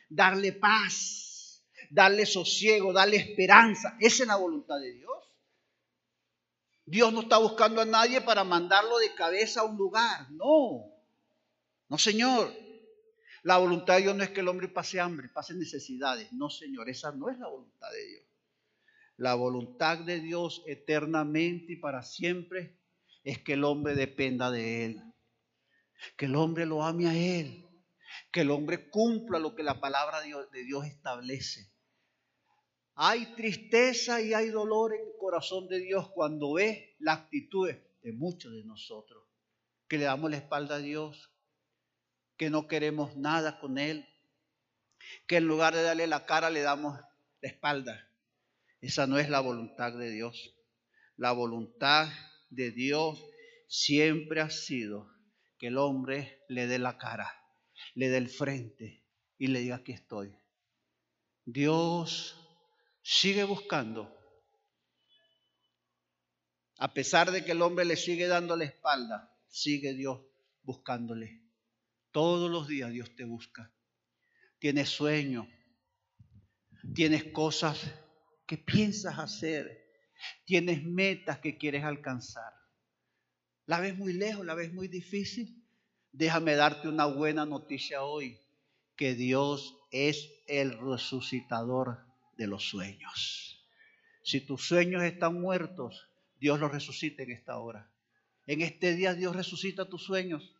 darle 0.08 0.52
paz, 0.52 1.64
darle 1.90 2.26
sosiego, 2.26 2.92
darle 2.92 3.16
esperanza. 3.16 3.96
Esa 4.00 4.22
es 4.22 4.28
la 4.28 4.36
voluntad 4.36 4.78
de 4.78 4.92
Dios. 4.94 5.18
Dios 6.90 7.12
no 7.12 7.20
está 7.20 7.36
buscando 7.38 7.82
a 7.82 7.84
nadie 7.84 8.20
para 8.22 8.44
mandarlo 8.44 8.98
de 8.98 9.14
cabeza 9.14 9.60
a 9.60 9.64
un 9.64 9.76
lugar. 9.76 10.30
No, 10.30 10.86
no, 11.88 11.98
Señor. 11.98 12.52
La 13.42 13.58
voluntad 13.58 13.96
de 13.96 14.02
Dios 14.02 14.16
no 14.16 14.24
es 14.24 14.30
que 14.30 14.40
el 14.40 14.48
hombre 14.48 14.68
pase 14.68 15.00
hambre, 15.00 15.28
pase 15.28 15.54
necesidades. 15.54 16.32
No, 16.32 16.50
Señor, 16.50 16.88
esa 16.88 17.12
no 17.12 17.30
es 17.30 17.38
la 17.38 17.48
voluntad 17.48 17.90
de 17.92 18.06
Dios. 18.06 18.22
La 19.16 19.34
voluntad 19.34 19.98
de 19.98 20.20
Dios 20.20 20.62
eternamente 20.66 21.74
y 21.74 21.76
para 21.76 22.02
siempre 22.02 22.78
es 23.22 23.38
que 23.42 23.54
el 23.54 23.64
hombre 23.64 23.94
dependa 23.94 24.50
de 24.50 24.86
Él, 24.86 25.02
que 26.16 26.26
el 26.26 26.36
hombre 26.36 26.66
lo 26.66 26.84
ame 26.84 27.06
a 27.06 27.14
Él, 27.14 27.66
que 28.32 28.40
el 28.42 28.50
hombre 28.50 28.88
cumpla 28.90 29.38
lo 29.38 29.54
que 29.54 29.62
la 29.62 29.80
palabra 29.80 30.20
de 30.20 30.64
Dios 30.64 30.86
establece. 30.86 31.70
Hay 33.00 33.26
tristeza 33.36 34.20
y 34.20 34.34
hay 34.34 34.48
dolor 34.48 34.92
en 34.92 35.06
el 35.06 35.12
corazón 35.20 35.68
de 35.68 35.78
Dios 35.78 36.10
cuando 36.10 36.54
ve 36.54 36.96
la 36.98 37.12
actitud 37.12 37.70
de 38.02 38.12
muchos 38.12 38.52
de 38.52 38.64
nosotros, 38.64 39.24
que 39.86 39.98
le 39.98 40.04
damos 40.06 40.28
la 40.32 40.38
espalda 40.38 40.74
a 40.74 40.80
Dios, 40.80 41.30
que 42.36 42.50
no 42.50 42.66
queremos 42.66 43.16
nada 43.16 43.60
con 43.60 43.78
Él, 43.78 44.04
que 45.28 45.36
en 45.36 45.46
lugar 45.46 45.76
de 45.76 45.82
darle 45.84 46.08
la 46.08 46.26
cara 46.26 46.50
le 46.50 46.62
damos 46.62 46.98
la 47.40 47.48
espalda. 47.48 48.10
Esa 48.80 49.06
no 49.06 49.16
es 49.16 49.30
la 49.30 49.38
voluntad 49.38 49.92
de 49.92 50.10
Dios. 50.10 50.56
La 51.16 51.30
voluntad 51.30 52.08
de 52.50 52.72
Dios 52.72 53.24
siempre 53.68 54.40
ha 54.40 54.50
sido 54.50 55.08
que 55.56 55.68
el 55.68 55.78
hombre 55.78 56.42
le 56.48 56.66
dé 56.66 56.80
la 56.80 56.98
cara, 56.98 57.32
le 57.94 58.08
dé 58.08 58.16
el 58.16 58.28
frente 58.28 59.04
y 59.38 59.46
le 59.46 59.60
diga 59.60 59.76
aquí 59.76 59.92
estoy. 59.92 60.36
Dios 61.44 62.44
sigue 63.10 63.44
buscando. 63.44 64.14
A 66.76 66.92
pesar 66.92 67.30
de 67.30 67.42
que 67.42 67.52
el 67.52 67.62
hombre 67.62 67.86
le 67.86 67.96
sigue 67.96 68.26
dando 68.26 68.54
la 68.54 68.64
espalda, 68.64 69.34
sigue 69.48 69.94
Dios 69.94 70.20
buscándole. 70.62 71.42
Todos 72.10 72.50
los 72.50 72.68
días 72.68 72.92
Dios 72.92 73.16
te 73.16 73.24
busca. 73.24 73.72
Tienes 74.58 74.90
sueños, 74.90 75.46
tienes 76.94 77.24
cosas 77.32 77.80
¿Qué 78.48 78.56
piensas 78.56 79.18
hacer? 79.18 79.84
Tienes 80.46 80.82
metas 80.82 81.38
que 81.40 81.58
quieres 81.58 81.84
alcanzar. 81.84 82.50
¿La 83.66 83.78
ves 83.78 83.94
muy 83.94 84.14
lejos? 84.14 84.46
¿La 84.46 84.54
ves 84.54 84.72
muy 84.72 84.88
difícil? 84.88 85.68
Déjame 86.12 86.54
darte 86.54 86.88
una 86.88 87.04
buena 87.04 87.44
noticia 87.44 88.04
hoy, 88.04 88.40
que 88.96 89.14
Dios 89.14 89.76
es 89.90 90.30
el 90.46 90.78
resucitador 90.78 92.07
de 92.38 92.46
los 92.46 92.66
sueños. 92.68 93.66
Si 94.22 94.40
tus 94.40 94.66
sueños 94.66 95.02
están 95.02 95.38
muertos, 95.40 96.08
Dios 96.40 96.58
los 96.60 96.70
resucita 96.70 97.24
en 97.24 97.32
esta 97.32 97.58
hora. 97.58 97.90
En 98.46 98.62
este 98.62 98.94
día 98.94 99.14
Dios 99.14 99.36
resucita 99.36 99.88
tus 99.88 100.04
sueños. 100.04 100.54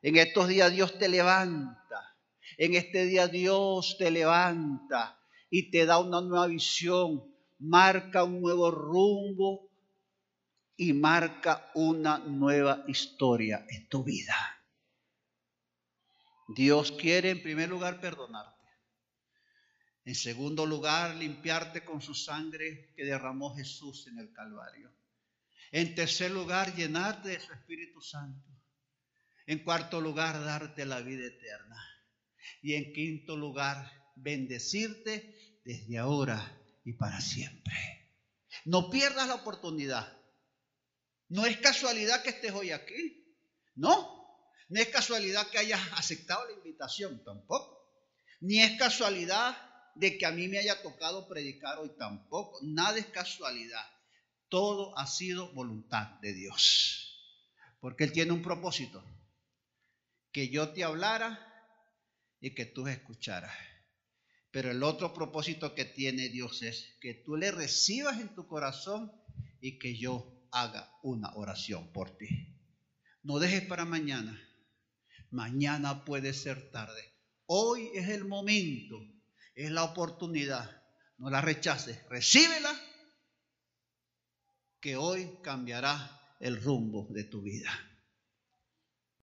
En 0.00 0.16
estos 0.16 0.48
días 0.48 0.72
Dios 0.72 0.98
te 0.98 1.08
levanta. 1.08 2.16
En 2.58 2.74
este 2.74 3.04
día 3.04 3.28
Dios 3.28 3.96
te 3.98 4.10
levanta 4.10 5.20
y 5.50 5.70
te 5.70 5.86
da 5.86 5.98
una 5.98 6.20
nueva 6.20 6.46
visión, 6.46 7.22
marca 7.58 8.24
un 8.24 8.40
nuevo 8.40 8.70
rumbo 8.70 9.68
y 10.76 10.92
marca 10.94 11.70
una 11.74 12.18
nueva 12.18 12.84
historia 12.88 13.66
en 13.68 13.86
tu 13.88 14.02
vida. 14.02 14.34
Dios 16.48 16.92
quiere 16.92 17.30
en 17.30 17.42
primer 17.42 17.68
lugar 17.68 18.00
perdonarte. 18.00 18.61
En 20.04 20.14
segundo 20.14 20.66
lugar, 20.66 21.14
limpiarte 21.14 21.84
con 21.84 22.02
su 22.02 22.14
sangre 22.14 22.92
que 22.96 23.04
derramó 23.04 23.54
Jesús 23.54 24.06
en 24.08 24.18
el 24.18 24.32
Calvario. 24.32 24.92
En 25.70 25.94
tercer 25.94 26.30
lugar, 26.30 26.74
llenarte 26.74 27.30
de 27.30 27.40
su 27.40 27.52
Espíritu 27.52 28.00
Santo. 28.00 28.48
En 29.46 29.60
cuarto 29.60 30.00
lugar, 30.00 30.44
darte 30.44 30.84
la 30.84 31.00
vida 31.00 31.26
eterna. 31.26 31.76
Y 32.62 32.74
en 32.74 32.92
quinto 32.92 33.36
lugar, 33.36 33.90
bendecirte 34.16 35.60
desde 35.64 35.98
ahora 35.98 36.60
y 36.84 36.94
para 36.94 37.20
siempre. 37.20 37.74
No 38.64 38.90
pierdas 38.90 39.28
la 39.28 39.36
oportunidad. 39.36 40.20
No 41.28 41.46
es 41.46 41.56
casualidad 41.58 42.22
que 42.22 42.30
estés 42.30 42.52
hoy 42.52 42.72
aquí. 42.72 43.36
No. 43.76 44.20
No 44.68 44.80
es 44.80 44.88
casualidad 44.88 45.48
que 45.48 45.58
hayas 45.58 45.80
aceptado 45.96 46.44
la 46.46 46.52
invitación, 46.52 47.22
tampoco. 47.24 47.78
Ni 48.40 48.60
es 48.60 48.76
casualidad 48.78 49.56
de 49.94 50.18
que 50.18 50.26
a 50.26 50.32
mí 50.32 50.48
me 50.48 50.58
haya 50.58 50.82
tocado 50.82 51.28
predicar 51.28 51.78
hoy, 51.78 51.90
tampoco. 51.98 52.58
Nada 52.62 52.98
es 52.98 53.06
casualidad. 53.06 53.84
Todo 54.48 54.96
ha 54.98 55.06
sido 55.06 55.52
voluntad 55.52 56.20
de 56.20 56.32
Dios. 56.34 57.02
Porque 57.80 58.04
Él 58.04 58.12
tiene 58.12 58.32
un 58.32 58.42
propósito. 58.42 59.04
Que 60.30 60.48
yo 60.48 60.70
te 60.70 60.84
hablara 60.84 61.48
y 62.40 62.54
que 62.54 62.66
tú 62.66 62.86
escucharas. 62.86 63.54
Pero 64.50 64.70
el 64.70 64.82
otro 64.82 65.14
propósito 65.14 65.74
que 65.74 65.86
tiene 65.86 66.28
Dios 66.28 66.62
es 66.62 66.96
que 67.00 67.14
tú 67.14 67.36
le 67.36 67.50
recibas 67.50 68.20
en 68.20 68.34
tu 68.34 68.46
corazón 68.46 69.10
y 69.60 69.78
que 69.78 69.96
yo 69.96 70.46
haga 70.50 70.94
una 71.02 71.34
oración 71.34 71.90
por 71.92 72.16
ti. 72.16 72.28
No 73.22 73.38
dejes 73.38 73.62
para 73.62 73.84
mañana. 73.84 74.38
Mañana 75.30 76.04
puede 76.04 76.34
ser 76.34 76.70
tarde. 76.70 77.02
Hoy 77.46 77.90
es 77.94 78.08
el 78.08 78.26
momento, 78.26 78.98
es 79.54 79.70
la 79.70 79.84
oportunidad. 79.84 80.82
No 81.18 81.30
la 81.30 81.40
rechaces. 81.40 82.06
Recíbela. 82.08 82.72
Que 84.80 84.96
hoy 84.96 85.38
cambiará 85.42 86.36
el 86.40 86.60
rumbo 86.60 87.06
de 87.10 87.24
tu 87.24 87.42
vida. 87.42 87.70